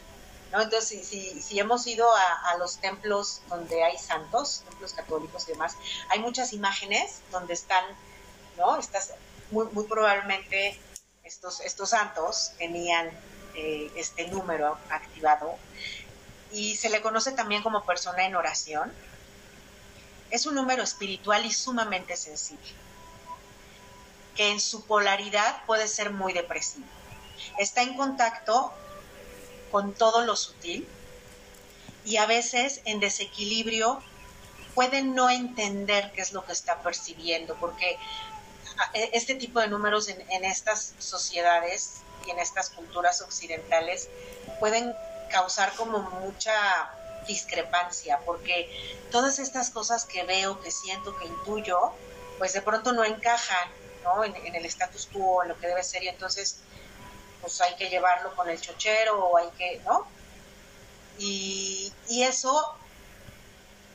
¿no? 0.53 0.61
Entonces, 0.61 1.07
si, 1.07 1.59
hemos 1.59 1.87
ido 1.87 2.07
a, 2.13 2.57
los 2.59 2.79
templos 2.79 3.43
donde 3.49 3.83
hay 3.85 3.97
santos, 3.97 4.65
templos 4.69 4.93
católicos 4.93 5.49
y 5.49 5.53
demás, 5.53 5.77
hay 6.11 6.19
muchas 6.19 6.53
imágenes 6.53 7.21
donde 7.31 7.55
están, 7.55 7.85
¿no? 8.59 8.77
Estas, 8.77 9.15
muy, 9.53 9.67
muy 9.73 9.85
probablemente 9.85 10.79
estos, 11.23 11.61
estos 11.61 11.91
santos 11.91 12.53
tenían 12.59 13.09
eh, 13.55 13.91
este 13.95 14.27
número 14.29 14.77
activado 14.91 15.57
y 16.53 16.77
se 16.77 16.89
le 16.89 17.01
conoce 17.01 17.33
también 17.33 17.63
como 17.63 17.85
persona 17.85 18.27
en 18.27 18.35
oración. 18.35 18.93
Es 20.31 20.47
un 20.47 20.57
número 20.57 20.83
espiritual 20.83 21.45
y 21.47 21.53
sumamente 21.53 22.17
sensible 22.17 22.90
que 24.37 24.51
en 24.51 24.61
su 24.61 24.85
polaridad 24.85 25.65
puede 25.67 25.89
ser 25.89 26.11
muy 26.11 26.33
depresivo. 26.33 26.87
Está 27.59 27.83
en 27.83 27.97
contacto 27.97 28.73
con 29.71 29.95
todo 29.95 30.25
lo 30.25 30.37
sutil 30.37 30.89
y 32.05 32.17
a 32.17 32.27
veces 32.27 32.81
en 32.85 33.01
desequilibrio 33.01 34.03
puede 34.75 35.03
no 35.03 35.31
entender 35.31 36.13
qué 36.13 36.23
es 36.23 36.33
lo 36.33 36.45
que 36.45 36.53
está 36.53 36.83
percibiendo, 36.83 37.57
porque 37.57 37.99
ah, 38.79 38.91
e, 38.95 39.11
este 39.13 39.35
tipo 39.35 39.61
de 39.61 39.69
números 39.69 40.09
en, 40.09 40.21
en 40.31 40.45
estas 40.45 40.95
sociedades 40.99 42.03
y 42.27 42.31
en 42.31 42.39
estas 42.39 42.71
culturas 42.71 43.21
occidentales 43.21 44.09
pueden 44.59 44.95
causar 45.31 45.73
como 45.75 45.99
mucha 45.99 46.91
discrepancia, 47.27 48.19
porque 48.25 48.69
todas 49.11 49.39
estas 49.39 49.71
cosas 49.71 50.05
que 50.05 50.25
veo, 50.25 50.61
que 50.61 50.71
siento, 50.71 51.17
que 51.19 51.27
intuyo, 51.27 51.93
pues 52.39 52.53
de 52.53 52.63
pronto 52.63 52.93
no 52.93 53.05
encajan 53.05 53.80
en, 54.25 54.55
el 54.55 54.65
status 54.67 55.09
quo, 55.13 55.43
en 55.43 55.51
lo 55.51 55.59
que 55.59 55.67
debe 55.67 55.83
ser, 55.83 56.03
y 56.03 56.09
entonces 56.09 56.61
pues 57.41 57.61
hay 57.61 57.75
que 57.77 57.89
llevarlo 57.89 58.35
con 58.37 58.49
el 58.49 58.61
chochero 58.61 59.19
o 59.19 59.39
hay 59.39 59.49
que, 59.57 59.81
¿no? 59.85 60.07
Y, 61.19 61.93
y 62.09 62.23
eso 62.23 62.77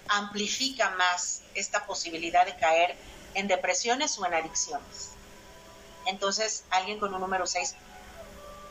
amplifica 0.08 0.92
más 0.92 1.42
esta 1.54 1.86
posibilidad 1.86 2.46
de 2.46 2.56
caer 2.58 2.96
en 3.34 3.48
depresiones 3.48 4.18
o 4.18 4.26
en 4.26 4.34
adicciones. 4.34 5.10
Entonces, 6.06 6.64
alguien 6.70 7.00
con 7.00 7.14
un 7.14 7.22
número 7.22 7.48
6 7.48 7.76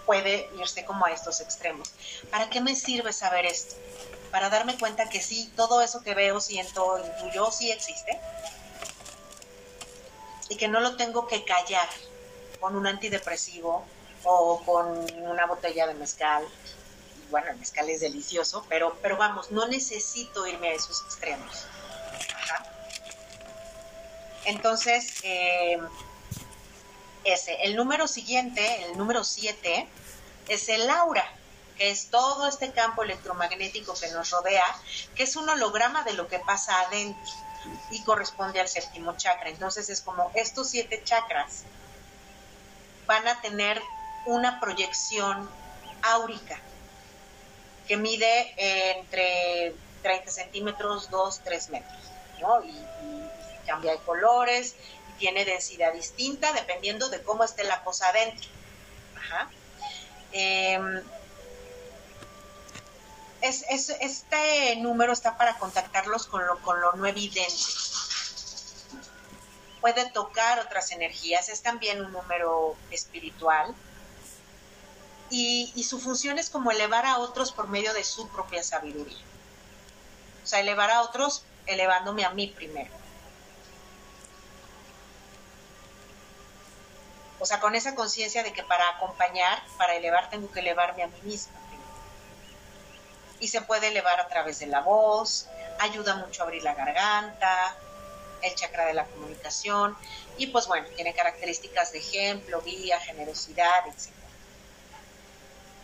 puede 0.07 0.49
irse 0.59 0.85
como 0.85 1.07
a 1.07 1.13
estos 1.13 1.41
extremos. 1.41 1.93
¿Para 2.31 2.49
qué 2.51 2.61
me 2.61 2.75
sirve 2.77 3.13
saber 3.13 3.47
esto? 3.47 3.75
Para 4.31 4.51
darme 4.51 4.77
cuenta 4.79 5.09
que 5.09 5.21
sí, 5.21 5.53
todo 5.57 5.81
eso 5.81 6.03
que 6.03 6.15
veo, 6.15 6.41
siento, 6.41 6.99
intuyo, 6.99 7.51
sí 7.51 7.71
existe, 7.71 8.21
y 10.49 10.57
que 10.57 10.69
no 10.69 10.81
lo 10.81 10.97
tengo 10.97 11.27
que 11.27 11.45
callar 11.45 11.89
con 12.61 12.77
un 12.77 12.87
antidepresivo 12.87 13.85
o 14.25 14.63
con 14.65 14.87
una 15.23 15.47
botella 15.47 15.87
de 15.87 15.95
mezcal. 15.95 16.47
Bueno, 17.31 17.51
el 17.51 17.57
mezcal 17.57 17.89
es 17.89 18.01
delicioso, 18.01 18.65
pero, 18.69 18.97
pero 19.03 19.17
vamos, 19.17 19.51
no 19.51 19.67
necesito 19.67 20.47
irme 20.47 20.69
a 20.69 20.73
esos 20.75 21.03
extremos. 21.03 21.67
Entonces, 24.45 25.21
eh, 25.23 25.79
ese. 27.25 27.55
El 27.63 27.77
número 27.77 28.07
siguiente, 28.07 28.85
el 28.85 28.99
número 28.99 29.25
7, 29.25 29.89
es 30.49 30.69
el 30.69 30.89
aura, 30.91 31.27
que 31.79 31.91
es 31.91 32.11
todo 32.11 32.47
este 32.47 32.73
campo 32.73 33.03
electromagnético 33.03 33.95
que 33.95 34.09
nos 34.09 34.31
rodea, 34.31 34.65
que 35.15 35.23
es 35.23 35.37
un 35.37 35.49
holograma 35.49 36.05
de 36.05 36.13
lo 36.13 36.29
que 36.29 36.39
pasa 36.39 36.79
adentro 36.83 37.33
y 37.91 38.03
corresponde 38.03 38.61
al 38.61 38.69
séptimo 38.69 39.17
chakra. 39.17 39.51
Entonces 39.51 39.89
es 39.89 40.01
como 40.01 40.31
estos 40.35 40.71
siete 40.71 41.03
chakras 41.05 41.65
van 43.07 43.27
a 43.29 43.41
tener 43.41 43.83
una 44.27 44.61
proyección 44.61 45.49
áurica 46.03 46.59
que 47.87 47.97
mide 47.97 48.55
entre 48.99 49.75
30 50.03 50.31
centímetros, 50.31 51.11
2, 51.11 51.41
3 51.45 51.69
metros, 51.71 51.99
¿no? 52.41 52.65
Y, 52.65 52.75
cambia 53.67 53.93
de 53.93 53.99
colores, 53.99 54.75
y 55.11 55.19
tiene 55.19 55.47
densidad 55.47 55.93
distinta 55.95 56.53
dependiendo 56.53 57.09
de 57.09 57.23
cómo 57.23 57.45
esté 57.45 57.65
la 57.65 57.83
cosa 57.83 58.09
adentro. 58.09 58.49
Ajá. 59.17 59.49
Em, 60.33 61.03
es, 63.45 63.91
este 64.01 64.77
número 64.77 65.13
está 65.13 65.37
para 65.37 65.59
contactarlos 65.59 66.27
con 66.27 66.47
lo, 66.47 66.93
no 66.95 67.07
evidente. 67.07 67.53
puede 69.81 70.09
tocar 70.11 70.61
otras 70.61 70.93
energías, 70.93 71.51
es 71.51 71.63
también 71.63 72.03
un 72.03 72.13
número 72.13 72.77
espiritual. 72.91 73.75
Y, 75.31 75.73
y, 75.75 75.85
su 75.85 76.01
función 76.01 76.39
es 76.39 76.49
como 76.49 76.71
elevar 76.71 77.07
a 77.07 77.19
otros 77.19 77.51
por 77.53 77.69
medio 77.69 77.93
de 77.93 78.05
su 78.05 78.29
propia 78.29 78.63
sabiduría. 78.63 79.19
O 80.43 80.47
sea, 80.47 80.61
elevar 80.61 80.91
a 80.91 81.03
otros 81.03 81.45
elevándome 81.67 82.25
a 82.25 82.31
mí 82.31 82.47
primero. 82.47 82.93
O 87.41 87.47
sea, 87.47 87.61
con 87.61 87.75
esa 87.75 87.95
conciencia 87.95 88.43
de 88.43 88.53
que 88.53 88.63
para 88.63 88.89
acompañar, 88.91 89.63
para 89.77 89.95
elevar, 89.97 90.31
tengo 90.31 90.51
que 90.51 90.61
elevarme 90.61 91.03
a 91.03 91.09
mí 91.09 91.21
misma. 91.25 91.64
Y 93.41 93.49
se 93.49 93.61
puede 93.63 93.89
elevar 93.89 94.21
a 94.21 94.29
través 94.29 94.59
de 94.61 94.67
la 94.67 94.81
voz, 94.81 95.49
ayuda 95.79 96.17
mucho 96.17 96.43
a 96.43 96.45
abrir 96.47 96.63
la 96.63 96.75
garganta, 96.75 97.77
el 98.43 98.55
chakra 98.55 98.87
de 98.87 98.95
la 98.95 99.05
comunicación, 99.07 99.97
y 100.37 100.49
pues 100.49 100.67
bueno, 100.67 100.87
tiene 100.95 101.15
características 101.15 101.93
de 101.93 101.99
ejemplo, 101.99 102.63
guía, 102.63 103.01
generosidad, 103.01 103.87
etc. 103.87 104.13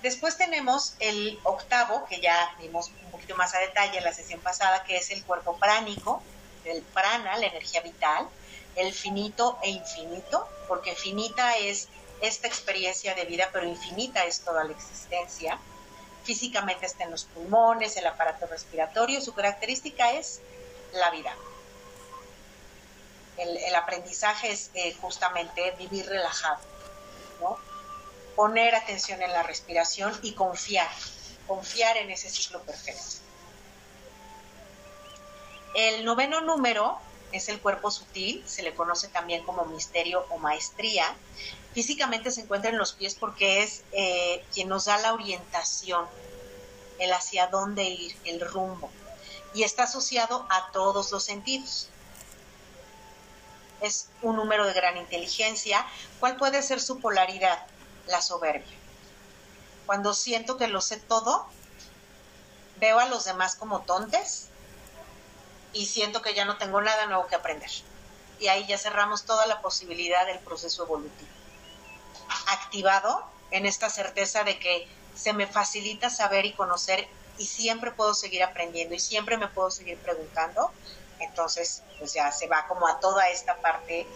Después 0.02 0.36
tenemos 0.38 0.94
el 0.98 1.38
octavo, 1.42 2.06
que 2.06 2.20
ya 2.20 2.54
vimos 2.58 2.90
un 3.04 3.10
poquito 3.10 3.36
más 3.36 3.54
a 3.54 3.58
detalle 3.58 3.98
en 3.98 4.04
la 4.04 4.12
sesión 4.12 4.40
pasada, 4.40 4.82
que 4.84 4.96
es 4.96 5.10
el 5.10 5.22
cuerpo 5.24 5.56
pránico, 5.58 6.22
el 6.64 6.82
prana, 6.82 7.36
la 7.36 7.46
energía 7.46 7.82
vital, 7.82 8.28
el 8.76 8.94
finito 8.94 9.58
e 9.62 9.70
infinito, 9.70 10.48
porque 10.68 10.94
finita 10.94 11.56
es 11.56 11.88
esta 12.22 12.46
experiencia 12.46 13.14
de 13.14 13.24
vida, 13.24 13.50
pero 13.52 13.66
infinita 13.66 14.24
es 14.24 14.40
toda 14.40 14.64
la 14.64 14.72
existencia. 14.72 15.58
Físicamente 16.24 16.86
está 16.86 17.04
en 17.04 17.10
los 17.10 17.24
pulmones, 17.24 17.96
el 17.96 18.06
aparato 18.06 18.46
respiratorio, 18.46 19.20
su 19.20 19.34
característica 19.34 20.12
es 20.12 20.40
la 20.92 21.10
vida. 21.10 21.34
El, 23.36 23.74
aprendizaje 23.74 24.52
es 24.52 24.70
eh, 24.74 24.94
justamente 25.00 25.70
vivir 25.78 26.06
relajado, 26.06 26.58
¿no? 27.40 27.58
poner 28.36 28.74
atención 28.74 29.22
en 29.22 29.32
la 29.32 29.42
respiración 29.42 30.18
y 30.22 30.34
confiar, 30.34 30.90
confiar 31.46 31.96
en 31.96 32.10
ese 32.10 32.28
ciclo 32.28 32.60
perfecto. 32.62 33.02
El 35.74 36.04
noveno 36.04 36.40
número 36.42 36.98
es 37.32 37.48
el 37.48 37.60
cuerpo 37.60 37.90
sutil, 37.90 38.42
se 38.46 38.62
le 38.62 38.74
conoce 38.74 39.08
también 39.08 39.44
como 39.44 39.64
misterio 39.64 40.26
o 40.30 40.38
maestría. 40.38 41.14
Físicamente 41.72 42.30
se 42.30 42.42
encuentra 42.42 42.70
en 42.70 42.78
los 42.78 42.92
pies 42.92 43.14
porque 43.14 43.62
es 43.62 43.82
eh, 43.92 44.44
quien 44.52 44.68
nos 44.68 44.86
da 44.86 44.98
la 44.98 45.14
orientación, 45.14 46.06
el 46.98 47.12
hacia 47.12 47.46
dónde 47.46 47.84
ir, 47.84 48.16
el 48.24 48.40
rumbo. 48.40 48.90
Y 49.54 49.62
está 49.62 49.84
asociado 49.84 50.46
a 50.50 50.70
todos 50.72 51.10
los 51.12 51.24
sentidos. 51.24 51.88
Es 53.80 54.08
un 54.22 54.36
número 54.36 54.66
de 54.66 54.72
gran 54.72 54.96
inteligencia. 54.96 55.86
¿Cuál 56.18 56.36
puede 56.36 56.62
ser 56.62 56.80
su 56.80 57.00
polaridad? 57.00 57.64
La 58.06 58.20
soberbia. 58.20 58.76
Cuando 59.86 60.14
siento 60.14 60.56
que 60.56 60.68
lo 60.68 60.80
sé 60.80 60.98
todo, 60.98 61.46
veo 62.78 62.98
a 62.98 63.06
los 63.06 63.24
demás 63.24 63.54
como 63.54 63.80
tontes 63.80 64.49
y 65.72 65.86
siento 65.86 66.22
que 66.22 66.34
ya 66.34 66.44
no 66.44 66.58
tengo 66.58 66.80
nada 66.80 67.06
nuevo 67.06 67.26
que 67.26 67.34
aprender. 67.34 67.70
Y 68.38 68.48
ahí 68.48 68.66
ya 68.66 68.78
cerramos 68.78 69.24
toda 69.24 69.46
la 69.46 69.60
posibilidad 69.60 70.26
del 70.26 70.38
proceso 70.38 70.84
evolutivo. 70.84 71.28
Activado 72.48 73.24
en 73.50 73.66
esta 73.66 73.90
certeza 73.90 74.44
de 74.44 74.58
que 74.58 74.88
se 75.14 75.32
me 75.32 75.46
facilita 75.46 76.10
saber 76.10 76.46
y 76.46 76.52
conocer 76.52 77.08
y 77.38 77.46
siempre 77.46 77.90
puedo 77.90 78.14
seguir 78.14 78.42
aprendiendo 78.42 78.94
y 78.94 79.00
siempre 79.00 79.36
me 79.36 79.48
puedo 79.48 79.70
seguir 79.70 79.98
preguntando, 79.98 80.70
entonces 81.18 81.82
pues 81.98 82.12
ya 82.14 82.30
se 82.32 82.46
va 82.46 82.66
como 82.68 82.86
a 82.86 83.00
toda 83.00 83.28
esta 83.28 83.56
parte 83.56 84.06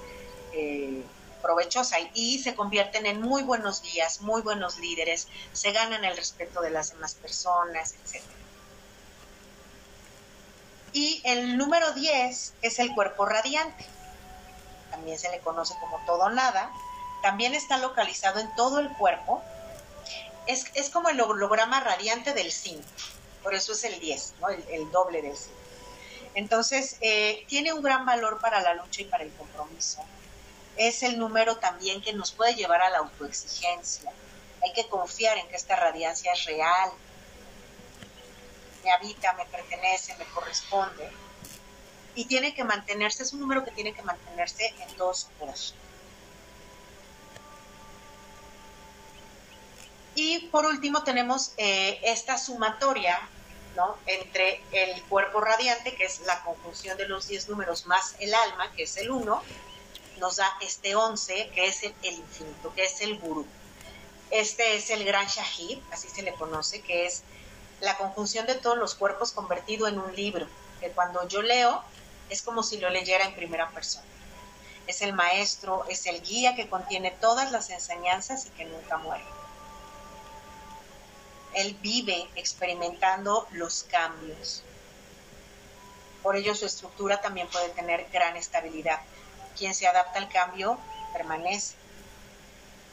eh, 0.52 1.02
provechosa 1.42 1.96
y 2.14 2.38
se 2.38 2.54
convierten 2.54 3.06
en 3.06 3.20
muy 3.20 3.42
buenos 3.42 3.82
guías, 3.82 4.20
muy 4.20 4.42
buenos 4.42 4.78
líderes, 4.78 5.28
se 5.52 5.72
ganan 5.72 6.04
el 6.04 6.16
respeto 6.16 6.60
de 6.60 6.70
las 6.70 6.90
demás 6.90 7.14
personas, 7.14 7.94
etcétera. 7.94 8.43
Y 10.94 11.20
el 11.24 11.58
número 11.58 11.92
10 11.92 12.54
es 12.62 12.78
el 12.78 12.94
cuerpo 12.94 13.26
radiante. 13.26 13.84
También 14.92 15.18
se 15.18 15.28
le 15.28 15.40
conoce 15.40 15.74
como 15.80 15.98
todo 16.06 16.30
nada. 16.30 16.70
También 17.20 17.52
está 17.52 17.78
localizado 17.78 18.38
en 18.38 18.54
todo 18.54 18.78
el 18.78 18.88
cuerpo. 18.90 19.42
Es, 20.46 20.90
como 20.90 21.08
el 21.08 21.20
holograma 21.20 21.80
radiante 21.80 22.32
del 22.32 22.52
5. 22.52 22.80
Por 23.42 23.54
eso 23.54 23.72
es 23.72 23.82
el 23.82 23.98
10, 23.98 24.34
¿no? 24.40 24.48
el, 24.48 24.90
doble 24.92 25.20
del 25.20 25.36
5. 25.36 25.52
Entonces, 26.34 26.96
eh, 27.00 27.44
tiene 27.48 27.72
un 27.72 27.82
gran 27.82 28.06
valor 28.06 28.38
para 28.40 28.60
la 28.60 28.74
lucha 28.74 29.02
y 29.02 29.06
para 29.06 29.24
el 29.24 29.32
compromiso. 29.32 30.00
Es 30.76 31.02
el 31.02 31.18
número 31.18 31.56
también 31.56 32.02
que 32.02 32.12
nos 32.12 32.30
puede 32.30 32.54
llevar 32.54 32.82
a 32.82 32.90
la 32.90 32.98
autoexigencia. 32.98 34.12
Hay 34.62 34.72
que 34.72 34.86
confiar 34.86 35.38
en 35.38 35.48
que 35.48 35.56
esta 35.56 35.74
radiancia 35.74 36.32
es 36.32 36.44
real, 36.44 36.90
me 38.84 38.92
habita, 38.92 39.32
me 39.32 39.46
pertenece, 39.46 40.14
me 40.16 40.24
corresponde. 40.26 41.10
Y 42.14 42.26
tiene 42.26 42.54
que 42.54 42.62
mantenerse, 42.62 43.24
es 43.24 43.32
un 43.32 43.40
número 43.40 43.64
que 43.64 43.72
tiene 43.72 43.92
que 43.92 44.02
mantenerse 44.02 44.72
en 44.78 44.96
dos 44.96 45.28
su 45.54 45.74
Y 50.14 50.46
por 50.50 50.66
último 50.66 51.02
tenemos 51.02 51.54
eh, 51.56 51.98
esta 52.04 52.38
sumatoria 52.38 53.18
¿no? 53.74 53.96
entre 54.06 54.62
el 54.70 55.02
cuerpo 55.04 55.40
radiante, 55.40 55.96
que 55.96 56.04
es 56.04 56.20
la 56.20 56.40
conjunción 56.44 56.96
de 56.96 57.08
los 57.08 57.26
10 57.26 57.48
números, 57.48 57.86
más 57.86 58.14
el 58.20 58.32
alma, 58.32 58.70
que 58.76 58.84
es 58.84 58.96
el 58.96 59.10
1, 59.10 59.42
nos 60.18 60.36
da 60.36 60.56
este 60.60 60.94
11, 60.94 61.50
que 61.52 61.66
es 61.66 61.82
el, 61.82 61.94
el, 62.02 62.14
infinito, 62.14 62.72
que 62.74 62.84
es 62.84 63.00
el 63.00 63.18
gurú. 63.18 63.44
Este 64.30 64.76
es 64.76 64.90
el 64.90 65.04
gran 65.04 65.26
shahid, 65.26 65.78
así 65.90 66.08
se 66.08 66.22
le 66.22 66.32
conoce, 66.34 66.80
que 66.82 67.06
es 67.06 67.24
la 67.84 67.96
conjunción 67.98 68.46
de 68.46 68.54
todos 68.54 68.78
los 68.78 68.94
cuerpos 68.94 69.32
convertido 69.32 69.86
en 69.86 69.98
un 69.98 70.14
libro, 70.16 70.46
que 70.80 70.90
cuando 70.90 71.28
yo 71.28 71.42
leo 71.42 71.82
es 72.30 72.42
como 72.42 72.62
si 72.62 72.78
lo 72.78 72.88
leyera 72.88 73.24
en 73.24 73.34
primera 73.34 73.68
persona. 73.70 74.06
Es 74.86 75.02
el 75.02 75.12
maestro, 75.12 75.84
es 75.88 76.06
el 76.06 76.22
guía 76.22 76.54
que 76.54 76.68
contiene 76.68 77.10
todas 77.10 77.52
las 77.52 77.70
enseñanzas 77.70 78.46
y 78.46 78.50
que 78.50 78.64
nunca 78.64 78.96
muere. 78.98 79.24
Él 81.54 81.76
vive 81.80 82.28
experimentando 82.34 83.46
los 83.52 83.84
cambios. 83.84 84.62
Por 86.22 86.36
ello 86.36 86.54
su 86.54 86.66
estructura 86.66 87.20
también 87.20 87.48
puede 87.48 87.68
tener 87.70 88.08
gran 88.10 88.36
estabilidad. 88.36 89.00
Quien 89.56 89.74
se 89.74 89.86
adapta 89.86 90.18
al 90.18 90.28
cambio 90.28 90.78
permanece 91.12 91.76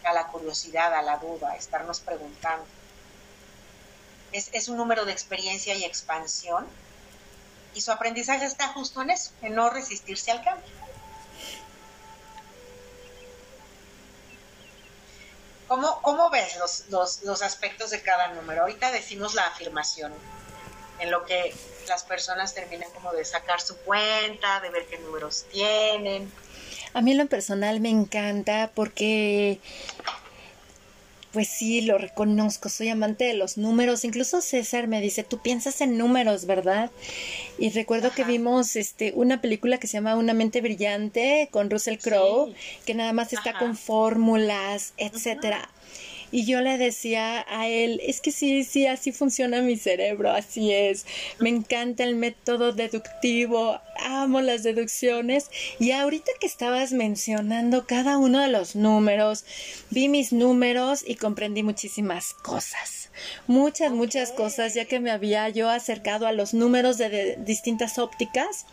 a 0.04 0.14
la 0.14 0.28
curiosidad, 0.28 0.94
a 0.94 1.02
la 1.02 1.18
duda, 1.18 1.52
a 1.52 1.56
estarnos 1.56 2.02
preguntando 2.02 2.66
es, 4.32 4.68
un 4.68 4.78
número 4.78 5.06
de 5.06 5.12
experiencia 5.12 5.76
y 5.76 5.84
expansión. 5.84 6.66
Y 7.74 7.82
su 7.82 7.92
aprendizaje 7.92 8.46
está 8.46 8.68
justo 8.70 9.02
en 9.02 9.12
eso, 9.12 9.32
en 9.42 9.56
no 9.56 9.70
resistirse 9.70 10.32
al 10.32 10.44
cambio. 10.44 10.68
¿Cómo, 15.68 16.02
cómo 16.02 16.30
ves 16.30 16.58
los, 16.58 16.84
los, 16.90 17.24
los, 17.24 17.42
aspectos 17.42 17.92
de 17.92 18.02
cada 18.02 18.28
número? 18.34 18.64
Ahorita 18.64 18.92
decimos 18.92 19.36
la 19.36 19.48
afirmación, 19.48 20.12
en 21.00 21.12
lo 21.12 21.26
que 21.26 21.56
las 21.88 22.04
personas 22.04 22.54
terminan 22.54 22.92
como 22.92 23.14
de 23.14 23.24
sacar 23.24 23.62
su 23.62 23.78
cuenta, 23.78 24.60
de 24.60 24.70
ver 24.70 24.86
qué 24.88 25.00
números 25.00 25.46
tienen. 25.50 26.30
A 26.94 27.02
mí 27.02 27.12
en 27.12 27.20
lo 27.20 27.28
personal 27.28 27.80
me 27.80 27.90
encanta 27.90 28.70
porque 28.76 29.62
pues 31.32 31.48
sí, 31.48 31.82
lo 31.82 31.98
reconozco, 31.98 32.70
soy 32.70 32.90
amante 32.90 33.24
de 33.26 33.34
los 33.34 33.58
números. 33.58 34.04
Incluso 34.04 34.42
César 34.42 34.88
me 34.88 35.02
dice, 35.02 35.24
tú 35.24 35.40
piensas 35.40 35.82
en 35.82 35.98
números, 35.98 36.46
¿verdad? 36.46 36.92
Y 37.58 37.70
recuerdo 37.70 38.12
que 38.12 38.24
vimos 38.24 38.76
este, 38.76 39.14
una 39.16 39.42
película 39.42 39.78
que 39.78 39.88
se 39.88 39.94
llama 39.94 40.16
Una 40.16 40.34
mente 40.34 40.62
brillante 40.62 41.48
con 41.52 41.70
Russell 41.70 41.98
Crowe, 41.98 42.54
que 42.86 42.94
nada 42.94 43.14
más 43.14 43.34
está 43.34 43.58
con 43.58 43.78
fórmulas, 43.78 44.94
etcétera. 44.98 45.70
Y 46.32 46.46
yo 46.46 46.62
le 46.62 46.78
decía 46.78 47.46
a 47.50 47.68
él, 47.68 48.00
es 48.04 48.22
que 48.22 48.32
sí, 48.32 48.64
sí, 48.64 48.88
así 48.88 49.12
funciona 49.12 49.62
mi 49.62 49.76
cerebro, 49.76 50.32
así 50.32 50.72
es. 50.72 51.06
Me 51.40 51.50
encanta 51.50 52.04
el 52.04 52.16
método 52.16 52.72
deductivo, 52.72 53.80
amo 54.00 54.42
las 54.42 54.64
deducciones. 54.64 55.50
Y 55.80 55.92
ahorita 55.92 56.32
que 56.40 56.48
estabas 56.48 56.94
mencionando 56.94 57.86
cada 57.86 58.18
uno 58.18 58.40
de 58.40 58.48
los 58.48 58.76
números, 58.76 59.46
vi 59.90 60.08
mis 60.08 60.32
números 60.32 61.04
y 61.06 61.16
comprendí 61.16 61.64
muchísimas 61.64 62.34
cosas. 62.34 63.10
Muchas, 63.48 63.92
muchas 63.92 64.32
cosas, 64.32 64.74
ya 64.74 64.86
que 64.86 65.00
me 65.00 65.12
había 65.12 65.50
yo 65.50 65.70
acercado 65.70 66.28
a 66.28 66.32
los 66.32 66.54
números 66.54 66.98
de 66.98 67.38
distintas 67.46 68.00
ópticas 68.00 68.66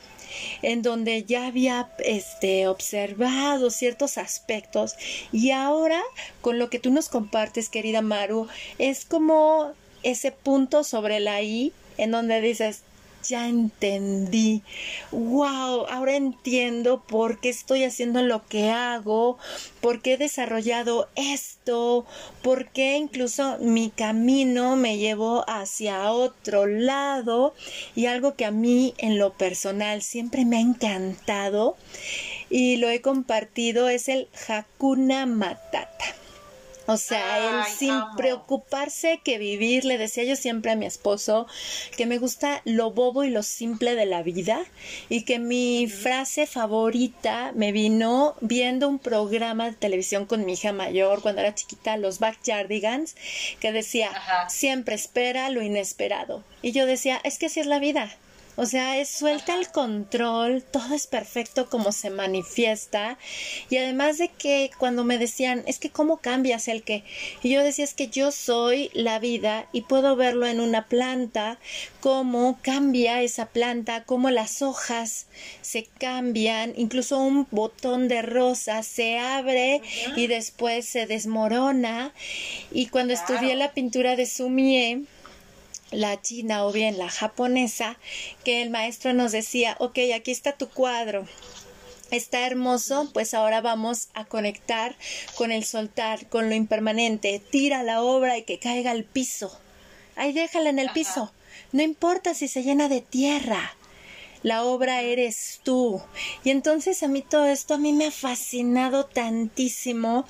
en 0.62 0.82
donde 0.82 1.24
ya 1.24 1.46
había 1.46 1.90
este, 1.98 2.68
observado 2.68 3.70
ciertos 3.70 4.18
aspectos. 4.18 4.94
Y 5.32 5.50
ahora 5.50 6.02
con 6.40 6.58
lo 6.58 6.70
que 6.70 6.78
tú 6.78 6.90
nos 6.90 7.08
compartes, 7.08 7.68
querida 7.68 8.02
Maru, 8.02 8.48
es 8.78 9.04
como 9.04 9.72
ese 10.02 10.32
punto 10.32 10.84
sobre 10.84 11.20
la 11.20 11.42
I 11.42 11.72
en 11.96 12.12
donde 12.12 12.40
dices, 12.40 12.82
ya 13.28 13.48
entendí. 13.48 14.62
¡Wow! 15.12 15.86
Ahora 15.88 16.16
entiendo 16.16 17.02
por 17.06 17.40
qué 17.40 17.48
estoy 17.48 17.84
haciendo 17.84 18.22
lo 18.22 18.46
que 18.46 18.70
hago, 18.70 19.38
por 19.80 20.00
qué 20.02 20.14
he 20.14 20.16
desarrollado 20.16 21.08
esto, 21.14 22.06
por 22.42 22.68
qué 22.70 22.96
incluso 22.96 23.58
mi 23.60 23.90
camino 23.90 24.76
me 24.76 24.98
llevó 24.98 25.44
hacia 25.48 26.10
otro 26.10 26.66
lado 26.66 27.54
y 27.94 28.06
algo 28.06 28.34
que 28.34 28.44
a 28.44 28.50
mí 28.50 28.94
en 28.98 29.18
lo 29.18 29.34
personal 29.34 30.02
siempre 30.02 30.44
me 30.44 30.56
ha 30.56 30.60
encantado 30.60 31.76
y 32.50 32.76
lo 32.76 32.88
he 32.88 33.00
compartido 33.00 33.88
es 33.88 34.08
el 34.08 34.28
Hakuna 34.48 35.26
Matata. 35.26 36.04
O 36.90 36.96
sea, 36.96 37.38
él 37.38 37.64
sin 37.76 37.94
preocuparse 38.16 39.20
que 39.22 39.36
vivir, 39.36 39.84
le 39.84 39.98
decía 39.98 40.24
yo 40.24 40.36
siempre 40.36 40.70
a 40.70 40.74
mi 40.74 40.86
esposo 40.86 41.46
que 41.98 42.06
me 42.06 42.16
gusta 42.16 42.62
lo 42.64 42.92
bobo 42.92 43.24
y 43.24 43.30
lo 43.30 43.42
simple 43.42 43.94
de 43.94 44.06
la 44.06 44.22
vida 44.22 44.64
y 45.10 45.26
que 45.26 45.38
mi 45.38 45.86
frase 45.86 46.46
favorita 46.46 47.52
me 47.54 47.72
vino 47.72 48.36
viendo 48.40 48.88
un 48.88 48.98
programa 48.98 49.66
de 49.66 49.76
televisión 49.76 50.24
con 50.24 50.46
mi 50.46 50.54
hija 50.54 50.72
mayor 50.72 51.20
cuando 51.20 51.42
era 51.42 51.54
chiquita, 51.54 51.98
los 51.98 52.20
Backyardigans, 52.20 53.16
que 53.60 53.70
decía, 53.70 54.10
siempre 54.48 54.94
espera 54.94 55.50
lo 55.50 55.60
inesperado. 55.60 56.42
Y 56.62 56.72
yo 56.72 56.86
decía, 56.86 57.20
es 57.22 57.38
que 57.38 57.46
así 57.46 57.60
es 57.60 57.66
la 57.66 57.80
vida. 57.80 58.16
O 58.60 58.66
sea, 58.66 58.98
es 58.98 59.08
suelta 59.08 59.54
el 59.54 59.68
control, 59.68 60.64
todo 60.64 60.92
es 60.92 61.06
perfecto 61.06 61.70
como 61.70 61.92
se 61.92 62.10
manifiesta. 62.10 63.16
Y 63.70 63.76
además 63.76 64.18
de 64.18 64.30
que 64.30 64.72
cuando 64.78 65.04
me 65.04 65.16
decían, 65.16 65.62
es 65.68 65.78
que 65.78 65.90
cómo 65.90 66.16
cambias 66.16 66.66
el 66.66 66.82
que, 66.82 67.04
y 67.44 67.50
yo 67.50 67.62
decía, 67.62 67.84
es 67.84 67.94
que 67.94 68.08
yo 68.08 68.32
soy 68.32 68.90
la 68.94 69.20
vida 69.20 69.68
y 69.72 69.82
puedo 69.82 70.16
verlo 70.16 70.44
en 70.44 70.58
una 70.58 70.88
planta, 70.88 71.60
cómo 72.00 72.58
cambia 72.60 73.22
esa 73.22 73.46
planta, 73.46 74.02
cómo 74.02 74.28
las 74.28 74.60
hojas 74.60 75.26
se 75.62 75.84
cambian, 75.84 76.72
incluso 76.76 77.20
un 77.20 77.46
botón 77.52 78.08
de 78.08 78.22
rosa 78.22 78.82
se 78.82 79.20
abre 79.20 79.82
y 80.16 80.26
después 80.26 80.84
se 80.84 81.06
desmorona. 81.06 82.12
Y 82.72 82.86
cuando 82.86 83.14
estudié 83.14 83.54
la 83.54 83.72
pintura 83.72 84.16
de 84.16 84.26
Sumie, 84.26 85.06
la 85.90 86.20
china 86.20 86.64
o 86.66 86.72
bien 86.72 86.98
la 86.98 87.08
japonesa, 87.08 87.98
que 88.44 88.62
el 88.62 88.70
maestro 88.70 89.12
nos 89.12 89.32
decía, 89.32 89.76
ok, 89.78 89.98
aquí 90.14 90.30
está 90.30 90.52
tu 90.52 90.68
cuadro. 90.68 91.26
Está 92.10 92.46
hermoso, 92.46 93.10
pues 93.12 93.34
ahora 93.34 93.60
vamos 93.60 94.08
a 94.14 94.24
conectar 94.24 94.96
con 95.34 95.52
el 95.52 95.64
soltar, 95.64 96.26
con 96.28 96.48
lo 96.48 96.54
impermanente. 96.54 97.42
Tira 97.50 97.82
la 97.82 98.02
obra 98.02 98.38
y 98.38 98.44
que 98.44 98.58
caiga 98.58 98.92
al 98.92 99.04
piso. 99.04 99.58
Ahí 100.16 100.32
déjala 100.32 100.70
en 100.70 100.78
el 100.78 100.90
piso. 100.90 101.32
No 101.72 101.82
importa 101.82 102.32
si 102.32 102.48
se 102.48 102.62
llena 102.62 102.88
de 102.88 103.02
tierra 103.02 103.74
la 104.42 104.64
obra 104.64 105.02
eres 105.02 105.60
tú. 105.62 106.00
Y 106.44 106.50
entonces 106.50 107.02
a 107.02 107.08
mí 107.08 107.22
todo 107.22 107.46
esto 107.46 107.74
a 107.74 107.78
mí 107.78 107.92
me 107.92 108.06
ha 108.06 108.10
fascinado 108.10 109.06
tantísimo 109.06 110.26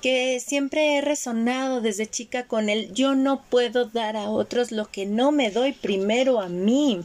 que 0.00 0.40
siempre 0.40 0.96
he 0.96 1.00
resonado 1.00 1.80
desde 1.80 2.06
chica 2.06 2.46
con 2.46 2.68
el 2.68 2.92
yo 2.92 3.14
no 3.14 3.42
puedo 3.42 3.86
dar 3.86 4.16
a 4.16 4.30
otros 4.30 4.72
lo 4.72 4.90
que 4.90 5.06
no 5.06 5.32
me 5.32 5.50
doy 5.50 5.72
primero 5.72 6.40
a 6.40 6.48
mí. 6.48 7.00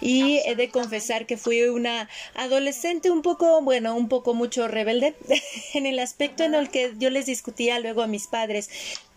Y 0.00 0.40
he 0.44 0.54
de 0.54 0.70
confesar 0.70 1.26
que 1.26 1.36
fui 1.36 1.62
una 1.62 2.08
adolescente 2.34 3.10
un 3.10 3.22
poco, 3.22 3.62
bueno, 3.62 3.94
un 3.96 4.08
poco 4.08 4.34
mucho 4.34 4.68
rebelde 4.68 5.14
en 5.74 5.86
el 5.86 5.98
aspecto 5.98 6.44
en 6.44 6.54
el 6.54 6.70
que 6.70 6.94
yo 6.98 7.10
les 7.10 7.26
discutía 7.26 7.78
luego 7.80 8.02
a 8.02 8.06
mis 8.06 8.26
padres 8.26 8.70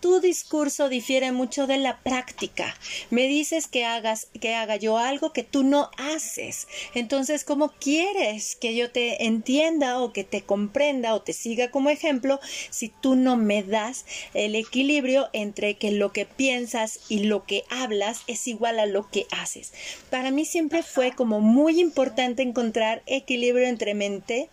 tu 0.05 0.19
discurso 0.19 0.87
difiere 0.87 1.31
mucho 1.31 1.65
de 1.65 1.79
la 1.79 1.97
práctica. 1.97 2.77
Me 3.09 3.23
dices 3.23 3.67
que 3.67 3.85
hagas, 3.85 4.27
que 4.39 4.53
haga 4.53 4.75
yo 4.75 4.99
algo 4.99 5.33
que 5.33 5.41
tú 5.41 5.63
no 5.63 5.89
haces. 5.97 6.67
Entonces, 6.93 7.43
¿cómo 7.43 7.69
quieres 7.69 8.55
que 8.55 8.75
yo 8.75 8.91
te 8.91 9.25
entienda 9.25 9.99
o 9.99 10.13
que 10.13 10.23
te 10.23 10.43
comprenda 10.43 11.15
o 11.15 11.23
te 11.23 11.33
siga 11.33 11.71
como 11.71 11.89
ejemplo 11.89 12.39
si 12.69 12.89
tú 12.89 13.15
no 13.15 13.35
me 13.35 13.63
das 13.63 14.05
el 14.35 14.53
equilibrio 14.53 15.27
entre 15.33 15.73
que 15.73 15.89
lo 15.89 16.13
que 16.13 16.27
piensas 16.27 16.99
y 17.09 17.21
lo 17.23 17.43
que 17.43 17.63
hablas 17.71 18.21
es 18.27 18.45
igual 18.45 18.77
a 18.77 18.85
lo 18.85 19.09
que 19.09 19.25
haces? 19.31 19.73
Para 20.11 20.29
mí 20.29 20.45
siempre 20.45 20.83
fue 20.83 21.13
como 21.13 21.41
muy 21.41 21.81
importante 21.81 22.43
encontrar 22.43 23.01
equilibrio 23.07 23.65
entre 23.65 23.95
mente, 23.95 24.49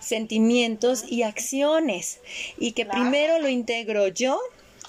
sentimientos 0.00 1.04
y 1.06 1.22
acciones 1.22 2.20
y 2.56 2.72
que 2.72 2.86
primero 2.86 3.38
lo 3.40 3.50
integro 3.50 4.08
yo 4.08 4.40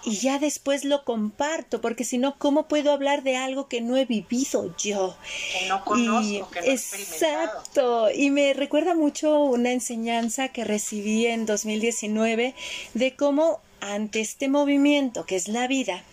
y 0.04 0.18
ya 0.18 0.40
después 0.40 0.86
lo 0.86 1.04
comparto, 1.04 1.82
porque 1.82 2.04
si 2.04 2.18
no, 2.18 2.38
¿cómo 2.38 2.68
puedo 2.68 2.92
hablar 2.92 3.24
de 3.24 3.36
algo 3.36 3.68
que 3.68 3.82
no 3.82 3.98
he 3.98 4.06
vivido 4.06 4.76
yo? 4.78 5.18
Que 5.52 5.68
no 5.68 5.84
conozco, 5.84 6.50
que 6.50 6.62
no 6.62 6.66
he 6.66 6.72
Exacto, 6.72 8.12
y 8.12 8.30
me 8.30 8.54
recuerda 8.54 8.96
mucho 8.96 9.40
una 9.40 9.72
enseñanza 9.72 10.50
que 10.50 10.64
recibí 10.64 11.26
en 11.26 11.46
2019 11.46 12.56
de 12.94 13.16
cómo 13.16 13.60
ante 13.80 14.22
este 14.22 14.48
movimiento 14.48 15.26
que 15.26 15.36
es 15.36 15.48
la 15.48 15.68
vida, 15.68 16.04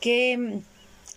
que 0.00 0.60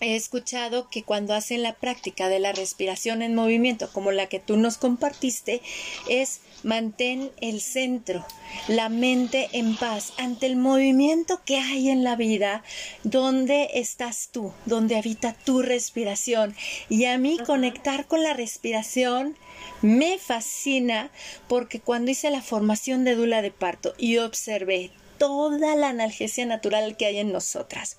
he 0.02 0.16
escuchado 0.16 0.90
que 0.90 1.04
cuando 1.04 1.34
hacen 1.34 1.62
la 1.62 1.74
práctica 1.74 2.28
de 2.28 2.40
la 2.40 2.52
respiración 2.52 3.22
en 3.22 3.36
movimiento, 3.36 3.90
como 3.94 4.12
la 4.12 4.28
que 4.28 4.40
tú 4.40 4.58
nos 4.58 4.78
compartiste, 4.78 5.62
es 6.10 6.42
mantén 6.64 7.32
el 7.40 7.62
centro, 7.62 8.26
la 8.68 8.90
mente 8.90 9.50
en 9.54 9.78
paz 9.78 10.14
ante 10.18 10.48
el 10.48 10.56
movimiento 10.56 11.42
que 11.46 11.58
hay 11.58 11.90
en 11.90 12.04
la 12.04 12.16
vida, 12.16 12.64
donde 13.04 13.70
estás 13.76 14.30
tú, 14.32 14.52
donde 14.66 14.98
habita 14.98 15.34
tu 15.34 15.62
respiración. 15.62 16.56
Y 16.90 17.06
a 17.06 17.18
mí 17.18 17.38
conectar 17.38 18.08
con 18.08 18.24
la 18.24 18.34
respiración 18.34 19.38
me 19.82 20.18
fascina 20.18 21.12
porque 21.48 21.80
cuando 21.80 22.12
hice 22.12 22.32
la 22.32 22.42
formación 22.42 23.04
de 23.04 23.16
dula 23.16 23.42
de 23.42 23.52
parto 23.52 23.94
y 23.98 24.18
observé 24.18 24.92
toda 25.22 25.76
la 25.76 25.90
analgesia 25.90 26.48
natural 26.48 26.98
que 26.98 27.06
hay 27.06 27.20
en 27.20 27.32
nosotras. 27.32 27.98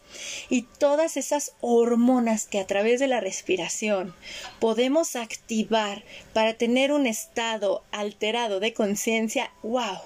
Y 0.49 0.63
todas 0.63 1.17
esas 1.17 1.53
hormonas 1.61 2.47
que 2.47 2.59
a 2.59 2.67
través 2.67 2.99
de 2.99 3.07
la 3.07 3.21
respiración 3.21 4.13
podemos 4.59 5.15
activar 5.15 6.03
para 6.33 6.55
tener 6.55 6.91
un 6.91 7.07
estado 7.07 7.85
alterado 7.93 8.59
de 8.59 8.75
conciencia, 8.75 9.53
wow, 9.63 10.01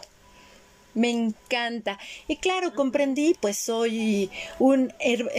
me 0.97 1.11
encanta. 1.11 1.99
Y 2.27 2.37
claro, 2.37 2.75
comprendí, 2.75 3.37
pues 3.41 3.59
soy 3.59 4.31
un, 4.59 4.93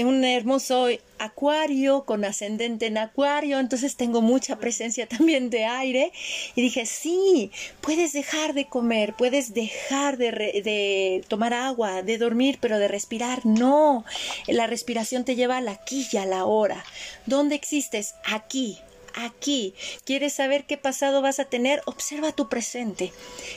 un 0.06 0.24
hermoso 0.24 0.88
acuario 1.20 2.06
con 2.06 2.24
ascendente 2.26 2.86
en 2.86 3.00
acuario, 3.00 3.60
entonces 3.60 3.96
tengo 3.96 4.22
mucha 4.22 4.58
presencia 4.58 5.08
también 5.18 5.50
de 5.50 5.66
aire. 5.66 6.14
Y 6.56 6.62
dije, 6.62 6.86
sí, 6.86 7.52
puedes 7.82 8.14
dejar 8.14 8.54
de 8.54 8.68
comer, 8.68 9.16
puedes 9.18 9.54
dejar 9.54 10.18
de, 10.18 10.32
de 10.32 11.26
tomar 11.28 11.54
agua, 11.54 12.04
de 12.04 12.18
dormir, 12.18 12.60
pero 12.62 12.80
de 12.80 12.88
respirar, 12.88 13.46
no. 13.46 14.06
La 14.48 14.68
respiración 14.68 15.26
te 15.26 15.36
lleva 15.36 15.58
a 15.58 15.62
la 15.62 15.80
y 15.90 16.18
a 16.18 16.26
la 16.26 16.46
hora. 16.46 16.86
¿Dónde 17.26 17.56
existes? 17.56 18.16
Aquí 18.24 18.78
aquí. 19.18 19.74
¿Quieres 20.06 20.34
saber 20.34 20.66
qué 20.66 20.78
pasado 20.78 21.22
vas 21.22 21.40
a 21.40 21.46
tener? 21.46 21.82
Observa 21.86 22.32
tu 22.32 22.50
presente. 22.50 23.12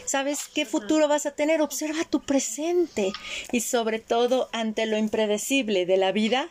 ¿Sabes 0.04 0.48
qué 0.52 0.66
futuro 0.66 1.08
vas 1.08 1.26
a 1.26 1.32
tener? 1.32 1.60
Observa 1.60 2.04
tu 2.04 2.20
presente. 2.22 3.12
Y 3.52 3.60
sobre 3.60 3.98
todo 3.98 4.48
ante 4.52 4.86
lo 4.86 4.96
impredecible 4.98 5.86
de 5.86 5.96
la 5.96 6.12
vida, 6.12 6.50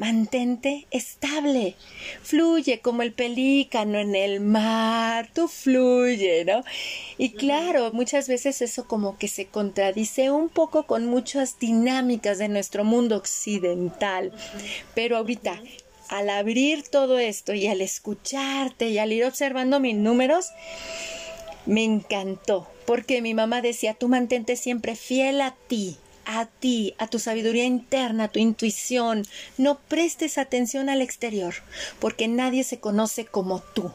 mantente 0.00 0.86
estable, 0.90 1.76
fluye 2.22 2.80
como 2.80 3.02
el 3.02 3.12
pelícano 3.12 3.98
en 3.98 4.14
el 4.14 4.40
mar, 4.40 5.28
tú 5.34 5.46
fluye, 5.46 6.46
¿no? 6.46 6.64
Y 7.18 7.32
claro, 7.32 7.92
muchas 7.92 8.26
veces 8.26 8.62
eso 8.62 8.86
como 8.86 9.18
que 9.18 9.28
se 9.28 9.46
contradice 9.46 10.30
un 10.30 10.48
poco 10.48 10.86
con 10.86 11.06
muchas 11.06 11.58
dinámicas 11.58 12.38
de 12.38 12.48
nuestro 12.48 12.82
mundo 12.82 13.14
occidental, 13.16 14.32
pero 14.94 15.18
ahorita 15.18 15.60
al 16.10 16.28
abrir 16.28 16.82
todo 16.88 17.18
esto 17.18 17.54
y 17.54 17.68
al 17.68 17.80
escucharte 17.80 18.88
y 18.88 18.98
al 18.98 19.12
ir 19.12 19.24
observando 19.24 19.78
mis 19.78 19.94
números, 19.94 20.50
me 21.66 21.84
encantó, 21.84 22.68
porque 22.84 23.22
mi 23.22 23.32
mamá 23.32 23.62
decía, 23.62 23.94
tú 23.94 24.08
mantente 24.08 24.56
siempre 24.56 24.96
fiel 24.96 25.40
a 25.40 25.54
ti, 25.68 25.96
a 26.26 26.46
ti, 26.46 26.94
a 26.98 27.06
tu 27.06 27.20
sabiduría 27.20 27.64
interna, 27.64 28.24
a 28.24 28.28
tu 28.28 28.40
intuición, 28.40 29.24
no 29.56 29.78
prestes 29.78 30.36
atención 30.36 30.88
al 30.88 31.00
exterior, 31.00 31.54
porque 32.00 32.26
nadie 32.26 32.64
se 32.64 32.80
conoce 32.80 33.24
como 33.24 33.60
tú. 33.60 33.92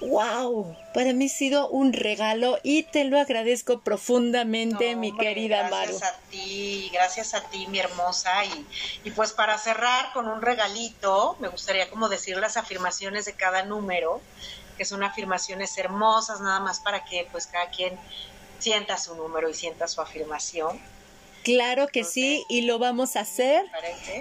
¡Wow! 0.00 0.76
Para 0.94 1.12
mí 1.12 1.26
ha 1.26 1.28
sido 1.28 1.68
un 1.68 1.92
regalo 1.92 2.58
y 2.62 2.84
te 2.84 3.04
lo 3.04 3.18
agradezco 3.18 3.80
profundamente, 3.80 4.96
mi 4.96 5.14
querida 5.16 5.68
Maru. 5.68 5.98
Gracias 5.98 6.02
a 6.02 6.16
ti, 6.30 6.90
gracias 6.92 7.34
a 7.34 7.42
ti, 7.42 7.66
mi 7.66 7.78
hermosa. 7.78 8.44
Y, 8.44 8.66
y 9.04 9.10
pues 9.10 9.32
para 9.32 9.58
cerrar 9.58 10.12
con 10.12 10.26
un 10.26 10.40
regalito, 10.40 11.36
me 11.38 11.48
gustaría 11.48 11.90
como 11.90 12.08
decir 12.08 12.38
las 12.38 12.56
afirmaciones 12.56 13.26
de 13.26 13.34
cada 13.34 13.62
número, 13.64 14.20
que 14.78 14.86
son 14.86 15.02
afirmaciones 15.02 15.76
hermosas, 15.76 16.40
nada 16.40 16.60
más 16.60 16.80
para 16.80 17.04
que 17.04 17.28
pues 17.30 17.46
cada 17.46 17.68
quien 17.68 17.98
sienta 18.58 18.96
su 18.96 19.14
número 19.14 19.48
y 19.50 19.54
sienta 19.54 19.86
su 19.86 20.00
afirmación. 20.00 20.80
Claro 21.42 21.88
que 21.88 22.04
sí, 22.04 22.44
y 22.48 22.62
lo 22.62 22.78
vamos 22.78 23.16
a 23.16 23.20
hacer. 23.20 23.64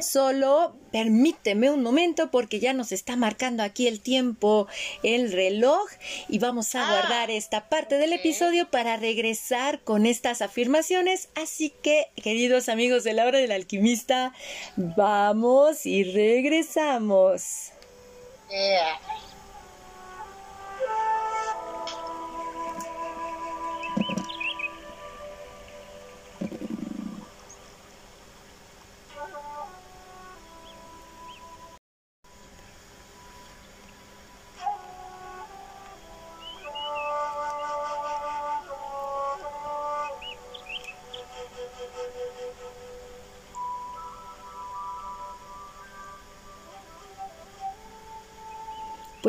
Solo 0.01 0.75
permíteme 0.91 1.69
un 1.69 1.83
momento 1.83 2.31
porque 2.31 2.59
ya 2.59 2.73
nos 2.73 2.91
está 2.91 3.15
marcando 3.15 3.61
aquí 3.63 3.87
el 3.87 3.99
tiempo, 3.99 4.67
el 5.03 5.31
reloj, 5.31 5.87
y 6.27 6.39
vamos 6.39 6.75
a 6.75 6.87
ah, 6.87 6.91
guardar 6.91 7.29
esta 7.29 7.67
parte 7.69 7.97
del 7.97 8.13
episodio 8.13 8.69
para 8.69 8.97
regresar 8.97 9.81
con 9.81 10.05
estas 10.05 10.41
afirmaciones. 10.41 11.29
Así 11.35 11.73
que, 11.83 12.07
queridos 12.15 12.69
amigos 12.69 13.03
de 13.03 13.13
la 13.13 13.25
hora 13.25 13.39
del 13.39 13.51
alquimista, 13.51 14.33
vamos 14.77 15.85
y 15.85 16.03
regresamos. 16.05 17.71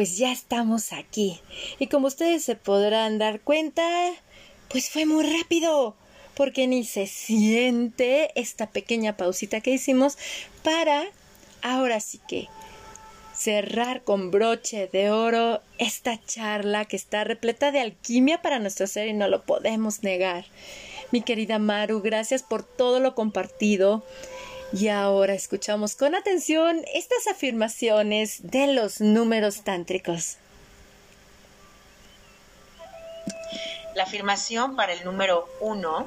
Pues 0.01 0.17
ya 0.17 0.33
estamos 0.33 0.95
aquí. 0.95 1.39
Y 1.79 1.89
como 1.89 2.07
ustedes 2.07 2.43
se 2.43 2.57
podrán 2.57 3.19
dar 3.19 3.43
cuenta, 3.43 3.83
pues 4.69 4.89
fue 4.89 5.05
muy 5.05 5.31
rápido, 5.31 5.95
porque 6.33 6.67
ni 6.67 6.85
se 6.85 7.07
siente 7.07 8.31
esta 8.35 8.71
pequeña 8.71 9.19
pausita 9.19 9.61
que 9.61 9.73
hicimos 9.73 10.17
para, 10.63 11.05
ahora 11.61 12.01
sí 12.01 12.19
que, 12.27 12.49
cerrar 13.37 14.03
con 14.03 14.31
broche 14.31 14.89
de 14.91 15.11
oro 15.11 15.61
esta 15.77 16.19
charla 16.25 16.87
que 16.87 16.97
está 16.97 17.25
repleta 17.25 17.71
de 17.71 17.81
alquimia 17.81 18.41
para 18.41 18.59
nuestro 18.59 18.87
ser 18.87 19.09
y 19.09 19.13
no 19.13 19.29
lo 19.29 19.43
podemos 19.43 20.03
negar. 20.03 20.47
Mi 21.13 21.21
querida 21.21 21.59
Maru, 21.59 22.01
gracias 22.01 22.43
por 22.43 22.63
todo 22.63 23.01
lo 23.01 23.15
compartido. 23.15 24.03
Y 24.73 24.87
ahora 24.89 25.35
escuchamos 25.35 25.97
con 25.97 26.15
atención 26.15 26.85
estas 26.95 27.27
afirmaciones 27.27 28.39
de 28.43 28.69
los 28.69 29.01
números 29.01 29.65
tántricos. 29.65 30.37
La 33.97 34.05
afirmación 34.05 34.77
para 34.77 34.93
el 34.93 35.05
número 35.05 35.49
uno 35.61 36.07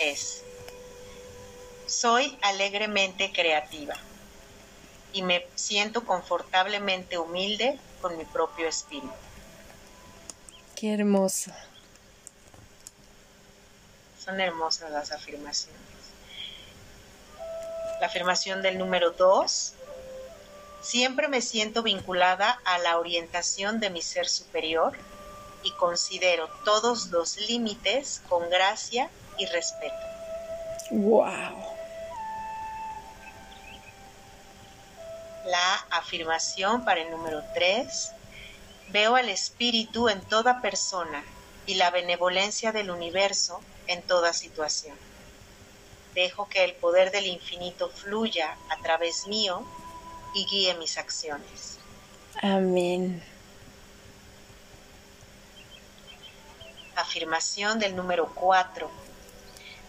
es, 0.00 0.42
soy 1.86 2.36
alegremente 2.42 3.30
creativa 3.32 3.94
y 5.12 5.22
me 5.22 5.46
siento 5.54 6.04
confortablemente 6.04 7.18
humilde 7.18 7.78
con 8.02 8.18
mi 8.18 8.24
propio 8.24 8.66
espíritu. 8.66 9.14
Qué 10.74 10.92
hermoso. 10.92 11.52
Son 14.24 14.40
hermosas 14.40 14.90
las 14.90 15.12
afirmaciones 15.12 15.89
la 18.00 18.06
afirmación 18.06 18.62
del 18.62 18.78
número 18.78 19.10
2, 19.10 19.74
siempre 20.80 21.28
me 21.28 21.42
siento 21.42 21.82
vinculada 21.82 22.60
a 22.64 22.78
la 22.78 22.98
orientación 22.98 23.78
de 23.78 23.90
mi 23.90 24.00
ser 24.00 24.28
superior 24.28 24.96
y 25.62 25.72
considero 25.72 26.48
todos 26.64 27.08
los 27.08 27.36
límites 27.36 28.22
con 28.28 28.48
gracia 28.48 29.10
y 29.36 29.46
respeto. 29.46 29.94
Wow. 30.90 31.70
La 35.44 35.74
afirmación 35.90 36.84
para 36.84 37.02
el 37.02 37.10
número 37.10 37.42
3, 37.54 38.12
veo 38.88 39.16
al 39.16 39.28
espíritu 39.28 40.08
en 40.08 40.20
toda 40.22 40.62
persona 40.62 41.22
y 41.66 41.74
la 41.74 41.90
benevolencia 41.90 42.72
del 42.72 42.90
universo 42.90 43.60
en 43.86 44.02
toda 44.02 44.32
situación. 44.32 44.96
Dejo 46.14 46.48
que 46.48 46.64
el 46.64 46.74
poder 46.74 47.12
del 47.12 47.26
infinito 47.26 47.88
fluya 47.88 48.56
a 48.68 48.76
través 48.82 49.26
mío 49.26 49.64
y 50.34 50.44
guíe 50.46 50.74
mis 50.74 50.98
acciones. 50.98 51.78
Amén. 52.42 53.22
Afirmación 56.96 57.78
del 57.78 57.94
número 57.96 58.32
4. 58.34 58.90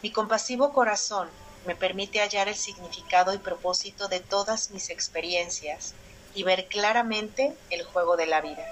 Mi 0.02 0.12
compasivo 0.12 0.74
corazón 0.74 1.30
me 1.66 1.76
permite 1.76 2.20
hallar 2.20 2.48
el 2.48 2.56
significado 2.56 3.34
y 3.34 3.38
propósito 3.38 4.08
de 4.08 4.20
todas 4.20 4.72
mis 4.72 4.90
experiencias 4.90 5.94
y 6.34 6.44
ver 6.44 6.68
claramente 6.68 7.56
el 7.70 7.84
juego 7.84 8.18
de 8.18 8.26
la 8.26 8.42
vida. 8.42 8.66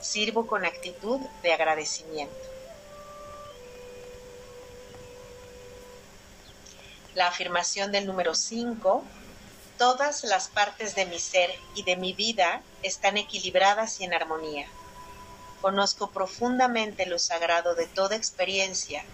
Sirvo 0.00 0.46
con 0.46 0.64
actitud 0.64 1.20
de 1.42 1.52
agradecimiento. 1.52 2.51
La 7.14 7.28
afirmación 7.28 7.92
del 7.92 8.06
número 8.06 8.34
5, 8.34 9.04
todas 9.78 10.24
las 10.24 10.48
partes 10.48 10.94
de 10.94 11.06
mi 11.06 11.18
ser 11.18 11.50
y 11.74 11.82
de 11.82 11.96
mi 11.96 12.12
vida 12.12 12.62
están 12.82 13.16
equilibradas 13.16 14.00
y 14.00 14.04
en 14.04 14.14
armonía. 14.14 14.66
Conozco 15.60 16.10
profundamente 16.10 17.06
lo 17.06 17.18
sagrado 17.18 17.74
de 17.74 17.86
toda 17.86 18.16
experiencia 18.16 19.04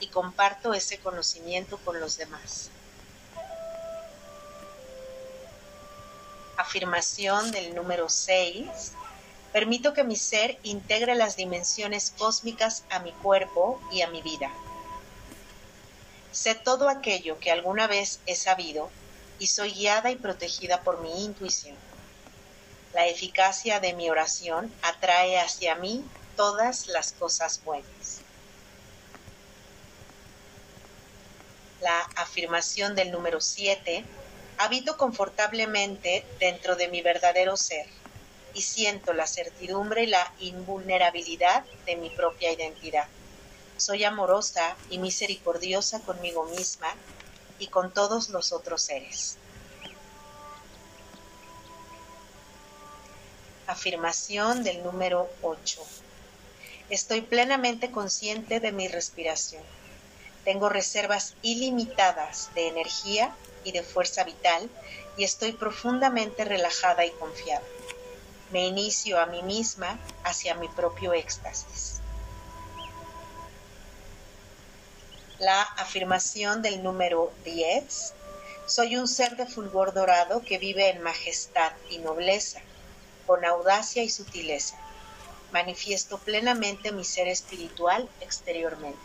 y 0.00 0.08
comparto 0.08 0.74
ese 0.74 0.98
conocimiento 0.98 1.78
con 1.78 1.98
los 1.98 2.18
demás. 2.18 2.70
Afirmación 6.58 7.50
del 7.52 7.74
número 7.74 8.08
6. 8.08 8.92
Permito 9.52 9.94
que 9.94 10.04
mi 10.04 10.16
ser 10.16 10.58
integre 10.62 11.14
las 11.14 11.36
dimensiones 11.36 12.12
cósmicas 12.18 12.84
a 12.90 12.98
mi 12.98 13.12
cuerpo 13.12 13.80
y 13.90 14.02
a 14.02 14.08
mi 14.08 14.20
vida 14.20 14.50
Sé 16.36 16.54
todo 16.54 16.90
aquello 16.90 17.38
que 17.40 17.50
alguna 17.50 17.86
vez 17.86 18.20
he 18.26 18.34
sabido 18.34 18.90
y 19.38 19.46
soy 19.46 19.72
guiada 19.72 20.10
y 20.10 20.16
protegida 20.16 20.84
por 20.84 21.00
mi 21.00 21.24
intuición. 21.24 21.78
La 22.92 23.06
eficacia 23.06 23.80
de 23.80 23.94
mi 23.94 24.10
oración 24.10 24.70
atrae 24.82 25.38
hacia 25.38 25.76
mí 25.76 26.04
todas 26.36 26.88
las 26.88 27.14
cosas 27.14 27.62
buenas. 27.64 28.26
La 31.80 32.02
afirmación 32.16 32.94
del 32.94 33.12
número 33.12 33.40
7. 33.40 34.04
Habito 34.58 34.98
confortablemente 34.98 36.26
dentro 36.38 36.76
de 36.76 36.88
mi 36.88 37.00
verdadero 37.00 37.56
ser 37.56 37.86
y 38.52 38.60
siento 38.60 39.14
la 39.14 39.26
certidumbre 39.26 40.02
y 40.04 40.08
la 40.08 40.34
invulnerabilidad 40.36 41.64
de 41.86 41.96
mi 41.96 42.10
propia 42.10 42.52
identidad. 42.52 43.06
Soy 43.78 44.04
amorosa 44.04 44.74
y 44.88 44.98
misericordiosa 44.98 46.00
conmigo 46.00 46.44
misma 46.44 46.88
y 47.58 47.66
con 47.66 47.92
todos 47.92 48.30
los 48.30 48.52
otros 48.52 48.82
seres. 48.82 49.36
Afirmación 53.66 54.64
del 54.64 54.82
número 54.82 55.28
8. 55.42 55.82
Estoy 56.88 57.20
plenamente 57.20 57.90
consciente 57.90 58.60
de 58.60 58.72
mi 58.72 58.88
respiración. 58.88 59.62
Tengo 60.44 60.70
reservas 60.70 61.34
ilimitadas 61.42 62.50
de 62.54 62.68
energía 62.68 63.34
y 63.62 63.72
de 63.72 63.82
fuerza 63.82 64.24
vital 64.24 64.70
y 65.18 65.24
estoy 65.24 65.52
profundamente 65.52 66.44
relajada 66.46 67.04
y 67.04 67.10
confiada. 67.10 67.66
Me 68.52 68.64
inicio 68.64 69.20
a 69.20 69.26
mí 69.26 69.42
misma 69.42 69.98
hacia 70.24 70.54
mi 70.54 70.68
propio 70.68 71.12
éxtasis. 71.12 71.95
La 75.38 75.62
afirmación 75.62 76.62
del 76.62 76.82
número 76.82 77.32
10. 77.44 78.14
Soy 78.66 78.96
un 78.96 79.06
ser 79.06 79.36
de 79.36 79.46
fulgor 79.46 79.92
dorado 79.92 80.42
que 80.42 80.58
vive 80.58 80.90
en 80.90 81.02
majestad 81.02 81.72
y 81.90 81.98
nobleza, 81.98 82.60
con 83.26 83.44
audacia 83.44 84.02
y 84.02 84.08
sutileza. 84.08 84.76
Manifiesto 85.52 86.18
plenamente 86.18 86.92
mi 86.92 87.04
ser 87.04 87.28
espiritual 87.28 88.08
exteriormente. 88.20 88.98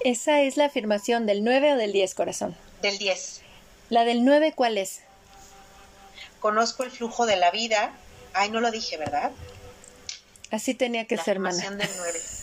Esa 0.00 0.40
es 0.42 0.56
la 0.56 0.66
afirmación 0.66 1.26
del 1.26 1.44
9 1.44 1.74
o 1.74 1.76
del 1.76 1.92
10, 1.92 2.14
corazón. 2.14 2.56
Del 2.82 2.98
10. 2.98 3.42
¿La 3.90 4.04
del 4.04 4.24
9 4.24 4.52
cuál 4.54 4.78
es? 4.78 5.00
Conozco 6.40 6.84
el 6.84 6.90
flujo 6.90 7.26
de 7.26 7.36
la 7.36 7.50
vida. 7.50 7.92
Ay, 8.32 8.50
no 8.50 8.60
lo 8.60 8.70
dije, 8.70 8.96
¿verdad? 8.96 9.32
Así 10.50 10.74
tenía 10.74 11.06
que 11.06 11.18
ser, 11.18 11.38
mana. 11.38 11.70
Del 11.70 11.90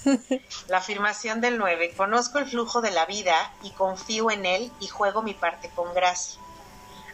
9. 0.05 0.41
La 0.67 0.77
afirmación 0.77 1.41
del 1.41 1.57
9. 1.57 1.93
Conozco 1.97 2.37
el 2.37 2.45
flujo 2.45 2.81
de 2.81 2.91
la 2.91 3.05
vida 3.05 3.53
y 3.63 3.71
confío 3.71 4.29
en 4.29 4.45
él 4.45 4.71
y 4.79 4.87
juego 4.87 5.23
mi 5.23 5.33
parte 5.33 5.69
con 5.75 5.93
gracia. 5.93 6.39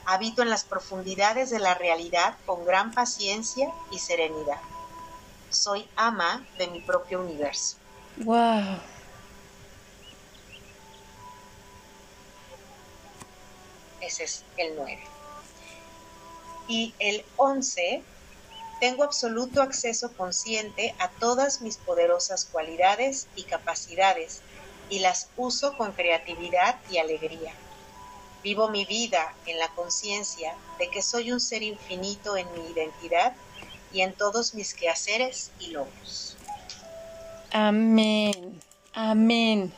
Habito 0.05 0.41
en 0.41 0.49
las 0.49 0.63
profundidades 0.63 1.49
de 1.49 1.59
la 1.59 1.75
realidad 1.75 2.35
con 2.45 2.65
gran 2.65 2.91
paciencia 2.91 3.71
y 3.91 3.99
serenidad. 3.99 4.59
Soy 5.49 5.87
ama 5.95 6.45
de 6.57 6.67
mi 6.67 6.81
propio 6.81 7.21
universo. 7.21 7.77
Wow. 8.17 8.79
ese 14.11 14.23
es 14.25 14.43
el 14.57 14.75
9. 14.75 14.99
Y 16.67 16.93
el 16.99 17.23
11, 17.37 18.03
tengo 18.82 19.03
absoluto 19.03 19.61
acceso 19.61 20.11
consciente 20.13 20.95
a 20.97 21.07
todas 21.07 21.61
mis 21.61 21.77
poderosas 21.77 22.45
cualidades 22.45 23.27
y 23.36 23.43
capacidades 23.43 24.41
y 24.89 24.99
las 24.99 25.29
uso 25.38 25.77
con 25.77 25.91
creatividad 25.91 26.77
y 26.89 26.97
alegría. 26.97 27.53
Vivo 28.43 28.69
mi 28.69 28.86
vida 28.86 29.36
en 29.45 29.59
la 29.59 29.69
conciencia 29.75 30.55
de 30.79 30.89
que 30.89 31.03
soy 31.03 31.32
un 31.32 31.39
ser 31.39 31.61
infinito 31.61 32.36
en 32.36 32.51
mi 32.53 32.71
identidad 32.71 33.34
y 33.93 34.01
en 34.01 34.13
todos 34.13 34.55
mis 34.55 34.73
quehaceres 34.73 35.51
y 35.59 35.67
logros. 35.67 36.36
Amén. 37.51 38.59
Amén. 38.93 39.71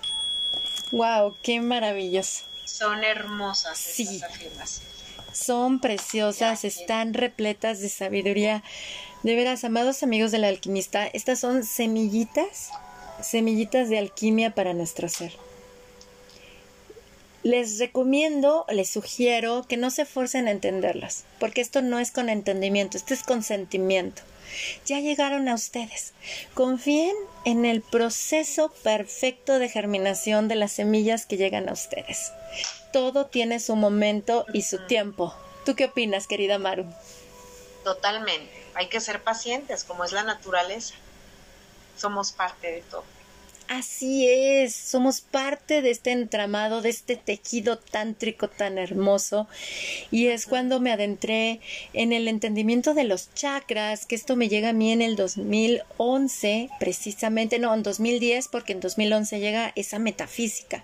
Wow, 0.93 1.35
qué 1.43 1.59
maravilloso. 1.59 2.45
Son 2.63 3.03
hermosas 3.03 3.77
sí. 3.77 4.21
afirmaciones. 4.23 4.92
Son 5.33 5.79
preciosas, 5.79 6.63
están 6.63 7.13
repletas 7.13 7.81
de 7.81 7.89
sabiduría. 7.89 8.63
De 9.23 9.35
veras, 9.35 9.63
amados 9.63 10.03
amigos 10.03 10.31
del 10.31 10.43
alquimista, 10.43 11.07
estas 11.07 11.39
son 11.39 11.63
semillitas, 11.63 12.69
semillitas 13.21 13.89
de 13.89 13.97
alquimia 13.97 14.53
para 14.53 14.73
nuestro 14.73 15.09
ser. 15.09 15.33
Les 17.41 17.79
recomiendo, 17.79 18.65
les 18.69 18.89
sugiero 18.89 19.65
que 19.67 19.75
no 19.75 19.89
se 19.89 20.05
forcen 20.05 20.47
a 20.47 20.51
entenderlas, 20.51 21.25
porque 21.39 21.61
esto 21.61 21.81
no 21.81 21.99
es 21.99 22.11
con 22.11 22.29
entendimiento, 22.29 22.95
esto 22.95 23.13
es 23.13 23.23
con 23.23 23.43
sentimiento 23.43 24.21
ya 24.85 24.99
llegaron 24.99 25.47
a 25.47 25.55
ustedes. 25.55 26.13
Confíen 26.53 27.15
en 27.45 27.65
el 27.65 27.81
proceso 27.81 28.71
perfecto 28.83 29.59
de 29.59 29.69
germinación 29.69 30.47
de 30.47 30.55
las 30.55 30.71
semillas 30.71 31.25
que 31.25 31.37
llegan 31.37 31.69
a 31.69 31.73
ustedes. 31.73 32.31
Todo 32.91 33.25
tiene 33.25 33.59
su 33.59 33.75
momento 33.75 34.45
y 34.53 34.63
su 34.63 34.85
tiempo. 34.87 35.33
¿Tú 35.65 35.75
qué 35.75 35.85
opinas, 35.85 36.27
querida 36.27 36.59
Maru? 36.59 36.85
Totalmente. 37.83 38.51
Hay 38.75 38.87
que 38.87 38.99
ser 38.99 39.21
pacientes, 39.23 39.83
como 39.83 40.03
es 40.03 40.11
la 40.11 40.23
naturaleza. 40.23 40.95
Somos 41.97 42.31
parte 42.31 42.71
de 42.71 42.81
todo. 42.81 43.03
Así 43.69 44.27
es, 44.27 44.75
somos 44.75 45.21
parte 45.21 45.81
de 45.81 45.89
este 45.89 46.11
entramado, 46.11 46.81
de 46.81 46.89
este 46.89 47.15
tejido 47.15 47.77
tántrico 47.77 48.49
tan 48.49 48.77
hermoso. 48.77 49.47
Y 50.11 50.27
es 50.27 50.45
cuando 50.45 50.79
me 50.79 50.91
adentré 50.91 51.59
en 51.93 52.11
el 52.13 52.27
entendimiento 52.27 52.93
de 52.93 53.05
los 53.05 53.33
chakras, 53.33 54.05
que 54.05 54.15
esto 54.15 54.35
me 54.35 54.49
llega 54.49 54.69
a 54.69 54.73
mí 54.73 54.91
en 54.91 55.01
el 55.01 55.15
2011, 55.15 56.69
precisamente, 56.79 57.57
no, 57.57 57.73
en 57.73 57.83
2010, 57.83 58.49
porque 58.49 58.73
en 58.73 58.81
2011 58.81 59.39
llega 59.39 59.71
esa 59.75 59.97
metafísica. 59.97 60.83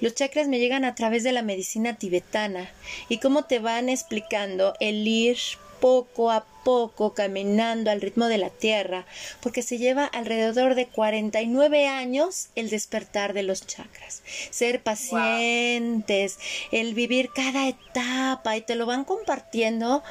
Los 0.00 0.14
chakras 0.14 0.48
me 0.48 0.58
llegan 0.58 0.84
a 0.84 0.94
través 0.94 1.22
de 1.22 1.32
la 1.32 1.42
medicina 1.42 1.96
tibetana 1.96 2.70
y 3.08 3.18
cómo 3.18 3.44
te 3.44 3.58
van 3.58 3.88
explicando 3.88 4.74
el 4.80 5.06
ir 5.06 5.36
poco 5.80 6.30
a 6.30 6.44
poco 6.64 7.14
caminando 7.14 7.90
al 7.90 8.00
ritmo 8.00 8.26
de 8.26 8.38
la 8.38 8.50
tierra, 8.50 9.06
porque 9.40 9.62
se 9.62 9.78
lleva 9.78 10.04
alrededor 10.04 10.74
de 10.74 10.86
49 10.86 11.86
años 11.86 12.48
el 12.56 12.70
despertar 12.70 13.34
de 13.34 13.44
los 13.44 13.66
chakras. 13.66 14.22
Ser 14.50 14.82
pacientes, 14.82 16.38
el 16.72 16.94
vivir 16.94 17.30
cada 17.34 17.68
etapa 17.68 18.56
y 18.56 18.62
te 18.62 18.74
lo 18.74 18.86
van 18.86 19.04
compartiendo 19.04 20.02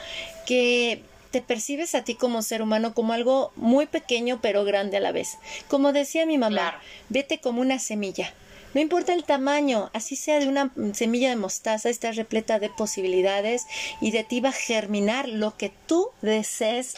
que 0.46 1.02
te 1.32 1.42
percibes 1.42 1.96
a 1.96 2.06
ti 2.06 2.16
como 2.16 2.42
ser 2.42 2.62
humano 2.62 2.94
como 2.94 3.12
algo 3.12 3.52
muy 3.58 3.88
pequeño 3.88 4.40
pero 4.42 4.64
grande 4.64 4.96
a 4.96 5.02
la 5.02 5.12
vez. 5.12 5.38
Como 5.68 5.92
decía 5.92 6.26
mi 6.26 6.38
mamá, 6.38 6.80
vete 7.10 7.42
como 7.42 7.60
una 7.60 7.80
semilla 7.80 8.34
no 8.76 8.82
importa 8.82 9.14
el 9.14 9.24
tamaño, 9.24 9.90
así 9.94 10.18
sea 10.18 10.38
de 10.42 10.50
una 10.50 10.70
semilla 10.94 11.30
de 11.30 11.38
mostaza, 11.38 11.88
está 11.88 12.12
repleta 12.12 12.60
de 12.60 12.70
posibilidades 12.70 13.66
y 14.02 14.12
de 14.12 14.26
ti 14.26 14.42
va 14.42 14.50
a 14.50 14.52
germinar 14.52 15.30
lo 15.30 15.56
que 15.56 15.72
tú 15.88 16.10
desees 16.22 16.96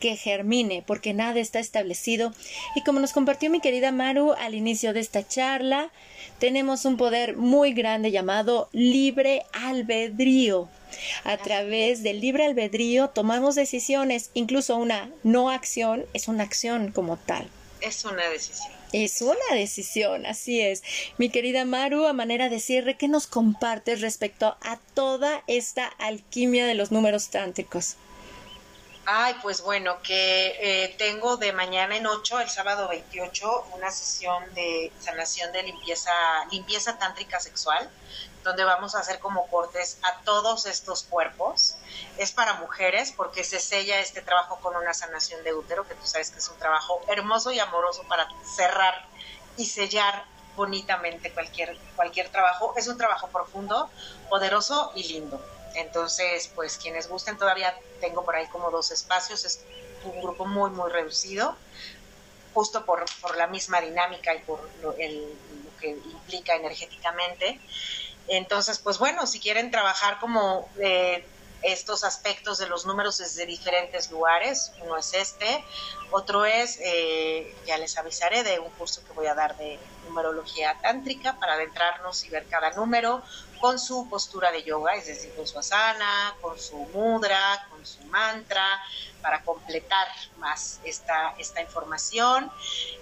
que 0.00 0.16
germine, 0.16 0.82
porque 0.84 1.14
nada 1.14 1.38
está 1.38 1.60
establecido. 1.60 2.34
Y 2.74 2.82
como 2.82 2.98
nos 2.98 3.12
compartió 3.12 3.48
mi 3.48 3.60
querida 3.60 3.92
Maru 3.92 4.32
al 4.32 4.56
inicio 4.56 4.92
de 4.92 4.98
esta 4.98 5.24
charla, 5.24 5.92
tenemos 6.40 6.84
un 6.84 6.96
poder 6.96 7.36
muy 7.36 7.74
grande 7.74 8.10
llamado 8.10 8.68
libre 8.72 9.44
albedrío. 9.52 10.68
A 11.22 11.36
través 11.36 12.02
del 12.02 12.20
libre 12.20 12.44
albedrío 12.44 13.10
tomamos 13.10 13.54
decisiones, 13.54 14.32
incluso 14.34 14.76
una 14.76 15.08
no 15.22 15.48
acción 15.48 16.06
es 16.12 16.26
una 16.26 16.42
acción 16.42 16.90
como 16.90 17.18
tal. 17.18 17.48
Es 17.80 18.04
una 18.04 18.28
decisión. 18.30 18.79
Es 18.92 19.22
una 19.22 19.54
decisión, 19.54 20.26
así 20.26 20.60
es. 20.60 20.82
Mi 21.16 21.30
querida 21.30 21.64
Maru, 21.64 22.06
a 22.06 22.12
manera 22.12 22.48
de 22.48 22.58
cierre, 22.58 22.96
¿qué 22.96 23.06
nos 23.06 23.26
compartes 23.26 24.00
respecto 24.00 24.56
a 24.60 24.78
toda 24.94 25.44
esta 25.46 25.86
alquimia 25.86 26.66
de 26.66 26.74
los 26.74 26.90
números 26.90 27.30
tántricos? 27.30 27.96
Ay, 29.06 29.34
pues 29.42 29.62
bueno, 29.62 30.02
que 30.02 30.56
eh, 30.60 30.94
tengo 30.98 31.36
de 31.36 31.52
mañana 31.52 31.96
en 31.96 32.06
8, 32.06 32.40
el 32.40 32.48
sábado 32.48 32.88
28, 32.88 33.66
una 33.74 33.90
sesión 33.90 34.42
de 34.54 34.92
sanación 35.00 35.52
de 35.52 35.62
limpieza, 35.62 36.12
limpieza 36.50 36.98
tántrica 36.98 37.40
sexual 37.40 37.88
donde 38.42 38.64
vamos 38.64 38.94
a 38.94 39.00
hacer 39.00 39.18
como 39.18 39.46
cortes 39.48 39.98
a 40.02 40.20
todos 40.22 40.66
estos 40.66 41.04
cuerpos. 41.04 41.76
Es 42.18 42.32
para 42.32 42.54
mujeres 42.54 43.12
porque 43.16 43.44
se 43.44 43.60
sella 43.60 44.00
este 44.00 44.22
trabajo 44.22 44.58
con 44.60 44.76
una 44.76 44.94
sanación 44.94 45.42
de 45.44 45.54
útero, 45.54 45.86
que 45.86 45.94
tú 45.94 46.06
sabes 46.06 46.30
que 46.30 46.38
es 46.38 46.48
un 46.48 46.58
trabajo 46.58 47.00
hermoso 47.08 47.52
y 47.52 47.58
amoroso 47.58 48.02
para 48.08 48.28
cerrar 48.44 49.06
y 49.56 49.66
sellar 49.66 50.24
bonitamente 50.56 51.32
cualquier, 51.32 51.76
cualquier 51.96 52.28
trabajo. 52.30 52.74
Es 52.76 52.88
un 52.88 52.98
trabajo 52.98 53.28
profundo, 53.28 53.90
poderoso 54.28 54.92
y 54.94 55.04
lindo. 55.04 55.40
Entonces, 55.74 56.50
pues 56.54 56.76
quienes 56.78 57.08
gusten, 57.08 57.38
todavía 57.38 57.74
tengo 58.00 58.24
por 58.24 58.34
ahí 58.34 58.46
como 58.48 58.70
dos 58.70 58.90
espacios, 58.90 59.44
es 59.44 59.64
un 60.04 60.20
grupo 60.20 60.46
muy, 60.46 60.70
muy 60.70 60.90
reducido, 60.90 61.56
justo 62.54 62.84
por, 62.84 63.04
por 63.20 63.36
la 63.36 63.46
misma 63.46 63.80
dinámica 63.80 64.34
y 64.34 64.40
por 64.40 64.60
lo, 64.82 64.90
lo 64.90 64.96
que 65.80 65.88
implica 65.88 66.54
energéticamente. 66.54 67.60
Entonces, 68.28 68.78
pues 68.78 68.98
bueno, 68.98 69.26
si 69.26 69.40
quieren 69.40 69.70
trabajar 69.70 70.18
como 70.20 70.68
eh, 70.80 71.24
estos 71.62 72.04
aspectos 72.04 72.58
de 72.58 72.66
los 72.66 72.86
números 72.86 73.18
desde 73.18 73.44
diferentes 73.46 74.10
lugares, 74.10 74.72
uno 74.82 74.96
es 74.96 75.12
este, 75.14 75.64
otro 76.10 76.44
es, 76.44 76.78
eh, 76.82 77.54
ya 77.66 77.76
les 77.78 77.96
avisaré 77.98 78.42
de 78.42 78.58
un 78.58 78.70
curso 78.70 79.04
que 79.04 79.12
voy 79.12 79.26
a 79.26 79.34
dar 79.34 79.56
de 79.56 79.78
numerología 80.06 80.78
tántrica 80.80 81.38
para 81.38 81.54
adentrarnos 81.54 82.24
y 82.24 82.30
ver 82.30 82.46
cada 82.48 82.70
número 82.70 83.22
con 83.60 83.78
su 83.78 84.08
postura 84.08 84.50
de 84.50 84.62
yoga, 84.62 84.94
es 84.94 85.06
decir, 85.06 85.34
con 85.34 85.46
su 85.46 85.58
asana, 85.58 86.34
con 86.40 86.58
su 86.58 86.76
mudra, 86.94 87.66
con 87.70 87.84
su 87.84 88.02
mantra, 88.04 88.80
para 89.20 89.42
completar 89.42 90.08
más 90.38 90.80
esta, 90.82 91.34
esta 91.38 91.60
información. 91.60 92.50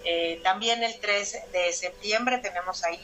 Eh, 0.04 0.40
también 0.42 0.82
el 0.82 0.98
3 0.98 1.52
de 1.52 1.72
septiembre 1.72 2.38
tenemos 2.38 2.82
ahí 2.82 3.00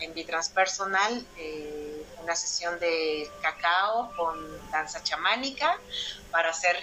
en 0.00 0.14
Bitranspersonal 0.14 1.26
eh, 1.36 2.04
una 2.22 2.34
sesión 2.34 2.78
de 2.80 3.30
cacao 3.42 4.12
con 4.16 4.70
danza 4.70 5.02
chamánica 5.02 5.78
para 6.30 6.50
hacer 6.50 6.76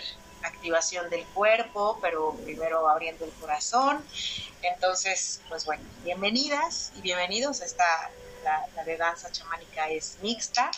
activación 0.44 1.10
del 1.10 1.26
cuerpo, 1.28 2.00
pero 2.02 2.36
primero 2.44 2.88
abriendo 2.90 3.26
el 3.26 3.32
corazón. 3.34 4.04
Entonces, 4.62 5.42
pues 5.50 5.66
bueno, 5.66 5.84
bienvenidas 6.04 6.92
y 6.96 7.02
bienvenidos. 7.02 7.62
Esta, 7.62 8.10
la, 8.44 8.66
la 8.76 8.84
de 8.84 8.98
danza 8.98 9.32
chamánica 9.32 9.90
es 9.90 10.18
mixta. 10.22 10.72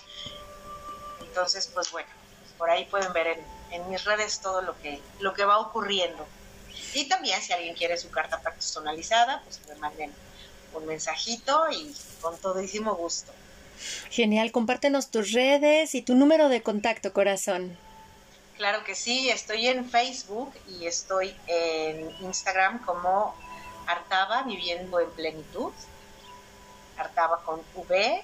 Entonces, 1.22 1.70
pues 1.74 1.92
bueno, 1.92 2.10
por 2.58 2.70
ahí 2.70 2.86
pueden 2.86 3.12
ver 3.14 3.28
en, 3.28 3.46
en, 3.72 3.90
mis 3.90 4.04
redes 4.04 4.40
todo 4.40 4.62
lo 4.62 4.80
que, 4.82 5.02
lo 5.20 5.34
que 5.34 5.46
va 5.46 5.60
ocurriendo. 5.60 6.26
Y 6.94 7.08
también 7.10 7.42
si 7.42 7.54
alguien 7.54 7.76
quiere 7.76 7.98
su 7.98 8.10
carta 8.12 8.40
personalizada, 8.40 9.42
pues 9.44 9.60
me 9.68 9.76
manden 9.76 10.14
un 10.74 10.86
mensajito 10.86 11.70
y 11.72 11.96
con 12.22 12.38
todísimo 12.38 12.96
gusto. 12.96 13.32
Genial, 14.10 14.52
compártenos 14.52 15.10
tus 15.10 15.32
redes 15.32 15.96
y 15.96 16.02
tu 16.02 16.16
número 16.16 16.50
de 16.50 16.62
contacto, 16.62 17.14
corazón. 17.14 17.78
Claro 18.58 18.84
que 18.84 18.96
sí, 18.96 19.30
estoy 19.30 19.68
en 19.68 19.90
Facebook 19.90 20.54
y 20.70 20.86
estoy 20.86 21.36
en 21.48 22.12
Instagram 22.22 22.86
como 22.86 23.36
Artaba 23.88 24.44
Viviendo 24.44 25.00
en 25.00 25.10
Plenitud, 25.12 25.74
Artaba 26.98 27.42
con 27.44 27.62
V, 27.76 28.24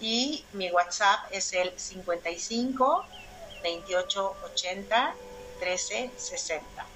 y 0.00 0.44
mi 0.52 0.70
WhatsApp 0.70 1.26
es 1.30 1.52
el 1.52 1.72
55 1.78 3.04
28 3.62 4.36
80 4.52 5.14
13 5.60 6.10
60. 6.16 6.86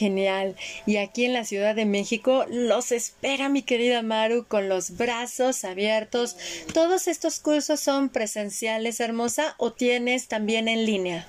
Genial. 0.00 0.56
Y 0.86 0.96
aquí 0.96 1.26
en 1.26 1.34
la 1.34 1.44
Ciudad 1.44 1.74
de 1.74 1.84
México 1.84 2.46
los 2.48 2.90
espera 2.90 3.50
mi 3.50 3.62
querida 3.62 4.00
Maru 4.00 4.46
con 4.48 4.66
los 4.66 4.96
brazos 4.96 5.62
abiertos. 5.62 6.38
¿Todos 6.72 7.06
estos 7.06 7.38
cursos 7.38 7.80
son 7.80 8.08
presenciales, 8.08 8.98
hermosa, 9.00 9.54
o 9.58 9.74
tienes 9.74 10.26
también 10.26 10.68
en 10.68 10.86
línea? 10.86 11.28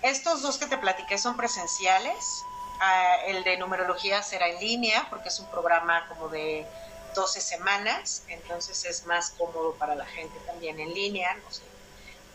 Estos 0.00 0.40
dos 0.40 0.56
que 0.56 0.64
te 0.64 0.78
platiqué 0.78 1.18
son 1.18 1.36
presenciales. 1.36 2.16
Ah, 2.80 3.16
el 3.26 3.44
de 3.44 3.58
numerología 3.58 4.22
será 4.22 4.48
en 4.48 4.58
línea 4.60 5.06
porque 5.10 5.28
es 5.28 5.38
un 5.38 5.46
programa 5.50 6.08
como 6.08 6.30
de 6.30 6.64
12 7.14 7.42
semanas, 7.42 8.22
entonces 8.28 8.86
es 8.86 9.04
más 9.04 9.32
cómodo 9.36 9.74
para 9.74 9.94
la 9.94 10.06
gente 10.06 10.38
también 10.46 10.80
en 10.80 10.94
línea, 10.94 11.34
no 11.34 11.50
sé, 11.50 11.62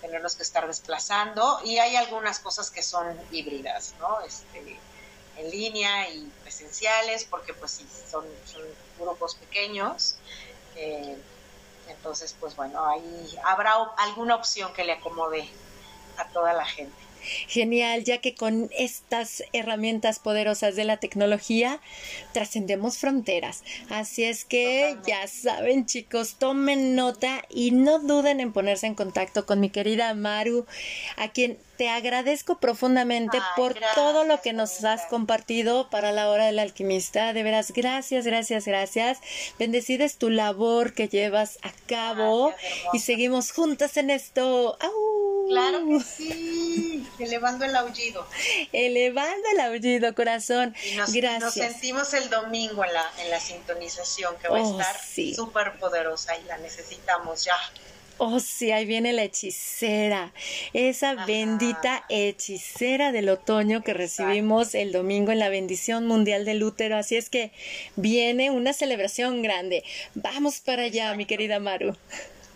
tenernos 0.02 0.36
que 0.36 0.44
estar 0.44 0.68
desplazando 0.68 1.62
y 1.64 1.80
hay 1.80 1.96
algunas 1.96 2.38
cosas 2.38 2.70
que 2.70 2.84
son 2.84 3.20
híbridas, 3.32 3.96
¿no? 4.00 4.22
Este, 4.22 4.80
en 5.40 5.52
línea 5.52 6.10
y 6.10 6.30
presenciales, 6.44 7.26
porque 7.26 7.54
pues 7.54 7.72
sí, 7.72 7.86
son, 8.10 8.26
son 8.46 8.64
grupos 9.00 9.36
pequeños. 9.36 10.18
Eh, 10.76 11.18
entonces, 11.88 12.36
pues 12.40 12.56
bueno, 12.56 12.86
ahí 12.86 13.36
habrá 13.44 13.74
alguna 13.98 14.36
opción 14.36 14.72
que 14.74 14.84
le 14.84 14.94
acomode 14.94 15.48
a 16.18 16.26
toda 16.26 16.54
la 16.54 16.66
gente. 16.66 16.96
Genial, 17.48 18.04
ya 18.06 18.20
que 18.20 18.34
con 18.34 18.70
estas 18.78 19.44
herramientas 19.52 20.20
poderosas 20.20 20.76
de 20.76 20.86
la 20.86 20.98
tecnología 20.98 21.82
trascendemos 22.32 22.98
fronteras. 22.98 23.64
Así 23.90 24.24
es 24.24 24.46
que 24.46 24.98
ya 25.06 25.28
saben 25.28 25.86
chicos, 25.86 26.36
tomen 26.40 26.96
nota 26.96 27.44
y 27.50 27.72
no 27.72 28.00
duden 28.00 28.40
en 28.40 28.54
ponerse 28.54 28.88
en 28.88 28.96
contacto 28.96 29.46
con 29.46 29.60
mi 29.60 29.70
querida 29.70 30.14
Maru, 30.14 30.66
a 31.18 31.30
quien 31.30 31.58
te 31.80 31.88
agradezco 31.88 32.58
profundamente 32.60 33.40
por 33.56 33.74
todo 33.96 34.26
lo 34.26 34.42
que 34.42 34.52
nos 34.52 34.84
has 34.84 35.06
compartido 35.06 35.90
para 35.90 36.12
la 36.12 36.30
hora 36.30 36.48
del 36.48 36.60
alquimista. 36.60 37.32
De 37.32 37.42
veras, 37.42 37.72
gracias, 37.72 38.26
gracias, 38.26 38.66
gracias. 38.66 39.20
Bendecida 39.58 40.04
es 40.04 40.18
tu 40.18 40.30
labor 40.30 40.94
que 40.94 41.08
llevas 41.08 41.58
a 41.62 41.72
cabo 41.88 42.54
y 42.92 43.00
seguimos 43.00 43.54
juntas 43.54 43.96
en 43.96 44.10
esto. 44.10 44.78
Claro 45.48 45.88
que 45.88 46.02
sí, 46.02 47.08
elevando 47.18 47.64
el 47.64 47.74
aullido. 47.74 48.28
Elevando 48.74 49.48
el 49.54 49.62
aullido, 49.62 50.14
corazón. 50.14 50.76
Gracias. 51.08 51.40
Nos 51.40 51.54
sentimos 51.54 52.14
el 52.14 52.30
domingo 52.30 52.84
en 52.84 52.94
la, 52.94 53.10
en 53.20 53.32
la 53.32 53.40
sintonización 53.40 54.36
que 54.42 54.50
va 54.50 54.58
a 54.58 54.64
oh, 54.64 54.82
estar 54.82 55.00
súper 55.34 55.80
poderosa 55.80 56.38
y 56.38 56.44
la 56.44 56.58
necesitamos 56.58 57.46
ya. 57.46 57.56
Oh, 58.22 58.42
sí, 58.42 58.72
ahí 58.74 58.86
viene 58.86 59.14
la 59.14 59.24
hechicera, 59.24 60.34
esa 60.74 61.26
bendita 61.26 62.04
hechicera 62.10 63.14
del 63.14 63.30
otoño 63.30 63.82
que 63.82 63.94
recibimos 63.94 64.76
el 64.76 64.92
domingo 64.92 65.32
en 65.32 65.40
la 65.40 65.48
bendición 65.48 66.06
mundial 66.06 66.44
del 66.44 66.62
útero. 66.62 66.98
Así 66.98 67.16
es 67.16 67.30
que 67.30 67.54
viene 67.96 68.52
una 68.52 68.74
celebración 68.74 69.42
grande. 69.42 69.86
Vamos 70.16 70.60
para 70.60 70.84
allá, 70.84 71.16
mi 71.16 71.26
querida 71.26 71.60
Maru. 71.60 71.96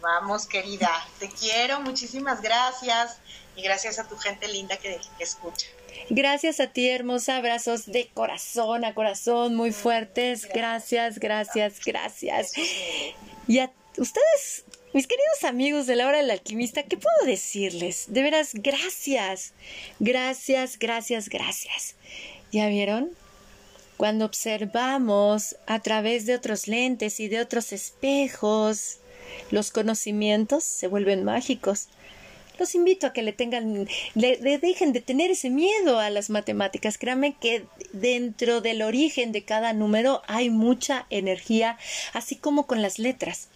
Vamos, 0.02 0.48
querida. 0.48 0.92
Te 1.18 1.30
quiero, 1.30 1.80
muchísimas 1.80 2.42
gracias. 2.42 3.20
Y 3.56 3.62
gracias 3.62 4.00
a 4.00 4.08
tu 4.08 4.18
gente 4.18 4.50
linda 4.50 4.76
que, 4.76 5.00
escucha. 5.20 5.68
Gracias 6.10 6.60
a 6.60 6.68
ti, 6.68 6.90
hermosa. 6.90 7.38
Abrazos 7.38 7.86
de 7.86 8.10
corazón 8.14 8.84
a 8.84 8.94
corazón, 8.94 9.56
muy 9.56 9.72
fuertes. 9.72 10.50
Gracias, 10.54 11.20
gracias, 11.20 11.80
gracias. 11.86 12.52
Y 13.48 13.60
a 13.60 13.72
ustedes, 13.98 14.66
mis 14.94 15.08
queridos 15.08 15.44
amigos 15.44 15.88
de 15.88 15.96
la 15.96 16.08
hora 16.08 16.18
del 16.18 16.32
alquimista, 16.32 16.84
¿qué 16.84 16.98
puedo 16.98 17.26
decirles? 17.26 18.06
De 18.10 18.22
veras, 18.22 18.52
gracias. 18.54 19.54
Gracias, 20.00 20.78
gracias, 20.78 21.30
gracias. 21.30 21.96
¿Ya 22.52 22.68
vieron? 22.68 23.10
Cuando 23.98 24.26
observamos 24.26 25.56
a 25.66 25.80
través 25.80 26.26
de 26.26 26.36
otros 26.36 26.68
lentes 26.68 27.20
y 27.20 27.28
de 27.28 27.40
otros 27.40 27.74
espejos, 27.74 29.00
los 29.50 29.72
conocimientos 29.72 30.64
se 30.64 30.88
vuelven 30.88 31.24
mágicos. 31.24 31.88
Los 32.60 32.76
invito 32.76 33.08
a 33.08 33.14
que 33.14 33.24
le 33.24 33.34
tengan, 33.34 33.88
le, 34.14 34.38
dejen 34.38 34.94
de 34.94 35.02
tener 35.02 35.32
ese 35.32 35.50
miedo 35.50 36.00
a 36.00 36.12
las 36.12 36.30
matemáticas. 36.30 37.00
Créanme 37.00 37.36
que 37.36 37.66
dentro 37.94 38.62
del 38.62 38.84
origen 38.84 39.32
de 39.32 39.44
cada 39.44 39.74
número 39.74 40.22
hay 40.28 40.52
mucha 40.52 41.08
energía, 41.10 41.80
así 42.14 42.36
como 42.36 42.68
con 42.68 42.84
las 42.84 43.00
letras. 43.00 43.50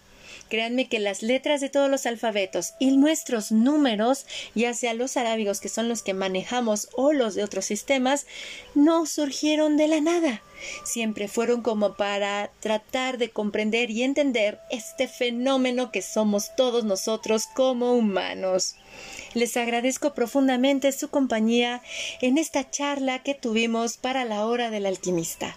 Créanme 0.48 0.88
que 0.88 0.98
las 0.98 1.22
letras 1.22 1.60
de 1.60 1.68
todos 1.68 1.90
los 1.90 2.06
alfabetos 2.06 2.74
y 2.78 2.96
nuestros 2.96 3.52
números, 3.52 4.26
ya 4.54 4.72
sea 4.74 4.94
los 4.94 5.16
arábigos 5.16 5.60
que 5.60 5.68
son 5.68 5.88
los 5.88 6.02
que 6.02 6.14
manejamos 6.14 6.88
o 6.94 7.12
los 7.12 7.34
de 7.34 7.44
otros 7.44 7.66
sistemas, 7.66 8.26
no 8.74 9.06
surgieron 9.06 9.76
de 9.76 9.88
la 9.88 10.00
nada. 10.00 10.42
Siempre 10.84 11.28
fueron 11.28 11.62
como 11.62 11.94
para 11.94 12.50
tratar 12.60 13.18
de 13.18 13.30
comprender 13.30 13.90
y 13.90 14.02
entender 14.02 14.58
este 14.70 15.06
fenómeno 15.06 15.92
que 15.92 16.02
somos 16.02 16.54
todos 16.56 16.84
nosotros 16.84 17.46
como 17.54 17.92
humanos. 17.94 18.74
Les 19.34 19.56
agradezco 19.56 20.14
profundamente 20.14 20.90
su 20.92 21.10
compañía 21.10 21.82
en 22.20 22.38
esta 22.38 22.70
charla 22.70 23.22
que 23.22 23.34
tuvimos 23.34 23.96
para 23.96 24.24
la 24.24 24.46
hora 24.46 24.70
del 24.70 24.86
alquimista. 24.86 25.56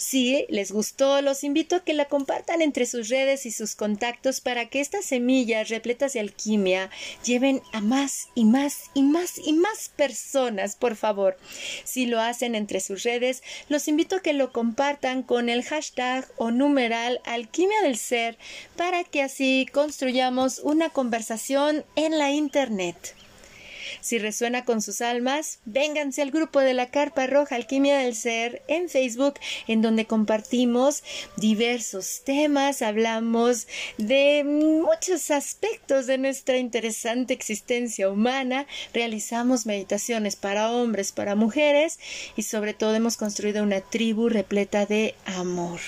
Si 0.00 0.46
les 0.48 0.72
gustó, 0.72 1.20
los 1.20 1.44
invito 1.44 1.76
a 1.76 1.84
que 1.84 1.92
la 1.92 2.06
compartan 2.06 2.62
entre 2.62 2.86
sus 2.86 3.10
redes 3.10 3.44
y 3.44 3.50
sus 3.50 3.74
contactos 3.74 4.40
para 4.40 4.70
que 4.70 4.80
estas 4.80 5.04
semillas 5.04 5.68
repletas 5.68 6.14
de 6.14 6.20
alquimia 6.20 6.88
lleven 7.22 7.60
a 7.74 7.82
más 7.82 8.28
y 8.34 8.46
más 8.46 8.84
y 8.94 9.02
más 9.02 9.38
y 9.38 9.52
más 9.52 9.90
personas, 9.90 10.74
por 10.74 10.96
favor. 10.96 11.36
Si 11.84 12.06
lo 12.06 12.18
hacen 12.18 12.54
entre 12.54 12.80
sus 12.80 13.02
redes, 13.02 13.42
los 13.68 13.88
invito 13.88 14.16
a 14.16 14.22
que 14.22 14.32
lo 14.32 14.52
compartan 14.52 15.22
con 15.22 15.50
el 15.50 15.62
hashtag 15.64 16.26
o 16.38 16.50
numeral 16.50 17.20
alquimia 17.26 17.82
del 17.82 17.98
ser 17.98 18.38
para 18.78 19.04
que 19.04 19.20
así 19.20 19.66
construyamos 19.70 20.60
una 20.60 20.88
conversación 20.88 21.84
en 21.94 22.16
la 22.16 22.30
Internet. 22.30 23.19
Si 24.00 24.18
resuena 24.18 24.64
con 24.64 24.82
sus 24.82 25.00
almas, 25.00 25.60
vénganse 25.64 26.22
al 26.22 26.30
grupo 26.30 26.60
de 26.60 26.74
la 26.74 26.90
Carpa 26.90 27.26
Roja 27.26 27.56
Alquimia 27.56 27.98
del 27.98 28.14
Ser 28.14 28.62
en 28.68 28.88
Facebook, 28.88 29.34
en 29.66 29.82
donde 29.82 30.06
compartimos 30.06 31.02
diversos 31.36 32.22
temas, 32.24 32.82
hablamos 32.82 33.66
de 33.98 34.44
muchos 34.44 35.30
aspectos 35.30 36.06
de 36.06 36.18
nuestra 36.18 36.58
interesante 36.58 37.34
existencia 37.34 38.10
humana, 38.10 38.66
realizamos 38.92 39.66
meditaciones 39.66 40.36
para 40.36 40.72
hombres, 40.72 41.12
para 41.12 41.34
mujeres 41.34 41.98
y 42.36 42.42
sobre 42.42 42.74
todo 42.74 42.94
hemos 42.94 43.16
construido 43.16 43.62
una 43.62 43.80
tribu 43.80 44.28
repleta 44.28 44.86
de 44.86 45.14
amor. 45.24 45.80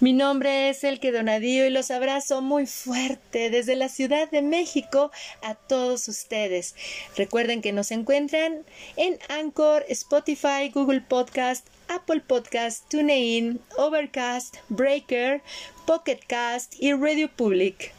Mi 0.00 0.12
nombre 0.12 0.68
es 0.68 0.84
Elke 0.84 1.12
Donadío 1.12 1.66
y 1.66 1.70
los 1.70 1.90
abrazo 1.90 2.42
muy 2.42 2.66
fuerte 2.66 3.50
desde 3.50 3.76
la 3.76 3.88
Ciudad 3.88 4.30
de 4.30 4.42
México 4.42 5.10
a 5.42 5.54
todos 5.54 6.08
ustedes. 6.08 6.74
Recuerden 7.16 7.62
que 7.62 7.72
nos 7.72 7.90
encuentran 7.90 8.64
en 8.96 9.18
Anchor, 9.28 9.84
Spotify, 9.88 10.70
Google 10.72 11.00
Podcast, 11.00 11.66
Apple 11.88 12.20
Podcast, 12.26 12.88
TuneIn, 12.88 13.60
Overcast, 13.76 14.56
Breaker, 14.68 15.42
Pocket 15.86 16.20
Cast 16.26 16.74
y 16.78 16.92
Radio 16.92 17.30
Public. 17.34 17.92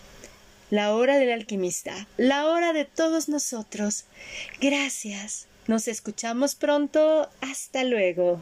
La 0.70 0.94
hora 0.94 1.18
del 1.18 1.32
alquimista, 1.32 2.08
la 2.18 2.46
hora 2.46 2.74
de 2.74 2.86
todos 2.86 3.30
nosotros. 3.30 4.06
Gracias. 4.60 5.48
Nos 5.68 5.88
escuchamos 5.88 6.56
pronto. 6.56 7.30
Hasta 7.42 7.84
luego. 7.84 8.42